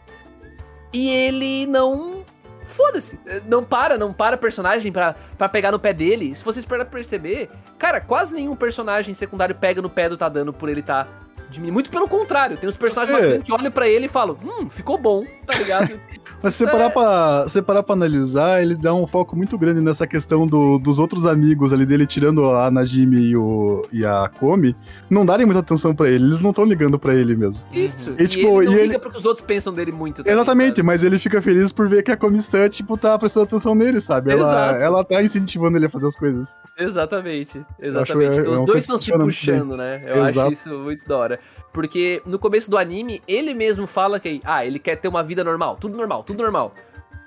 E 0.92 1.08
ele 1.08 1.66
não. 1.66 2.22
Foda-se. 2.66 3.18
Não 3.46 3.64
para, 3.64 3.96
não 3.96 4.12
para 4.12 4.36
personagem 4.36 4.92
pra, 4.92 5.14
pegar 5.50 5.72
no 5.72 5.78
pé 5.78 5.94
dele. 5.94 6.34
Se 6.36 6.44
vocês 6.44 6.66
perceber, 6.84 7.48
cara, 7.78 7.98
quase 7.98 8.34
nenhum 8.34 8.54
personagem 8.54 9.14
secundário 9.14 9.54
pega 9.54 9.80
no 9.80 9.88
pé 9.88 10.06
do 10.06 10.18
Tadano 10.18 10.52
por 10.52 10.68
ele 10.68 10.82
tá 10.82 11.08
menina. 11.56 11.72
Muito 11.72 11.90
pelo 11.90 12.06
contrário, 12.08 12.56
tem 12.56 12.68
uns 12.68 12.76
personagens 12.76 13.18
Você- 13.18 13.38
que 13.42 13.52
olham 13.52 13.70
pra 13.70 13.88
ele 13.88 14.06
e 14.06 14.08
falam, 14.08 14.36
hum, 14.44 14.68
ficou 14.68 14.98
bom, 14.98 15.24
tá 15.46 15.54
ligado? 15.56 15.88
Mas 16.42 16.54
se 16.54 16.58
você 16.64 16.68
É. 16.68 16.72
parar, 16.72 16.90
pra, 16.90 17.44
se 17.46 17.52
você 17.54 17.62
parar 17.62 17.82
pra 17.82 17.94
analisar, 17.94 18.62
ele 18.62 18.74
dá 18.76 18.94
um 18.94 19.06
foco 19.06 19.34
muito 19.36 19.56
grande 19.58 19.80
nessa 19.80 20.06
questão 20.06 20.46
do- 20.46 20.78
dos 20.78 20.98
outros 20.98 21.26
amigos 21.26 21.72
ali 21.72 21.84
dele, 21.86 22.06
tirando 22.06 22.50
a 22.50 22.70
Najimi 22.70 23.18
e, 23.30 23.36
o, 23.36 23.82
e 23.92 24.04
a 24.04 24.28
Komi, 24.38 24.76
não 25.10 25.24
darem 25.26 25.46
muita 25.46 25.60
atenção 25.60 25.94
pra 25.94 26.08
ele, 26.08 26.24
eles 26.24 26.40
não 26.40 26.50
estão 26.50 26.64
ligando 26.64 26.98
pra 26.98 27.14
ele 27.14 27.34
mesmo. 27.34 27.64
Isso. 27.72 28.14
E, 28.18 28.22
E, 28.24 28.28
tipo, 28.28 28.62
ele 28.62 28.70
não 28.70 28.78
e 28.78 28.82
liga 28.82 28.94
ele- 28.94 28.98
porque 28.98 29.18
os 29.18 29.24
outros 29.24 29.44
pensam 29.46 29.72
dele 29.72 29.90
muito. 29.92 30.18
também, 30.18 30.32
Exatamente, 30.32 30.76
sabe? 30.76 30.82
mas 30.82 31.02
ele 31.02 31.18
fica 31.18 31.40
feliz 31.42 31.72
por 31.72 31.88
ver 31.88 32.02
que 32.02 32.10
a 32.12 32.16
comissão, 32.16 32.68
tipo, 32.68 32.96
tá 32.96 33.18
prestando 33.18 33.44
atenção 33.44 33.74
nele, 33.74 34.00
sabe? 34.00 34.30
Ela, 34.32 34.42
Exato. 34.42 34.80
ela 34.82 35.04
tá 35.04 35.22
incentivando 35.22 35.76
ele 35.76 35.86
a 35.86 35.90
fazer 35.90 36.06
as 36.06 36.16
coisas. 36.16 36.58
Exatamente, 36.78 37.60
exatamente. 37.80 38.38
é- 38.38 38.40
então, 38.40 38.52
é 38.52 38.54
os 38.54 38.60
uma 38.60 38.66
dois 38.66 38.82
estão 38.84 38.98
se 38.98 39.12
puxando, 39.12 39.76
né? 39.76 40.02
Eu 40.06 40.24
Exato. 40.26 40.40
acho 40.40 40.52
isso 40.52 40.78
muito 40.78 41.06
da 41.06 41.16
hora. 41.16 41.37
Porque 41.78 42.20
no 42.26 42.40
começo 42.40 42.68
do 42.68 42.76
anime, 42.76 43.22
ele 43.28 43.54
mesmo 43.54 43.86
fala 43.86 44.18
que, 44.18 44.40
ah, 44.42 44.66
ele 44.66 44.80
quer 44.80 44.96
ter 44.96 45.06
uma 45.06 45.22
vida 45.22 45.44
normal, 45.44 45.76
tudo 45.76 45.96
normal, 45.96 46.24
tudo 46.24 46.42
normal. 46.42 46.74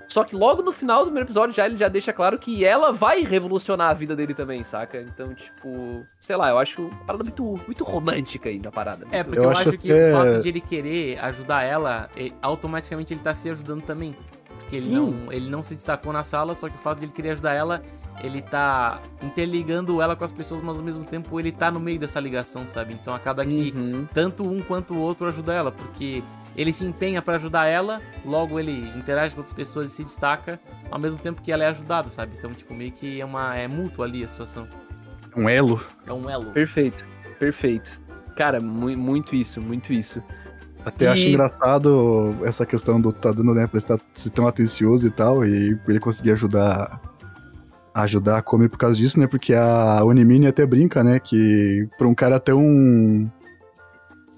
Só 0.10 0.26
que 0.26 0.36
logo 0.36 0.62
no 0.62 0.74
final 0.74 0.99
do 0.99 1.06
primeiro 1.06 1.26
episódio 1.26 1.56
já 1.56 1.66
ele 1.66 1.78
já 1.78 1.88
deixa 1.88 2.12
claro 2.12 2.38
que 2.38 2.66
ela 2.66 2.91
vai 2.91 3.22
revolucionar 3.24 3.91
a 3.91 3.93
vida 3.93 4.14
dele 4.14 4.34
também, 4.34 4.62
saca? 4.66 4.99
Então, 4.99 5.34
tipo, 5.34 6.06
sei 6.20 6.36
lá, 6.36 6.49
eu 6.49 6.58
acho 6.60 6.82
uma 6.82 7.06
parada 7.06 7.24
muito, 7.24 7.43
muito 7.66 7.84
romântica 7.86 8.49
aí 8.49 8.60
na 8.60 8.70
parada. 8.74 9.08
É, 9.10 9.24
porque 9.24 9.39
Eu 9.39 9.43
eu, 9.45 9.52
acho 9.52 9.70
acho 9.70 9.78
que 9.78 9.89
até- 9.89 10.10
o 10.10 10.18
fato 10.18 10.39
de 10.41 10.49
ele 10.49 10.60
querer 10.60 11.18
ajudar 11.24 11.64
ela, 11.64 12.10
e- 12.18 12.34
automaticamente 12.41 13.14
ele 13.14 13.22
tá 13.22 13.34
se 13.34 13.49
ajudando 13.49 13.84
também. 13.84 14.14
Porque 14.60 14.76
ele 14.76 14.89
Sim. 14.89 14.95
não, 14.97 15.32
ele 15.32 15.49
não 15.49 15.64
se 15.64 15.76
destacou 15.76 16.12
na 16.12 16.24
sala, 16.24 16.54
só 16.56 16.68
que 16.68 16.76
o 16.76 16.80
fato 16.80 16.99
de 16.99 17.06
ele 17.06 17.14
querer 17.14 17.30
ajudar 17.30 17.54
ela, 17.54 17.82
ele 18.24 18.41
tá 18.41 19.01
interligando 19.22 20.01
ela 20.01 20.16
com 20.16 20.24
as 20.24 20.32
pessoas, 20.32 20.62
mas 20.62 20.80
ao 20.80 20.86
mesmo 20.86 21.03
tempo 21.03 21.39
ele 21.39 21.51
tá 21.51 21.72
no 21.72 21.80
meio 21.80 21.99
dessa 21.99 22.20
ligação, 22.20 22.66
sabe? 22.68 22.93
Então 22.93 23.14
acaba 23.14 23.45
que 23.45 23.74
Uhum. 23.76 24.07
tanto 24.14 24.43
um 24.49 24.62
quanto 24.62 24.93
o 24.93 24.97
outro 24.99 25.26
ajuda 25.28 25.53
ela, 25.53 25.72
porque 25.72 26.24
ele 26.55 26.74
se 26.74 26.84
empenha 26.86 27.22
pra 27.22 27.36
ajudar 27.36 27.66
ela, 27.68 28.01
logo 28.26 28.59
ele 28.59 28.89
interage 28.97 29.34
com 29.34 29.39
outras 29.39 29.53
pessoas 29.53 29.88
e 29.88 29.89
se 29.95 30.03
destaca, 30.03 30.59
ao 30.91 30.99
mesmo 30.99 31.20
tempo 31.20 31.41
que 31.41 31.51
ela 31.51 31.64
é 31.64 31.68
ajudada, 31.68 32.09
sabe? 32.09 32.34
Então, 32.38 32.51
tipo, 32.51 32.74
meio 32.74 32.91
que 32.91 33.22
é 33.22 33.26
uma 33.26 33.55
é 33.55 33.68
mútuo 33.68 34.03
ali 34.03 34.24
a 34.24 34.28
situação. 34.28 34.68
Um 35.36 35.47
elo. 35.47 35.82
É 36.05 36.12
um 36.12 36.30
elo. 36.30 36.51
Perfeito, 36.51 37.05
perfeito. 37.39 38.01
Cara, 38.36 38.59
mu- 38.59 38.95
muito 38.97 39.34
isso, 39.36 39.62
muito 39.62 39.93
isso. 39.93 40.22
Até 40.84 41.05
E- 41.05 41.07
acho 41.09 41.24
engraçado 41.28 42.36
essa 42.43 42.66
questão 42.66 42.99
do 42.99 43.14
tá 43.14 43.32
dando, 43.32 43.53
né, 43.53 43.68
pra 43.68 43.78
estar 43.78 43.99
ser 44.14 44.30
tão 44.32 44.47
atencioso 44.47 45.07
e 45.07 45.12
tal, 45.12 45.45
e 45.45 45.80
ele 45.88 45.99
conseguir 45.99 46.32
ajudar 46.32 46.99
ajudar 47.93 48.37
a 48.37 48.41
Komi 48.41 48.69
por 48.69 48.77
causa 48.77 48.95
disso, 48.95 49.19
né? 49.19 49.27
Porque 49.27 49.53
a 49.53 50.03
Onimini 50.03 50.47
até 50.47 50.65
brinca, 50.65 51.03
né, 51.03 51.19
que 51.19 51.87
pra 51.97 52.07
um 52.07 52.15
cara 52.15 52.39
tão 52.39 53.29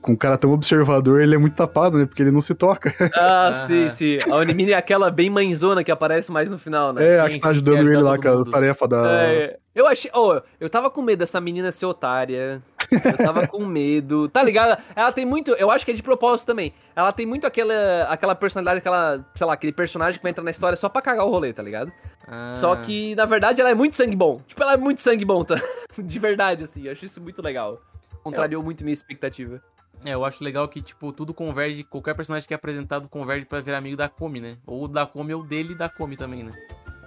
com 0.01 0.11
um 0.11 0.15
cara 0.17 0.37
tão 0.37 0.51
observador, 0.51 1.21
ele 1.21 1.33
é 1.33 1.37
muito 1.37 1.55
tapado, 1.55 1.97
né? 1.97 2.05
Porque 2.05 2.21
ele 2.21 2.31
não 2.31 2.41
se 2.41 2.53
toca. 2.53 2.93
Ah, 3.15 3.65
sim, 3.67 3.89
sim. 3.89 4.17
A 4.29 4.35
Onimini 4.35 4.71
é 4.71 4.75
aquela 4.75 5.09
bem 5.09 5.29
mãezona 5.29 5.81
que 5.83 5.91
aparece 5.91 6.29
mais 6.29 6.49
no 6.49 6.57
final, 6.57 6.91
né? 6.91 7.07
É, 7.07 7.19
a 7.21 7.27
sim, 7.27 7.33
que 7.33 7.39
tá 7.39 7.49
ajudando 7.49 7.75
quer 7.75 7.85
ele 7.85 7.97
lá 7.97 8.17
com 8.17 8.27
as 8.27 8.49
tarefas 8.49 8.89
da. 8.89 9.23
É, 9.23 9.57
eu 9.75 9.87
achei. 9.87 10.11
Oh, 10.13 10.39
eu 10.59 10.69
tava 10.69 10.89
com 10.89 11.01
medo 11.01 11.19
dessa 11.19 11.41
menina 11.41 11.71
ser 11.71 11.85
otária. 11.85 12.61
Eu 12.91 13.17
tava 13.17 13.47
com 13.49 13.65
medo. 13.65 14.29
Tá 14.29 14.43
ligado? 14.43 14.81
Ela 14.95 15.11
tem 15.11 15.25
muito. 15.25 15.51
Eu 15.51 15.71
acho 15.71 15.83
que 15.85 15.91
é 15.91 15.93
de 15.93 16.03
propósito 16.03 16.47
também. 16.47 16.73
Ela 16.95 17.11
tem 17.11 17.25
muito 17.25 17.47
aquela, 17.47 18.03
aquela 18.03 18.35
personalidade, 18.35 18.79
aquela. 18.79 19.25
Sei 19.35 19.47
lá, 19.47 19.53
aquele 19.53 19.73
personagem 19.73 20.19
que 20.19 20.23
vai 20.23 20.31
entrar 20.31 20.43
na 20.43 20.51
história 20.51 20.75
só 20.75 20.87
pra 20.89 21.01
cagar 21.01 21.25
o 21.25 21.29
rolê, 21.29 21.51
tá 21.53 21.63
ligado? 21.63 21.91
Ah, 22.27 22.55
Só 22.59 22.75
que, 22.75 23.15
na 23.15 23.25
verdade, 23.25 23.59
ela 23.61 23.69
é 23.69 23.73
muito 23.75 23.95
sangue 23.95 24.15
bom. 24.15 24.39
Tipo, 24.47 24.63
ela 24.63 24.73
é 24.73 24.77
muito 24.77 25.01
sangue 25.01 25.25
bom, 25.25 25.43
tá? 25.43 25.55
De 25.97 26.19
verdade, 26.19 26.63
assim. 26.63 26.85
Eu 26.85 26.91
acho 26.91 27.05
isso 27.05 27.21
muito 27.21 27.41
legal. 27.41 27.81
Contrariou 28.23 28.63
muito 28.63 28.83
minha 28.83 28.93
expectativa. 28.93 29.61
É, 30.05 30.13
eu 30.13 30.25
acho 30.25 30.43
legal 30.43 30.67
que, 30.67 30.81
tipo, 30.81 31.13
tudo 31.13 31.33
converge, 31.33 31.83
qualquer 31.83 32.13
personagem 32.13 32.47
que 32.47 32.53
é 32.53 32.57
apresentado 32.57 33.07
converge 33.07 33.45
pra 33.45 33.61
virar 33.61 33.77
amigo 33.77 33.95
da 33.95 34.09
Komi, 34.09 34.41
né? 34.41 34.57
Ou 34.67 34.87
da 34.87 35.05
Komi 35.05 35.33
ou 35.33 35.43
dele 35.43 35.73
e 35.73 35.77
da 35.77 35.87
Komi 35.87 36.17
também, 36.17 36.43
né? 36.43 36.51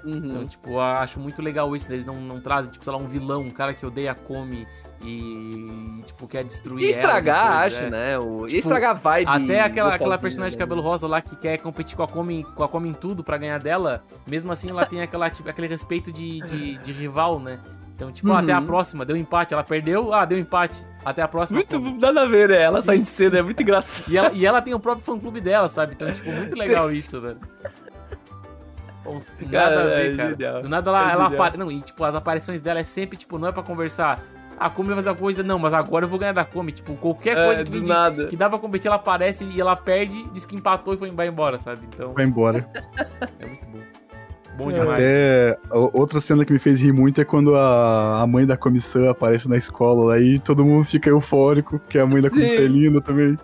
Uhum. 0.06 0.16
Então, 0.24 0.46
tipo, 0.46 0.78
acho 0.78 1.18
muito 1.18 1.42
legal 1.42 1.74
isso, 1.74 1.88
né? 1.88 1.96
eles 1.96 2.06
não, 2.06 2.14
não 2.14 2.40
trazem, 2.40 2.70
tipo, 2.70 2.84
sei 2.84 2.92
lá, 2.92 2.98
um 2.98 3.08
vilão, 3.08 3.42
um 3.42 3.50
cara 3.50 3.74
que 3.74 3.84
odeia 3.84 4.12
a 4.12 4.14
Come 4.14 4.66
e, 5.02 6.02
tipo, 6.06 6.28
quer 6.28 6.44
destruir 6.44 6.82
ela, 6.84 6.90
estragar, 6.90 7.40
alguma 7.40 7.60
acho, 7.64 7.76
é. 7.78 7.90
né? 7.90 8.18
O... 8.18 8.42
Tipo, 8.46 8.56
estragar 8.56 8.90
a 8.90 8.94
vibe. 8.94 9.28
Até 9.28 9.60
aquela, 9.62 9.94
aquela 9.94 10.16
personagem 10.16 10.56
de 10.56 10.56
né? 10.56 10.64
cabelo 10.64 10.80
rosa 10.80 11.08
lá 11.08 11.20
que 11.20 11.34
quer 11.34 11.58
competir 11.58 11.96
com 11.96 12.04
a 12.04 12.08
Come, 12.08 12.44
com 12.54 12.62
a 12.62 12.68
Come 12.68 12.88
em 12.88 12.92
tudo 12.92 13.24
pra 13.24 13.36
ganhar 13.36 13.58
dela, 13.58 14.04
mesmo 14.30 14.52
assim 14.52 14.70
ela 14.70 14.86
tem 14.86 15.02
aquela, 15.02 15.28
tipo, 15.28 15.48
aquele 15.48 15.66
respeito 15.66 16.12
de, 16.12 16.40
de, 16.42 16.78
de 16.78 16.92
rival, 16.92 17.40
né? 17.40 17.58
Então, 17.96 18.12
tipo, 18.12 18.30
ah, 18.30 18.40
até 18.40 18.52
a 18.52 18.58
Uhum. 18.58 18.66
próxima, 18.66 19.04
deu 19.06 19.16
empate, 19.16 19.54
ela 19.54 19.64
perdeu, 19.64 20.12
ah, 20.12 20.26
deu 20.26 20.38
empate. 20.38 20.84
Até 21.02 21.22
a 21.22 21.28
próxima. 21.28 21.58
Muito 21.58 21.80
Come. 21.80 21.98
nada 21.98 22.22
a 22.22 22.26
ver, 22.26 22.50
né? 22.50 22.62
Ela 22.62 22.80
Sim, 22.80 22.86
sai 22.86 22.98
de 22.98 23.04
cena, 23.06 23.38
é 23.38 23.42
muito 23.42 23.62
engraçado. 23.62 24.10
E 24.10 24.18
ela, 24.18 24.30
e 24.34 24.44
ela 24.44 24.60
tem 24.60 24.74
o 24.74 24.80
próprio 24.80 25.04
fã-clube 25.04 25.40
dela, 25.40 25.66
sabe? 25.68 25.94
Então, 25.94 26.12
tipo, 26.12 26.30
muito 26.30 26.54
legal 26.58 26.92
isso, 26.92 27.18
velho. 27.20 27.38
Uns- 29.08 29.32
Nada 29.50 29.80
a 29.82 29.84
ver, 29.86 30.12
é 30.12 30.16
cara. 30.16 30.30
genial. 30.30 30.60
Do 30.62 30.68
nada 30.68 30.90
ela, 30.90 31.08
É 31.10 31.12
ela 31.12 31.26
apare... 31.26 31.56
Não, 31.56 31.70
e 31.70 31.80
tipo, 31.80 32.02
as 32.04 32.14
aparições 32.14 32.60
dela 32.60 32.80
é 32.80 32.84
sempre, 32.84 33.16
tipo, 33.16 33.38
não 33.38 33.48
é 33.48 33.52
pra 33.52 33.62
conversar. 33.62 34.22
Ah, 34.58 34.70
como 34.70 34.86
vai 34.88 34.96
fazer 34.96 35.10
a 35.10 35.14
coisa? 35.14 35.42
Não, 35.42 35.58
mas 35.58 35.74
agora 35.74 36.06
eu 36.06 36.08
vou 36.08 36.18
ganhar 36.18 36.32
da 36.32 36.44
Come. 36.44 36.72
Tipo, 36.72 36.94
qualquer 36.96 37.36
coisa 37.36 37.60
É, 37.60 37.64
que, 37.64 37.70
do 37.70 37.72
vem 37.74 37.82
de- 37.82 37.88
nada. 37.90 38.26
que 38.26 38.36
dá 38.36 38.48
pra 38.48 38.58
competir, 38.58 38.86
ela 38.88 38.96
aparece 38.96 39.44
e 39.44 39.60
ela 39.60 39.76
perde, 39.76 40.24
diz 40.32 40.46
que 40.46 40.56
empatou 40.56 40.94
e 40.94 40.96
foi 40.96 41.10
vai 41.10 41.28
embora, 41.28 41.58
sabe? 41.58 41.82
Então, 41.94 42.14
Vai 42.14 42.24
embora. 42.24 42.66
é 43.38 43.46
muito 43.46 43.66
bom. 43.68 43.78
Bom 44.56 44.72
demais. 44.72 44.92
Até 44.92 45.58
a- 45.70 45.78
outra 45.92 46.18
cena 46.18 46.42
que 46.42 46.50
me 46.50 46.58
fez 46.58 46.80
rir 46.80 46.90
muito 46.92 47.20
é 47.20 47.24
quando 47.26 47.54
a, 47.54 48.22
a 48.22 48.26
mãe 48.26 48.46
da 48.46 48.56
comissão 48.56 49.06
aparece 49.10 49.46
na 49.46 49.58
escola 49.58 50.04
lá 50.06 50.18
e 50.18 50.38
todo 50.38 50.64
mundo 50.64 50.84
fica 50.86 51.10
eufórico, 51.10 51.78
porque 51.78 51.98
a 51.98 52.06
mãe 52.06 52.22
da 52.22 52.30
Sim. 52.30 52.36
comissão 52.36 52.56
é 52.62 52.66
linda 52.66 53.02
também. 53.02 53.36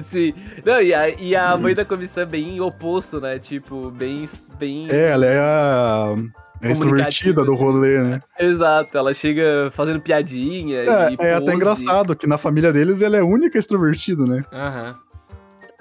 Sim. 0.00 0.34
Não, 0.64 0.80
e 0.80 0.94
a, 0.94 1.08
e 1.08 1.36
a 1.36 1.56
mãe 1.56 1.74
da 1.74 1.84
comissão 1.84 2.22
é 2.22 2.26
bem 2.26 2.60
oposto, 2.60 3.20
né? 3.20 3.38
Tipo, 3.38 3.90
bem. 3.90 4.28
bem... 4.58 4.86
É, 4.90 5.10
ela 5.10 5.26
é 5.26 5.38
a, 5.38 6.14
a 6.62 6.70
extrovertida 6.70 7.44
do 7.44 7.54
rolê, 7.54 8.00
né? 8.02 8.20
Exato, 8.38 8.96
ela 8.96 9.12
chega 9.12 9.70
fazendo 9.72 10.00
piadinha. 10.00 10.78
É, 10.78 11.10
e 11.10 11.16
é 11.18 11.34
até 11.34 11.54
engraçado 11.54 12.16
que 12.16 12.26
na 12.26 12.38
família 12.38 12.72
deles 12.72 13.02
ela 13.02 13.16
é 13.16 13.20
a 13.20 13.24
única 13.24 13.58
extrovertida, 13.58 14.26
né? 14.26 14.40
Aham. 14.52 14.98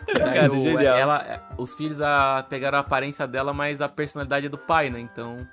Daí 0.07 0.33
Cara, 0.35 0.51
o- 0.51 0.61
genial. 0.61 0.97
ela, 0.97 1.41
os 1.57 1.73
filhos 1.73 2.01
a, 2.01 2.45
pegaram 2.49 2.77
a 2.77 2.81
aparência 2.81 3.25
dela, 3.25 3.53
mas 3.53 3.81
a 3.81 3.87
personalidade 3.87 4.47
é 4.47 4.49
do 4.49 4.57
pai, 4.57 4.89
né? 4.89 4.99
Então, 4.99 5.47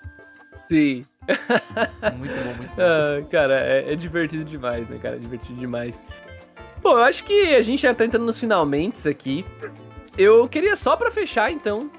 Sim. 0.69 1.05
muito 2.17 2.35
bom, 2.41 2.55
muito 2.55 2.75
bom. 2.75 2.83
Ah, 2.83 3.23
cara, 3.31 3.55
é, 3.61 3.93
é 3.93 3.97
divertido 3.97 4.45
demais, 4.45 4.89
né, 4.89 4.99
cara? 5.01 5.17
É 5.17 5.19
divertido 5.19 5.59
demais. 5.61 6.01
Pô, 6.89 6.97
eu 6.97 7.05
acho 7.05 7.23
que 7.25 7.55
a 7.55 7.61
gente 7.61 7.83
já 7.83 7.93
tá 7.93 8.03
entrando 8.07 8.25
nos 8.25 8.39
finalmente 8.39 9.07
aqui. 9.07 9.45
Eu 10.17 10.49
queria 10.49 10.75
só 10.75 10.97
pra 10.97 11.11
fechar, 11.11 11.53
então. 11.53 11.91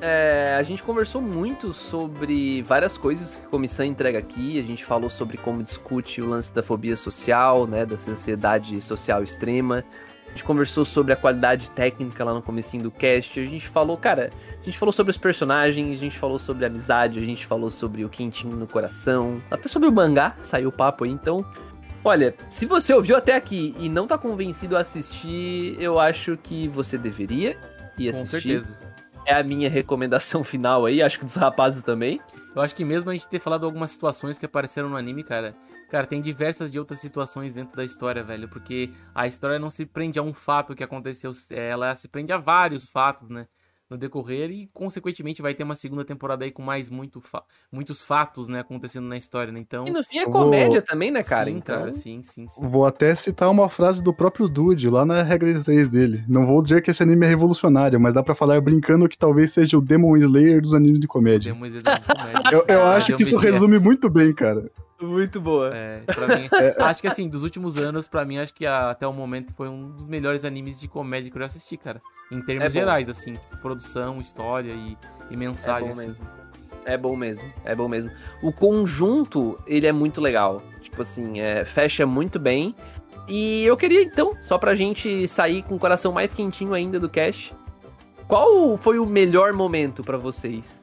é, 0.00 0.54
a 0.56 0.62
gente 0.62 0.80
conversou 0.80 1.20
muito 1.20 1.72
sobre 1.72 2.62
várias 2.62 2.96
coisas 2.96 3.34
que 3.34 3.44
a 3.44 3.48
comissão 3.48 3.84
entrega 3.84 4.16
aqui. 4.16 4.56
A 4.56 4.62
gente 4.62 4.84
falou 4.84 5.10
sobre 5.10 5.36
como 5.38 5.60
discute 5.60 6.22
o 6.22 6.28
lance 6.28 6.54
da 6.54 6.62
fobia 6.62 6.96
social, 6.96 7.66
né? 7.66 7.84
Da 7.84 7.96
ansiedade 7.96 8.80
social 8.80 9.24
extrema. 9.24 9.84
A 10.28 10.30
gente 10.30 10.44
conversou 10.44 10.84
sobre 10.84 11.12
a 11.12 11.16
qualidade 11.16 11.68
técnica 11.70 12.22
lá 12.22 12.32
no 12.32 12.40
comecinho 12.40 12.84
do 12.84 12.92
cast. 12.92 13.40
A 13.40 13.44
gente 13.44 13.66
falou, 13.66 13.96
cara, 13.96 14.30
a 14.60 14.64
gente 14.64 14.78
falou 14.78 14.92
sobre 14.92 15.10
os 15.10 15.18
personagens, 15.18 15.96
a 15.96 15.98
gente 15.98 16.16
falou 16.16 16.38
sobre 16.38 16.64
a 16.64 16.68
amizade, 16.68 17.18
a 17.18 17.22
gente 17.22 17.44
falou 17.44 17.70
sobre 17.70 18.04
o 18.04 18.08
quentinho 18.08 18.54
no 18.54 18.68
coração, 18.68 19.42
até 19.50 19.68
sobre 19.68 19.88
o 19.88 19.92
mangá, 19.92 20.36
saiu 20.42 20.68
o 20.68 20.72
papo 20.72 21.02
aí, 21.02 21.10
então. 21.10 21.44
Olha, 22.04 22.34
se 22.48 22.64
você 22.64 22.94
ouviu 22.94 23.16
até 23.16 23.34
aqui 23.34 23.74
e 23.78 23.88
não 23.88 24.06
tá 24.06 24.16
convencido 24.16 24.76
a 24.76 24.80
assistir, 24.80 25.76
eu 25.80 25.98
acho 25.98 26.36
que 26.36 26.68
você 26.68 26.96
deveria 26.96 27.58
ir 27.98 28.12
Com 28.12 28.22
assistir. 28.22 28.60
certeza. 28.60 28.88
É 29.26 29.34
a 29.34 29.42
minha 29.42 29.68
recomendação 29.68 30.42
final 30.44 30.86
aí, 30.86 31.02
acho 31.02 31.18
que 31.18 31.26
dos 31.26 31.34
rapazes 31.34 31.82
também. 31.82 32.20
Eu 32.54 32.62
acho 32.62 32.74
que 32.74 32.84
mesmo 32.84 33.10
a 33.10 33.12
gente 33.12 33.28
ter 33.28 33.38
falado 33.38 33.66
algumas 33.66 33.90
situações 33.90 34.38
que 34.38 34.46
apareceram 34.46 34.88
no 34.88 34.96
anime, 34.96 35.22
cara, 35.22 35.54
cara, 35.90 36.06
tem 36.06 36.20
diversas 36.20 36.72
de 36.72 36.78
outras 36.78 37.00
situações 37.00 37.52
dentro 37.52 37.76
da 37.76 37.84
história, 37.84 38.22
velho, 38.22 38.48
porque 38.48 38.90
a 39.14 39.26
história 39.26 39.58
não 39.58 39.68
se 39.68 39.84
prende 39.84 40.18
a 40.18 40.22
um 40.22 40.32
fato 40.32 40.74
que 40.74 40.82
aconteceu, 40.84 41.32
ela 41.50 41.94
se 41.94 42.08
prende 42.08 42.32
a 42.32 42.38
vários 42.38 42.88
fatos, 42.88 43.28
né? 43.28 43.46
No 43.90 43.96
decorrer 43.96 44.50
e, 44.50 44.68
consequentemente, 44.74 45.40
vai 45.40 45.54
ter 45.54 45.64
uma 45.64 45.74
segunda 45.74 46.04
temporada 46.04 46.44
aí 46.44 46.50
com 46.50 46.60
mais 46.62 46.90
muito 46.90 47.22
fa- 47.22 47.42
muitos 47.72 48.02
fatos, 48.02 48.46
né, 48.46 48.60
acontecendo 48.60 49.06
na 49.08 49.16
história, 49.16 49.50
né? 49.50 49.58
Então. 49.60 49.86
E 49.88 49.90
no 49.90 50.04
fim 50.04 50.18
é 50.18 50.26
comédia 50.26 50.82
também, 50.82 51.10
né, 51.10 51.22
cara? 51.22 51.46
sim, 51.50 51.56
então, 51.56 51.78
cara, 51.78 51.92
sim, 51.92 52.22
sim, 52.22 52.46
sim. 52.46 52.68
Vou 52.68 52.84
até 52.84 53.14
citar 53.14 53.50
uma 53.50 53.66
frase 53.68 54.02
do 54.02 54.12
próprio 54.12 54.46
Dude, 54.46 54.90
lá 54.90 55.06
na 55.06 55.22
regra 55.22 55.58
3 55.64 55.88
dele. 55.88 56.22
Não 56.28 56.46
vou 56.46 56.62
dizer 56.62 56.82
que 56.82 56.90
esse 56.90 57.02
anime 57.02 57.24
é 57.24 57.28
revolucionário, 57.30 57.98
mas 57.98 58.12
dá 58.12 58.22
pra 58.22 58.34
falar 58.34 58.60
brincando 58.60 59.08
que 59.08 59.16
talvez 59.16 59.52
seja 59.52 59.78
o 59.78 59.80
Demon 59.80 60.18
Slayer 60.18 60.60
dos 60.60 60.74
animes 60.74 61.00
de 61.00 61.06
comédia. 61.08 61.50
Demon 61.54 61.64
Slayer 61.66 61.82
da 61.82 61.98
comédia. 61.98 62.42
Eu, 62.50 62.64
eu 62.68 62.82
Ah, 62.84 62.96
acho 62.96 63.16
que 63.16 63.22
isso 63.22 63.36
resume 63.38 63.78
muito 63.78 64.10
bem, 64.10 64.34
cara. 64.34 64.70
Muito 65.00 65.40
boa. 65.40 65.70
É, 65.74 66.00
pra 66.00 66.36
mim, 66.36 66.48
acho 66.78 67.00
que 67.00 67.06
assim, 67.06 67.26
dos 67.28 67.42
últimos 67.42 67.78
anos, 67.78 68.06
pra 68.06 68.24
mim, 68.26 68.36
acho 68.36 68.52
que 68.52 68.66
a- 68.66 68.90
até 68.90 69.06
o 69.06 69.12
momento 69.14 69.54
foi 69.54 69.68
um 69.68 69.92
dos 69.92 70.04
melhores 70.04 70.44
animes 70.44 70.78
de 70.78 70.88
comédia 70.88 71.30
que 71.30 71.36
eu 71.36 71.40
já 71.40 71.46
assisti, 71.46 71.76
cara. 71.78 72.02
Em 72.30 72.40
termos 72.42 72.64
É 72.66 72.70
gerais, 72.70 73.08
assim, 73.08 73.34
produção, 73.62 74.20
história 74.20 74.72
e, 74.72 74.96
e 75.30 75.36
mensagem, 75.36 75.88
É 75.88 75.92
bom 75.92 75.92
assim. 75.98 76.06
mesmo. 76.08 76.26
É 76.84 76.96
bom 76.96 77.16
mesmo, 77.16 77.52
é 77.64 77.74
bom 77.74 77.88
mesmo. 77.88 78.10
O 78.42 78.50
conjunto, 78.52 79.58
ele 79.66 79.86
é 79.86 79.92
muito 79.92 80.20
legal. 80.20 80.62
Tipo 80.80 81.02
assim, 81.02 81.38
é, 81.40 81.64
fecha 81.64 82.06
muito 82.06 82.38
bem. 82.38 82.74
E 83.26 83.62
eu 83.64 83.76
queria, 83.76 84.02
então, 84.02 84.34
só 84.40 84.56
pra 84.56 84.74
gente 84.74 85.28
sair 85.28 85.62
com 85.62 85.74
o 85.74 85.78
coração 85.78 86.12
mais 86.12 86.32
quentinho 86.32 86.72
ainda 86.72 86.98
do 86.98 87.08
cast, 87.10 87.54
qual 88.26 88.76
foi 88.78 88.98
o 88.98 89.04
melhor 89.04 89.52
momento 89.52 90.02
pra 90.02 90.16
vocês? 90.16 90.82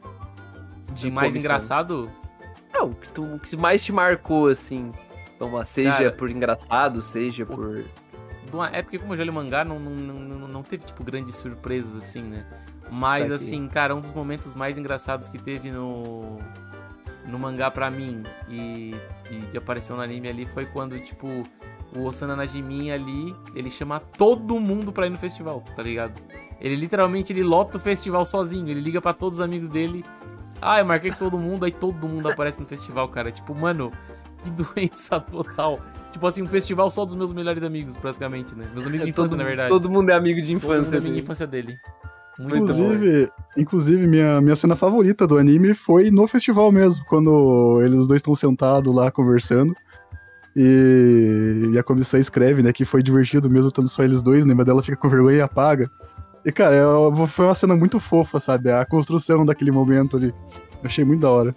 De 0.93 1.09
mais 1.09 1.29
comissão? 1.29 1.39
engraçado, 1.39 2.11
Não, 2.71 2.89
o 2.89 2.95
que, 2.95 3.11
tu- 3.11 3.23
o 3.35 3.39
que 3.39 3.55
mais 3.57 3.83
te 3.83 3.91
marcou, 3.91 4.47
assim? 4.47 4.91
Então, 5.35 5.65
seja 5.65 5.91
Cara, 5.91 6.11
por 6.11 6.29
engraçado, 6.29 7.01
seja 7.01 7.45
por... 7.45 7.83
Bom, 8.51 8.63
É 8.63 8.81
porque 8.81 8.99
como 8.99 9.13
eu 9.13 9.17
já 9.17 9.23
li 9.23 9.29
o 9.29 9.33
mangá, 9.33 9.63
não, 9.65 9.79
não, 9.79 9.91
não, 9.91 10.47
não- 10.47 10.63
teve, 10.63 10.83
tipo, 10.85 11.03
grandes 11.03 11.35
surpresas, 11.35 11.95
assim, 11.97 12.21
né? 12.23 12.45
Mas, 12.91 13.31
assim, 13.31 13.67
cara, 13.67 13.95
um 13.95 14.01
dos 14.01 14.13
momentos 14.13 14.55
mais 14.55 14.77
engraçados 14.77 15.27
que 15.27 15.37
teve 15.37 15.71
no, 15.71 16.37
no 17.27 17.39
mangá 17.39 17.69
pra 17.71 17.89
mim 17.89 18.23
e, 18.47 18.95
e 19.31 19.37
que 19.51 19.57
apareceu 19.57 19.95
no 19.95 20.01
anime 20.01 20.27
ali 20.29 20.45
foi 20.45 20.65
quando, 20.65 20.99
tipo, 20.99 21.27
o 21.95 22.03
Osana 22.03 22.35
Najimin 22.35 22.91
ali, 22.91 23.35
ele 23.55 23.69
chama 23.69 23.99
todo 23.99 24.59
mundo 24.59 24.91
pra 24.91 25.07
ir 25.07 25.09
no 25.09 25.17
festival, 25.17 25.61
tá 25.75 25.81
ligado? 25.81 26.21
Ele 26.61 26.75
literalmente, 26.75 27.33
ele 27.33 27.43
lota 27.43 27.77
o 27.77 27.81
festival 27.81 28.23
sozinho, 28.23 28.69
ele 28.69 28.79
liga 28.81 29.01
pra 29.01 29.13
todos 29.13 29.39
os 29.39 29.43
amigos 29.43 29.67
dele. 29.67 30.03
Ah, 30.61 30.79
eu 30.79 30.85
marquei 30.85 31.11
todo 31.11 31.37
mundo, 31.37 31.65
aí 31.65 31.71
todo 31.71 32.07
mundo 32.07 32.29
aparece 32.29 32.59
no 32.61 32.65
festival, 32.65 33.07
cara. 33.09 33.31
Tipo, 33.31 33.53
mano, 33.53 33.91
que 34.45 34.51
doença 34.63 35.19
total. 35.19 35.79
Tipo 36.11 36.27
assim, 36.27 36.41
um 36.41 36.47
festival 36.47 36.89
só 36.89 37.03
dos 37.03 37.15
meus 37.15 37.33
melhores 37.33 37.61
amigos, 37.63 37.97
praticamente, 37.97 38.55
né? 38.55 38.65
Meus 38.73 38.85
amigos 38.85 39.05
de 39.05 39.11
infância, 39.11 39.31
todo, 39.31 39.37
na 39.39 39.43
verdade. 39.43 39.69
Todo 39.69 39.89
mundo 39.89 40.09
é 40.09 40.13
amigo 40.13 40.41
de 40.41 40.53
Todo 40.55 40.61
mundo 40.63 40.77
infância. 40.79 40.95
é 40.95 40.99
amigo 40.99 41.15
de 41.15 41.21
infância 41.21 41.47
dele. 41.47 41.75
Muito 42.39 42.57
Muito 42.57 42.73
bom. 42.73 42.83
Inclusive, 42.93 43.29
inclusive 43.57 44.07
minha, 44.07 44.39
minha 44.41 44.55
cena 44.55 44.75
favorita 44.75 45.25
do 45.27 45.37
anime 45.37 45.73
foi 45.73 46.09
no 46.11 46.25
festival 46.27 46.71
mesmo, 46.71 47.03
quando 47.05 47.81
eles 47.81 47.99
os 47.99 48.07
dois 48.07 48.19
estão 48.19 48.33
sentados 48.35 48.93
lá 48.93 49.11
conversando. 49.11 49.75
E, 50.55 51.71
e 51.73 51.77
a 51.77 51.83
comissão 51.83 52.17
escreve, 52.19 52.63
né, 52.63 52.71
que 52.71 52.85
foi 52.85 53.03
divertido 53.03 53.49
mesmo 53.49 53.67
estando 53.67 53.89
só 53.89 54.03
eles 54.03 54.21
dois, 54.23 54.45
né, 54.45 54.53
mas 54.53 54.65
dela 54.65 54.81
fica 54.81 54.95
com 54.97 55.09
vergonha 55.09 55.37
e 55.37 55.41
apaga. 55.41 55.91
E, 56.45 56.51
cara, 56.51 56.75
é- 56.75 57.27
foi 57.27 57.45
uma 57.45 57.55
cena 57.55 57.75
muito 57.75 57.99
fofa, 57.99 58.39
sabe? 58.39 58.71
A 58.71 58.85
construção 58.85 59.45
daquele 59.45 59.71
momento 59.71 60.15
ali. 60.15 60.27
Eu 60.27 60.85
achei 60.85 61.03
muito 61.03 61.21
da 61.21 61.29
hora. 61.29 61.55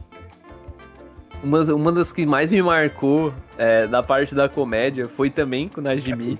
Uma, 1.43 1.63
uma 1.75 1.93
das 1.93 2.13
que 2.13 2.27
mais 2.27 2.51
me 2.51 2.61
marcou 2.63 3.33
é, 3.57 3.87
da 3.87 4.03
parte 4.03 4.35
da 4.35 4.49
comédia 4.49 5.09
foi 5.09 5.31
também 5.31 5.69
com 5.69 5.81
o 5.81 5.85
Najimi, 5.85 6.39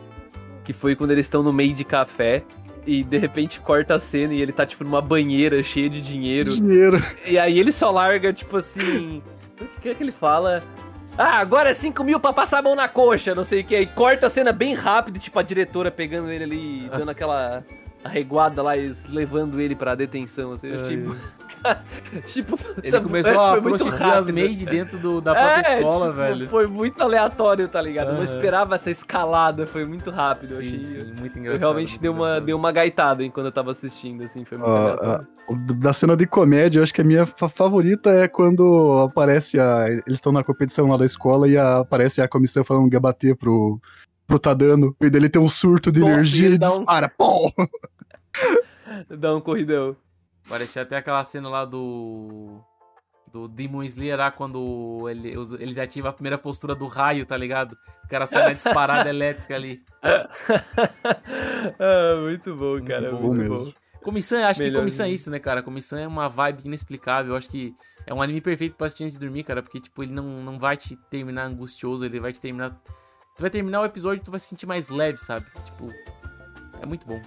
que 0.65 0.73
foi 0.73 0.97
quando 0.97 1.13
eles 1.13 1.27
estão 1.27 1.43
no 1.43 1.53
meio 1.53 1.73
de 1.73 1.85
café 1.85 2.43
e 2.87 3.05
de 3.05 3.19
repente 3.19 3.61
corta 3.61 3.95
a 3.95 4.01
cena 4.01 4.33
e 4.33 4.41
ele 4.41 4.53
tá 4.53 4.65
tipo 4.65 4.83
numa 4.83 5.01
banheira 5.01 5.63
cheia 5.63 5.89
de 5.91 6.01
dinheiro. 6.01 6.51
Dinheiro. 6.51 7.03
E 7.27 7.39
aí 7.39 7.59
ele 7.59 7.71
só 7.71 7.91
larga, 7.91 8.33
tipo 8.33 8.57
assim. 8.57 9.23
O 9.61 9.81
que 9.81 9.91
é 9.91 9.95
que 9.95 10.03
ele 10.03 10.13
fala? 10.13 10.63
Ah, 11.17 11.39
agora 11.39 11.71
é 11.71 11.75
5 11.75 12.03
mil 12.05 12.21
pra 12.21 12.33
passar 12.33 12.61
a 12.61 12.63
mão 12.63 12.77
na 12.77 12.89
coxa, 12.89 13.35
não 13.35 13.45
sei 13.45 13.61
o 13.61 13.65
que. 13.65 13.75
Aí 13.75 13.87
corta 13.87 14.29
a 14.29 14.31
cena 14.31 14.53
bem 14.53 14.73
rápido, 14.73 15.19
tipo 15.19 15.39
a 15.39 15.43
diretora 15.43 15.91
pegando 15.91 16.31
ele 16.31 16.45
ali, 16.45 16.89
dando 16.91 17.11
aquela 17.11 17.65
arreguada 18.05 18.63
lá 18.63 18.77
e 18.77 18.93
levando 19.09 19.61
ele 19.61 19.75
pra 19.75 19.95
detenção. 19.95 20.53
Assim, 20.53 20.71
Ai, 20.71 20.89
tipo, 20.89 21.17
tipo, 22.27 22.59
Ele 22.83 22.93
tá- 22.93 23.01
começou 23.01 23.41
a 23.41 23.57
prostituir 23.63 24.03
as 24.03 24.29
maids 24.29 24.65
dentro 24.65 24.99
do, 24.99 25.21
da 25.21 25.35
própria 25.35 25.75
É, 25.75 25.79
escola, 25.79 26.07
tipo, 26.07 26.17
velho. 26.17 26.49
Foi 26.49 26.67
muito 26.67 27.03
aleatório, 27.03 27.69
tá 27.69 27.81
ligado? 27.81 28.09
Eu 28.09 28.15
não 28.15 28.25
esperava 28.25 28.75
essa 28.77 28.91
escalada, 28.91 29.67
foi 29.67 29.85
muito 29.85 30.11
rápido. 30.11 30.51
eu 30.53 30.57
Sim, 30.59 30.67
achei. 30.67 30.85
sim, 30.85 31.13
muito 31.13 31.37
Eu 31.37 31.41
engraçado. 31.41 31.61
realmente 31.61 31.91
muito 31.91 32.01
dei 32.01 32.11
uma, 32.11 32.41
dei 32.41 32.55
uma 32.55 32.73
gaitada 32.73 33.25
enquanto 33.25 33.47
eu 33.47 33.53
tava 33.53 33.73
assistindo, 33.73 34.23
assim, 34.25 34.45
foi 34.45 34.59
muito 34.59 34.71
Ó, 34.71 34.77
aleatório. 34.77 35.27
a- 35.51 35.73
da 35.75 35.93
cena 35.93 36.17
de 36.17 36.27
comédia, 36.27 36.79
eu 36.79 36.83
acho 36.83 36.93
que 36.93 37.01
a 37.01 37.05
minha 37.05 37.25
fa- 37.25 37.49
favorita 37.49 38.11
é 38.11 38.29
quando 38.29 38.99
aparece 39.09 39.59
a. 39.59 39.87
Eles 39.89 40.05
estão 40.09 40.31
na 40.31 40.45
competição 40.45 40.87
lá 40.89 40.97
da 40.99 41.07
escola 41.07 41.49
e 41.49 41.57
a- 41.57 41.79
aparece 41.79 42.21
a 42.21 42.29
comissão 42.29 42.63
falando 42.63 42.89
que 42.91 42.95
ia 42.97 43.01
bater 43.01 43.35
pro, 43.35 43.81
pro 44.27 44.39
Tadano. 44.39 44.95
E 45.01 45.09
dele 45.09 45.29
tem 45.31 45.41
um 45.41 45.49
surto 45.49 45.91
de 45.91 46.01
Nossa, 46.01 46.13
energia 46.13 46.47
ele 46.47 46.57
e 46.57 46.67
um- 46.67 46.69
dispara. 46.69 47.09
Pô! 47.17 47.51
Dá 49.09 49.35
um 49.35 49.41
corridão. 49.41 49.97
Parecia 50.49 50.83
até 50.83 50.97
aquela 50.97 51.23
cena 51.25 51.49
lá 51.49 51.65
do. 51.65 52.61
do 53.31 53.47
Demon 53.49 53.83
Slayer 53.83 54.17
lá 54.17 54.31
quando 54.31 55.07
ele, 55.09 55.35
eles 55.61 55.77
ativam 55.77 56.11
a 56.11 56.13
primeira 56.13 56.39
postura 56.39 56.75
do 56.75 56.87
raio, 56.87 57.27
tá 57.27 57.37
ligado? 57.37 57.77
O 58.05 58.09
cara 58.09 58.27
sai 58.27 58.45
na 58.45 58.53
disparada 58.55 59.09
elétrica 59.11 59.55
ali. 59.55 59.83
ah, 61.79 62.21
muito 62.23 62.55
bom, 62.57 62.83
cara. 62.83 63.13
bom 63.13 63.35
Muito, 63.35 63.51
mesmo. 63.51 63.65
bom. 63.67 63.73
Comissão, 64.03 64.43
acho 64.47 64.61
que 64.61 64.67
Melhor 64.67 64.79
comissão 64.81 65.05
é 65.05 65.11
isso, 65.11 65.31
né, 65.31 65.39
cara? 65.39 65.63
Comissão 65.63 65.99
é 65.99 66.07
uma 66.07 66.29
vibe 66.29 66.63
inexplicável. 66.65 67.33
Eu 67.33 67.37
acho 67.37 67.51
que 67.51 67.75
é 68.07 68.15
um 68.15 68.23
anime 68.23 68.41
perfeito 68.41 68.75
pra 68.75 68.87
assistir 68.87 69.05
antes 69.05 69.19
de 69.19 69.21
dormir, 69.21 69.43
cara. 69.43 69.63
Porque, 69.63 69.79
tipo, 69.81 70.03
ele 70.03 70.13
não, 70.13 70.25
não 70.25 70.59
vai 70.59 70.79
te 70.79 70.97
terminar 71.11 71.45
angustioso, 71.45 72.05
ele 72.07 72.19
vai 72.19 72.33
te 72.33 72.41
terminar. 72.41 72.71
Tu 73.37 73.41
vai 73.43 73.51
terminar 73.51 73.83
o 73.83 73.85
episódio 73.85 74.23
e 74.23 74.25
tu 74.25 74.31
vai 74.31 74.41
se 74.41 74.47
sentir 74.47 74.67
mais 74.67 74.89
leve, 74.89 75.19
sabe? 75.19 75.45
Tipo, 75.63 75.93
é 76.81 76.87
muito 76.87 77.07
bom. 77.07 77.21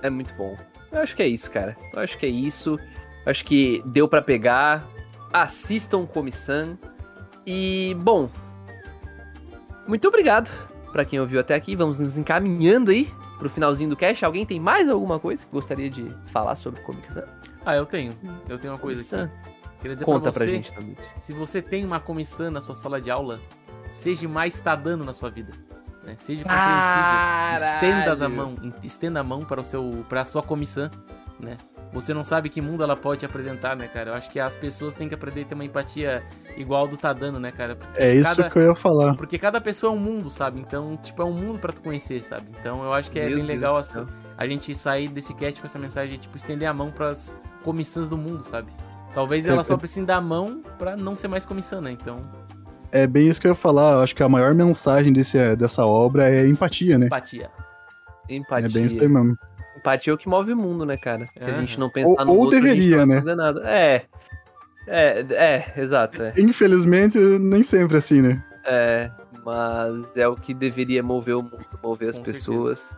É 0.00 0.08
muito 0.08 0.32
bom. 0.34 0.56
Eu 0.90 1.00
acho 1.00 1.14
que 1.14 1.22
é 1.22 1.26
isso, 1.28 1.50
cara. 1.50 1.76
Eu 1.94 2.00
acho 2.00 2.16
que 2.18 2.26
é 2.26 2.28
isso. 2.28 2.78
Eu 3.24 3.30
acho 3.30 3.44
que 3.44 3.82
deu 3.86 4.08
pra 4.08 4.22
pegar. 4.22 4.86
Assistam 5.32 6.06
Comissão. 6.06 6.78
E, 7.46 7.96
bom. 8.00 8.28
Muito 9.86 10.06
obrigado 10.08 10.50
pra 10.92 11.04
quem 11.04 11.20
ouviu 11.20 11.40
até 11.40 11.54
aqui. 11.54 11.76
Vamos 11.76 11.98
nos 11.98 12.16
encaminhando 12.16 12.90
aí 12.90 13.12
pro 13.38 13.48
finalzinho 13.48 13.90
do 13.90 13.96
cast. 13.96 14.24
Alguém 14.24 14.44
tem 14.44 14.58
mais 14.58 14.88
alguma 14.88 15.18
coisa 15.18 15.44
que 15.44 15.52
gostaria 15.52 15.88
de 15.88 16.08
falar 16.26 16.56
sobre 16.56 16.80
Comissão? 16.82 17.24
Ah, 17.64 17.76
eu 17.76 17.86
tenho. 17.86 18.12
Eu 18.48 18.58
tenho 18.58 18.72
uma 18.72 18.78
coisa 18.78 19.00
aqui. 19.00 19.32
Queria 19.80 19.94
dizer 19.94 20.04
Conta 20.04 20.22
pra 20.22 20.32
pra 20.32 20.44
você, 20.44 20.50
gente 20.50 20.72
também. 20.72 20.96
se 21.16 21.32
você 21.32 21.62
tem 21.62 21.84
uma 21.84 22.00
comissão 22.00 22.50
na 22.50 22.60
sua 22.60 22.74
sala 22.74 23.00
de 23.00 23.10
aula, 23.10 23.40
seja 23.90 24.28
mais 24.28 24.60
tá 24.60 24.74
dando 24.74 25.04
na 25.04 25.12
sua 25.12 25.30
vida. 25.30 25.52
Né? 26.08 26.14
Seja 26.16 26.42
compreensível. 26.44 27.74
Estenda 27.74 28.24
a 28.24 28.28
mão, 28.28 28.56
estenda 28.82 29.20
a 29.20 29.24
mão 29.24 29.40
para 29.40 29.60
o 29.60 29.64
seu, 29.64 30.04
para 30.08 30.22
a 30.22 30.24
sua 30.24 30.42
comissão, 30.42 30.90
né? 31.38 31.56
Você 31.92 32.12
não 32.12 32.22
sabe 32.22 32.50
que 32.50 32.60
mundo 32.60 32.82
ela 32.82 32.94
pode 32.94 33.20
te 33.20 33.26
apresentar, 33.26 33.74
né, 33.74 33.88
cara? 33.88 34.10
Eu 34.10 34.14
acho 34.14 34.28
que 34.30 34.38
as 34.38 34.54
pessoas 34.54 34.94
têm 34.94 35.08
que 35.08 35.14
aprender 35.14 35.42
a 35.42 35.44
ter 35.46 35.54
uma 35.54 35.64
empatia 35.64 36.22
igual 36.56 36.86
do 36.86 36.98
tá 36.98 37.14
dando, 37.14 37.40
né, 37.40 37.50
cara? 37.50 37.76
Porque 37.76 37.98
É 38.02 38.14
isso 38.14 38.24
cada, 38.36 38.50
que 38.50 38.58
eu 38.58 38.62
ia 38.62 38.74
falar. 38.74 39.14
porque 39.16 39.38
cada 39.38 39.58
pessoa 39.58 39.90
é 39.92 39.96
um 39.96 39.98
mundo, 39.98 40.28
sabe? 40.28 40.60
Então, 40.60 40.98
tipo, 40.98 41.22
é 41.22 41.24
um 41.24 41.32
mundo 41.32 41.58
pra 41.58 41.72
tu 41.72 41.80
conhecer, 41.80 42.22
sabe? 42.22 42.46
Então, 42.60 42.84
eu 42.84 42.92
acho 42.92 43.10
que 43.10 43.18
é 43.18 43.22
Meu 43.26 43.36
bem 43.36 43.46
Deus 43.46 43.48
legal 43.48 43.78
essa- 43.78 44.04
céu. 44.04 44.06
a 44.36 44.46
gente 44.46 44.74
sair 44.74 45.08
desse 45.08 45.32
cast 45.32 45.60
com 45.60 45.66
essa 45.66 45.78
mensagem 45.78 46.10
de, 46.10 46.18
tipo, 46.18 46.36
estender 46.36 46.68
a 46.68 46.74
mão 46.74 46.90
pras 46.90 47.34
comissões 47.64 48.08
do 48.10 48.18
mundo, 48.18 48.42
sabe? 48.42 48.70
Talvez 49.14 49.46
ela 49.46 49.62
só 49.62 49.74
precise 49.78 50.04
dar 50.04 50.16
a 50.16 50.20
mão 50.20 50.62
pra 50.78 50.94
não 50.94 51.16
ser 51.16 51.28
mais 51.28 51.46
comissão, 51.46 51.80
né? 51.80 51.90
Então, 51.90 52.20
É 52.90 53.06
bem 53.06 53.28
isso 53.28 53.40
que 53.40 53.46
eu 53.46 53.50
ia 53.50 53.54
falar. 53.54 53.94
Eu 53.94 54.02
acho 54.02 54.14
que 54.14 54.22
a 54.22 54.28
maior 54.28 54.54
mensagem 54.54 55.12
desse, 55.12 55.56
dessa 55.56 55.84
obra 55.84 56.30
é 56.30 56.46
empatia, 56.46 56.98
né? 56.98 57.06
empatia. 57.06 57.50
Empatia. 58.28 58.66
É 58.66 58.68
bem 58.68 58.84
isso 58.84 59.00
aí 59.00 59.08
mesmo. 59.08 59.36
Empatia 59.76 60.12
é 60.12 60.14
o 60.14 60.18
que 60.18 60.28
move 60.28 60.52
o 60.52 60.56
mundo, 60.56 60.84
né, 60.84 60.96
cara? 60.96 61.28
Se 61.36 61.44
a 61.44 61.48
Aham. 61.48 61.60
gente 61.60 61.78
não 61.78 61.88
pensar 61.90 62.20
Ou- 62.20 62.24
no 62.24 62.32
ou 62.32 62.38
outro, 62.40 62.58
a 62.58 62.60
gente 62.60 62.70
deveria, 62.70 62.96
não 62.98 63.06
vai 63.06 63.14
né? 63.16 63.20
fazer 63.20 63.34
nada. 63.36 63.62
É. 63.70 64.04
É, 64.86 65.20
é, 65.30 65.72
exato. 65.80 66.22
É. 66.22 66.32
Infelizmente, 66.38 67.18
nem 67.18 67.62
sempre 67.62 67.98
assim, 67.98 68.22
né? 68.22 68.42
É, 68.64 69.10
mas 69.44 70.16
é 70.16 70.26
o 70.26 70.34
que 70.34 70.54
deveria 70.54 71.02
mover 71.02 71.36
o 71.36 71.42
mundo, 71.42 71.58
mover 71.82 72.08
as 72.08 72.16
Com 72.18 72.24
pessoas. 72.24 72.90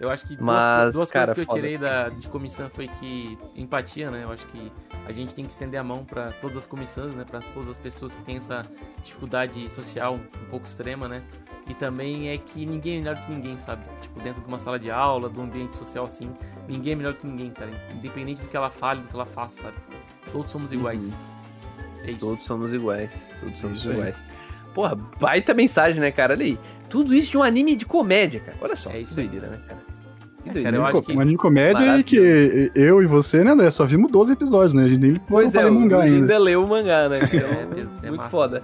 Eu 0.00 0.10
acho 0.10 0.26
que 0.26 0.36
duas, 0.36 0.46
Mas, 0.46 0.94
duas 0.94 1.10
cara, 1.10 1.26
coisas 1.34 1.44
que 1.44 1.50
eu 1.50 1.54
tirei 1.54 1.78
da, 1.78 2.08
de 2.08 2.28
comissão 2.28 2.68
foi 2.68 2.88
que 2.88 3.38
empatia, 3.54 4.10
né? 4.10 4.24
Eu 4.24 4.30
acho 4.32 4.46
que 4.46 4.70
a 5.06 5.12
gente 5.12 5.34
tem 5.34 5.44
que 5.44 5.52
estender 5.52 5.78
a 5.80 5.84
mão 5.84 6.04
pra 6.04 6.32
todas 6.32 6.56
as 6.56 6.66
comissões, 6.66 7.14
né? 7.14 7.24
Pra 7.24 7.40
todas 7.40 7.68
as 7.68 7.78
pessoas 7.78 8.14
que 8.14 8.22
têm 8.22 8.36
essa 8.36 8.64
dificuldade 9.02 9.70
social 9.70 10.14
um 10.16 10.50
pouco 10.50 10.66
extrema, 10.66 11.06
né? 11.08 11.22
E 11.68 11.74
também 11.74 12.28
é 12.28 12.38
que 12.38 12.66
ninguém 12.66 12.96
é 12.96 12.98
melhor 12.98 13.14
do 13.16 13.22
que 13.22 13.32
ninguém, 13.32 13.56
sabe? 13.56 13.84
Tipo, 14.00 14.20
dentro 14.20 14.42
de 14.42 14.48
uma 14.48 14.58
sala 14.58 14.78
de 14.78 14.90
aula, 14.90 15.28
de 15.30 15.38
um 15.38 15.44
ambiente 15.44 15.76
social 15.76 16.04
assim, 16.04 16.30
ninguém 16.68 16.92
é 16.92 16.96
melhor 16.96 17.12
do 17.14 17.20
que 17.20 17.26
ninguém, 17.26 17.50
cara. 17.50 17.70
Independente 17.94 18.42
do 18.42 18.48
que 18.48 18.56
ela 18.56 18.70
fale, 18.70 19.00
do 19.00 19.08
que 19.08 19.14
ela 19.14 19.26
faça, 19.26 19.62
sabe? 19.62 19.76
Todos 20.32 20.50
somos 20.50 20.72
iguais. 20.72 21.48
É 22.02 22.10
isso. 22.10 22.20
Todos 22.20 22.44
somos 22.44 22.72
iguais. 22.72 23.30
Todos 23.40 23.58
somos 23.58 23.78
Isso 23.78 23.88
aí. 23.90 23.94
iguais. 23.94 24.16
Porra, 24.74 24.94
baita 24.94 25.54
mensagem, 25.54 26.00
né, 26.00 26.10
cara? 26.10 26.34
Olha 26.34 26.44
aí. 26.44 26.58
Tudo 26.88 27.14
isso 27.14 27.30
de 27.30 27.38
um 27.38 27.42
anime 27.42 27.74
de 27.74 27.84
comédia, 27.86 28.40
cara. 28.40 28.56
Olha 28.60 28.76
só. 28.76 28.90
É 28.90 29.00
isso 29.00 29.18
aí. 29.18 29.26
doideira, 29.28 29.56
né, 29.56 29.62
cara? 29.66 29.85
Que 30.52 30.58
É, 30.58 30.62
cara, 30.62 30.76
eu 30.76 30.84
acho 30.86 31.02
que- 31.02 31.16
Um 31.16 31.20
anime 31.20 31.36
comédia 31.36 31.82
e 31.82 31.86
Maravilhoso. 31.86 32.04
que 32.04 32.70
eu 32.80 33.02
e 33.02 33.06
você, 33.06 33.42
né, 33.42 33.50
André, 33.52 33.70
só 33.70 33.84
vimos 33.84 34.10
12 34.10 34.32
episódios, 34.32 34.74
né? 34.74 34.84
A 34.84 34.88
gente 34.88 35.00
nem 35.00 35.20
Pois 35.28 35.54
é, 35.54 35.68
mangá 35.68 36.00
ainda. 36.02 36.16
ainda 36.16 36.38
leu 36.38 36.62
o 36.62 36.68
mangá, 36.68 37.08
né? 37.08 37.18
Então, 37.22 37.48
É, 37.48 38.06
é 38.06 38.08
muito 38.10 38.16
massa. 38.22 38.30
foda. 38.30 38.62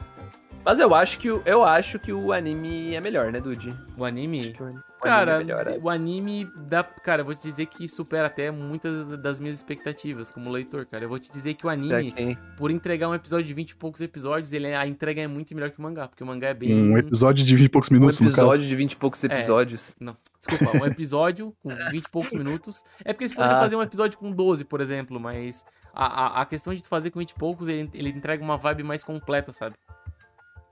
Mas 0.65 0.79
eu 0.79 0.95
acho 0.95 1.19
que 1.19 1.29
o, 1.31 1.43
eu 1.45 1.65
acho 1.65 1.99
que 1.99 2.13
o 2.13 2.33
anime 2.33 2.95
é 2.95 3.01
melhor, 3.01 3.33
né, 3.33 3.41
Dude? 3.41 3.77
O 3.97 4.05
anime. 4.05 4.55
O 4.61 4.65
o 4.65 5.03
Cara, 5.03 5.37
anime 5.39 5.51
é 5.51 5.75
é. 5.75 5.79
o 5.83 5.91
anime 5.91 6.49
dá. 6.69 6.85
Cara, 6.85 7.23
eu 7.23 7.25
vou 7.25 7.35
te 7.35 7.43
dizer 7.43 7.67
que 7.67 7.89
supera 7.89 8.29
até 8.29 8.53
muitas 8.53 9.19
das 9.19 9.41
minhas 9.41 9.57
expectativas 9.57 10.31
como 10.31 10.49
leitor, 10.49 10.87
cara. 10.87 11.05
Eu 11.05 11.09
vou 11.09 11.19
te 11.19 11.29
dizer 11.33 11.55
que 11.55 11.67
o 11.67 11.69
anime, 11.69 12.13
que- 12.13 12.39
por 12.57 12.71
entregar 12.71 13.09
um 13.09 13.15
episódio 13.15 13.45
de 13.45 13.53
20 13.53 13.71
e 13.71 13.77
poucos 13.77 14.01
episódios, 14.01 14.53
ele, 14.53 14.73
a 14.73 14.87
entrega 14.87 15.21
é 15.21 15.27
muito 15.27 15.53
melhor 15.57 15.71
que 15.71 15.81
o 15.81 15.83
mangá, 15.83 16.07
porque 16.07 16.23
o 16.23 16.27
mangá 16.27 16.49
é 16.49 16.55
bem. 16.55 16.73
Um 16.73 16.97
episódio 16.97 17.45
de 17.45 17.57
20 17.57 17.67
e 17.67 17.69
poucos 17.69 17.91
Um 17.91 17.95
minutos, 17.95 18.21
no 18.21 18.31
caso. 18.31 18.41
episódio 18.43 18.69
de 18.69 18.77
20 18.77 18.93
e 18.93 18.97
poucos 18.97 19.25
episódios. 19.25 19.97
Não, 19.99 20.17
desculpa, 20.39 20.79
um 20.81 20.87
episódio 20.87 21.53
com 21.61 21.75
20 21.91 22.05
e 22.07 22.11
poucos 22.11 22.33
minutos. 22.35 22.85
É 23.05 23.13
porque 23.13 23.25
eles 23.25 23.35
poderiam 23.35 23.59
Ah. 23.59 23.61
fazer 23.63 23.75
um 23.75 23.83
episódio 23.83 24.17
com 24.17 24.31
12, 24.31 24.65
por 24.65 24.81
exemplo, 24.81 25.19
mas 25.19 25.65
a, 25.93 26.07
a, 26.39 26.43
a 26.43 26.47
questão 26.47 26.73
de 26.73 26.81
tu 26.81 26.89
fazer 26.89 27.11
com 27.11 27.19
20 27.19 27.31
e 27.31 27.35
poucos, 27.35 27.67
ele, 27.67 27.91
ele 27.93 28.11
entrega 28.11 28.45
uma 28.45 28.57
vibe 28.57 28.85
mais 28.85 29.03
completa, 29.03 29.51
sabe? 29.51 29.75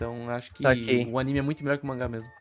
Então 0.01 0.30
acho 0.30 0.53
que 0.55 0.64
o 1.11 1.18
anime 1.18 1.38
é 1.38 1.42
muito 1.42 1.62
melhor 1.62 1.76
que 1.76 1.84
o 1.84 1.86
mangá 1.86 2.09
mesmo. 2.09 2.32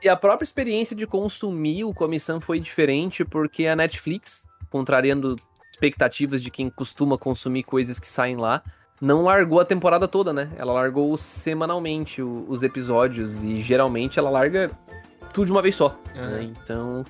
E 0.00 0.08
a 0.08 0.16
própria 0.16 0.44
experiência 0.44 0.94
de 0.94 1.06
consumir 1.06 1.82
o 1.82 1.92
Comissão 1.92 2.40
foi 2.40 2.60
diferente 2.60 3.24
porque 3.24 3.66
a 3.66 3.74
Netflix, 3.74 4.46
contrariando 4.70 5.34
expectativas 5.72 6.40
de 6.40 6.50
quem 6.50 6.70
costuma 6.70 7.18
consumir 7.18 7.64
coisas 7.64 7.98
que 7.98 8.06
saem 8.06 8.36
lá, 8.36 8.62
não 9.00 9.22
largou 9.22 9.58
a 9.58 9.64
temporada 9.64 10.06
toda, 10.06 10.32
né? 10.32 10.50
Ela 10.56 10.72
largou 10.72 11.16
semanalmente 11.18 12.22
os 12.22 12.62
episódios 12.62 13.42
e 13.42 13.60
geralmente 13.60 14.18
ela 14.18 14.30
larga 14.30 14.70
tudo 15.32 15.46
de 15.46 15.52
uma 15.52 15.62
vez 15.62 15.74
só. 15.74 15.98
né? 16.14 16.22
Aham. 16.22 16.42
Então, 16.42 17.04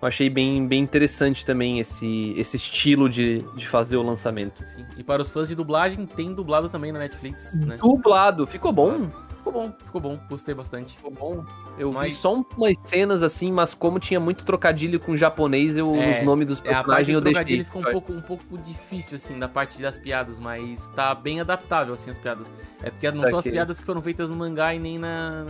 eu 0.00 0.08
achei 0.08 0.28
bem, 0.28 0.66
bem 0.66 0.82
interessante 0.82 1.46
também 1.46 1.80
esse, 1.80 2.34
esse 2.36 2.56
estilo 2.58 3.08
de, 3.08 3.38
de 3.56 3.66
fazer 3.66 3.96
o 3.96 4.02
lançamento. 4.02 4.66
Sim. 4.66 4.84
E 4.98 5.02
para 5.02 5.22
os 5.22 5.30
fãs 5.30 5.48
de 5.48 5.54
dublagem, 5.54 6.04
tem 6.04 6.34
dublado 6.34 6.68
também 6.68 6.92
na 6.92 6.98
Netflix, 6.98 7.58
né? 7.60 7.78
Dublado, 7.78 8.46
ficou 8.46 8.70
bom? 8.72 9.10
Ficou 9.44 9.52
bom, 9.52 9.72
ficou 9.84 10.00
bom, 10.00 10.18
gostei 10.30 10.54
bastante. 10.54 10.96
Ficou 10.96 11.10
bom. 11.10 11.44
Eu 11.78 11.90
vi 11.90 11.96
Mas- 11.98 12.16
só 12.16 12.34
um- 12.34 12.42
umas 12.56 12.76
cenas 12.86 13.22
assim, 13.22 13.52
mas 13.52 13.74
como 13.74 13.98
tinha 13.98 14.18
muito 14.18 14.42
trocadilho 14.42 14.98
com 14.98 15.14
japonês, 15.14 15.76
eu, 15.76 15.94
É, 15.96 16.18
os 16.20 16.24
nomes 16.24 16.46
dos 16.46 16.60
É, 16.60 16.62
personagens 16.62 17.08
do 17.08 17.12
eu 17.12 17.20
deixei. 17.20 17.32
trocadilho 17.34 17.64
ficou 17.66 17.82
um 17.82 17.84
pouco, 17.92 18.12
um 18.14 18.20
pouco 18.22 18.56
difícil, 18.58 19.16
assim, 19.16 19.38
da 19.38 19.46
parte 19.46 19.82
das 19.82 19.98
piadas, 19.98 20.40
mas 20.40 20.88
tá 20.96 21.14
bem 21.14 21.40
adaptável, 21.42 21.92
assim, 21.92 22.08
as 22.08 22.16
piadas. 22.16 22.54
É 22.82 22.88
porque 22.90 23.10
não 23.10 23.20
são 23.28 23.38
as 23.38 23.44
Saquei. 23.44 23.52
piadas 23.52 23.78
que 23.78 23.84
foram 23.84 24.00
feitas 24.00 24.30
no 24.30 24.36
mangá 24.36 24.74
e 24.74 24.78
nem 24.78 24.96
na, 24.98 25.44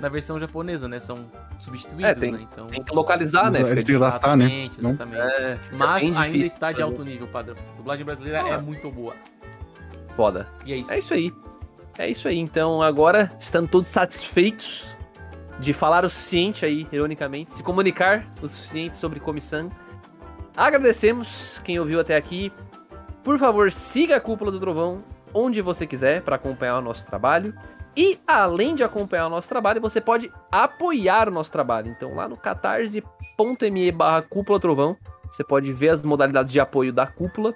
na 0.00 0.08
versão 0.08 0.38
japonesa, 0.38 0.88
né? 0.88 0.98
São 0.98 1.18
substituídas, 1.58 2.16
É, 2.16 2.20
tem- 2.20 2.32
né? 2.32 2.38
Então, 2.50 2.66
Tem 2.66 2.82
que 2.82 2.94
localizar, 2.94 3.50
né? 3.52 3.58
Eles 3.58 3.68
Fica 3.68 3.74
têm 3.76 3.84
que 3.98 4.02
adaptar, 4.04 4.36
né? 4.38 4.44
exatamente, 4.46 4.82
Não? 4.82 4.90
exatamente. 4.90 5.22
É, 5.22 5.58
Mas 5.72 6.02
ainda 6.02 6.20
difícil 6.22 6.46
está 6.46 6.72
de 6.72 6.80
alto 6.80 7.04
nível, 7.04 7.28
padrão. 7.28 7.56
A 7.74 7.76
dublagem 7.76 8.06
brasileira 8.06 8.42
Ah. 8.42 8.48
é 8.54 8.58
muito 8.62 8.90
boa. 8.90 9.14
Foda. 10.16 10.46
E 10.64 10.72
é 10.72 10.76
isso. 10.76 10.90
É 10.92 10.98
isso 10.98 11.12
aí. 11.12 11.30
É 11.98 12.08
isso 12.08 12.26
aí. 12.28 12.38
Então, 12.38 12.82
agora, 12.82 13.30
estando 13.38 13.68
todos 13.68 13.90
satisfeitos 13.90 14.88
de 15.58 15.72
falar 15.72 16.04
o 16.04 16.10
suficiente 16.10 16.64
aí, 16.64 16.86
ironicamente, 16.90 17.52
se 17.52 17.62
comunicar 17.62 18.26
o 18.42 18.48
suficiente 18.48 18.96
sobre 18.96 19.20
comissão, 19.20 19.70
agradecemos 20.56 21.60
quem 21.64 21.78
ouviu 21.78 22.00
até 22.00 22.16
aqui. 22.16 22.52
Por 23.22 23.38
favor, 23.38 23.70
siga 23.70 24.16
a 24.16 24.20
Cúpula 24.20 24.50
do 24.50 24.58
Trovão 24.58 25.02
onde 25.34 25.60
você 25.60 25.86
quiser 25.86 26.22
para 26.22 26.36
acompanhar 26.36 26.78
o 26.78 26.82
nosso 26.82 27.04
trabalho. 27.04 27.52
E 27.96 28.18
além 28.26 28.74
de 28.74 28.82
acompanhar 28.82 29.26
o 29.26 29.30
nosso 29.30 29.48
trabalho, 29.48 29.80
você 29.80 30.00
pode 30.00 30.32
apoiar 30.50 31.28
o 31.28 31.32
nosso 31.32 31.50
trabalho. 31.50 31.88
Então, 31.88 32.14
lá 32.14 32.28
no 32.28 32.36
catarse.me 32.36 33.92
barra 33.92 34.22
Cúpula 34.22 34.60
Trovão, 34.60 34.96
você 35.30 35.44
pode 35.44 35.72
ver 35.72 35.90
as 35.90 36.02
modalidades 36.02 36.52
de 36.52 36.60
apoio 36.60 36.92
da 36.92 37.06
cúpula. 37.06 37.54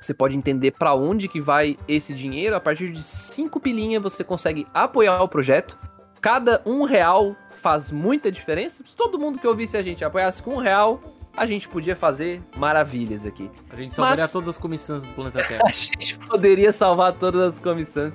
Você 0.00 0.14
pode 0.14 0.36
entender 0.36 0.72
para 0.72 0.94
onde 0.94 1.28
que 1.28 1.40
vai 1.40 1.76
esse 1.88 2.14
dinheiro. 2.14 2.54
A 2.56 2.60
partir 2.60 2.92
de 2.92 3.02
5 3.02 3.58
pilinhas 3.60 4.02
você 4.02 4.22
consegue 4.22 4.66
apoiar 4.72 5.22
o 5.22 5.28
projeto. 5.28 5.78
Cada 6.20 6.62
um 6.66 6.84
real 6.84 7.36
faz 7.50 7.90
muita 7.90 8.30
diferença. 8.30 8.82
Se 8.86 8.94
todo 8.96 9.18
mundo 9.18 9.38
que 9.38 9.46
ouvisse 9.46 9.76
a 9.76 9.82
gente 9.82 10.04
apoiasse 10.04 10.42
com 10.42 10.54
um 10.54 10.58
real, 10.58 11.00
a 11.36 11.46
gente 11.46 11.68
podia 11.68 11.94
fazer 11.94 12.42
maravilhas 12.56 13.24
aqui. 13.26 13.50
A 13.70 13.76
gente 13.76 13.94
salvaria 13.94 14.24
Mas- 14.24 14.32
todas 14.32 14.48
as 14.48 14.58
comissões 14.58 15.06
do 15.06 15.12
planeta 15.14 15.42
Terra. 15.46 15.62
A 15.66 15.72
gente 15.72 16.18
poderia 16.18 16.72
salvar 16.72 17.12
todas 17.12 17.40
as 17.54 17.58
comissões 17.60 18.12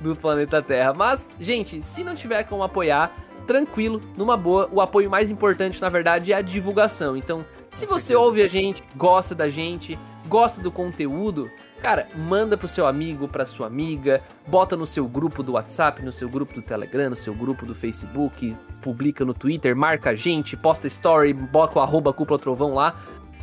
do 0.00 0.14
planeta 0.16 0.60
Terra. 0.62 0.92
Mas, 0.94 1.30
gente, 1.40 1.80
se 1.82 2.04
não 2.04 2.14
tiver 2.14 2.42
como 2.44 2.62
apoiar, 2.62 3.12
tranquilo, 3.46 4.00
numa 4.16 4.36
boa. 4.36 4.68
O 4.72 4.80
apoio 4.80 5.08
mais 5.10 5.30
importante, 5.30 5.80
na 5.80 5.88
verdade, 5.88 6.32
é 6.32 6.36
a 6.36 6.42
divulgação. 6.42 7.16
Então, 7.16 7.44
se 7.76 7.84
você 7.84 8.14
ouve 8.14 8.40
a 8.40 8.48
gente, 8.48 8.82
gosta 8.96 9.34
da 9.34 9.50
gente, 9.50 9.98
gosta 10.26 10.62
do 10.62 10.72
conteúdo, 10.72 11.50
cara, 11.82 12.08
manda 12.16 12.56
pro 12.56 12.66
seu 12.66 12.86
amigo, 12.86 13.28
pra 13.28 13.44
sua 13.44 13.66
amiga, 13.66 14.22
bota 14.46 14.74
no 14.74 14.86
seu 14.86 15.06
grupo 15.06 15.42
do 15.42 15.52
WhatsApp, 15.52 16.02
no 16.02 16.10
seu 16.10 16.26
grupo 16.26 16.54
do 16.54 16.62
Telegram, 16.62 17.10
no 17.10 17.16
seu 17.16 17.34
grupo 17.34 17.66
do 17.66 17.74
Facebook, 17.74 18.56
publica 18.80 19.26
no 19.26 19.34
Twitter, 19.34 19.76
marca 19.76 20.10
a 20.10 20.14
gente, 20.14 20.56
posta 20.56 20.86
story, 20.86 21.34
bota 21.34 21.78
o 21.78 21.82
arroba 21.82 22.14
cúpula 22.14 22.38
trovão 22.38 22.72
lá. 22.72 22.98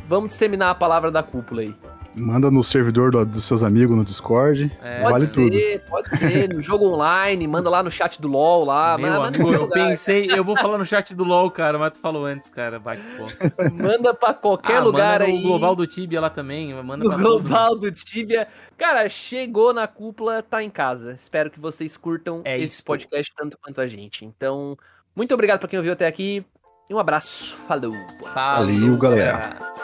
Vamos 0.08 0.30
disseminar 0.30 0.70
a 0.70 0.74
palavra 0.74 1.12
da 1.12 1.22
cúpula 1.22 1.62
aí. 1.62 1.72
Manda 2.16 2.50
no 2.50 2.62
servidor 2.62 3.10
do- 3.10 3.24
dos 3.26 3.44
seus 3.44 3.62
amigos 3.62 3.96
no 3.96 4.04
Discord. 4.04 4.70
É, 4.82 5.00
Pode 5.00 5.12
vale 5.12 5.26
ser, 5.26 5.80
tudo. 5.80 5.90
pode 5.90 6.08
ser. 6.10 6.48
No 6.54 6.60
jogo 6.60 6.86
online, 6.86 7.46
manda 7.48 7.68
lá 7.68 7.82
no 7.82 7.90
chat 7.90 8.20
do 8.20 8.28
LoL 8.28 8.64
lá. 8.64 8.96
Meu 8.96 9.08
manda, 9.08 9.20
manda, 9.20 9.28
amigo, 9.38 9.44
qualquer 9.44 9.58
eu 9.58 9.62
lugar. 9.62 9.88
pensei, 9.88 10.30
eu 10.30 10.44
vou 10.44 10.56
falar 10.56 10.78
no 10.78 10.86
chat 10.86 11.14
do 11.14 11.24
LoL, 11.24 11.50
cara, 11.50 11.78
mas 11.78 11.92
tu 11.92 11.98
falou 12.00 12.24
antes, 12.24 12.48
cara, 12.50 12.78
vai 12.78 12.98
que 12.98 13.06
bosta. 13.16 13.52
manda 13.72 14.14
pra 14.14 14.32
qualquer 14.32 14.76
Ah, 14.76 14.82
lugar 14.84 15.20
manda 15.20 15.32
no 15.32 15.36
aí. 15.38 15.42
global 15.42 15.74
do 15.74 15.86
Tibia 15.86 16.20
lá 16.20 16.30
também, 16.30 16.72
manda 16.82 17.02
no 17.04 17.10
pra 17.10 17.18
todo 17.18 17.40
global 17.42 17.76
do 17.78 17.90
Tibia. 17.90 18.46
Cara, 18.78 19.08
chegou 19.08 19.72
na 19.72 19.86
cúpula, 19.86 20.42
tá 20.42 20.62
em 20.62 20.70
casa. 20.70 21.12
Espero 21.12 21.50
que 21.50 21.58
vocês 21.60 21.96
curtam 21.96 22.42
É 22.44 22.56
esse 22.56 22.78
isto. 22.78 22.84
podcast 22.86 23.32
tanto 23.36 23.58
quanto 23.62 23.80
a 23.80 23.86
gente. 23.88 24.24
Então, 24.24 24.76
muito 25.16 25.34
obrigado 25.34 25.58
pra 25.60 25.68
quem 25.68 25.78
ouviu 25.78 25.92
até 25.92 26.06
aqui. 26.06 26.44
E 26.88 26.94
um 26.94 26.98
abraço. 26.98 27.56
Falou. 27.66 27.94
Valeu, 28.34 28.96
galera. 28.98 29.83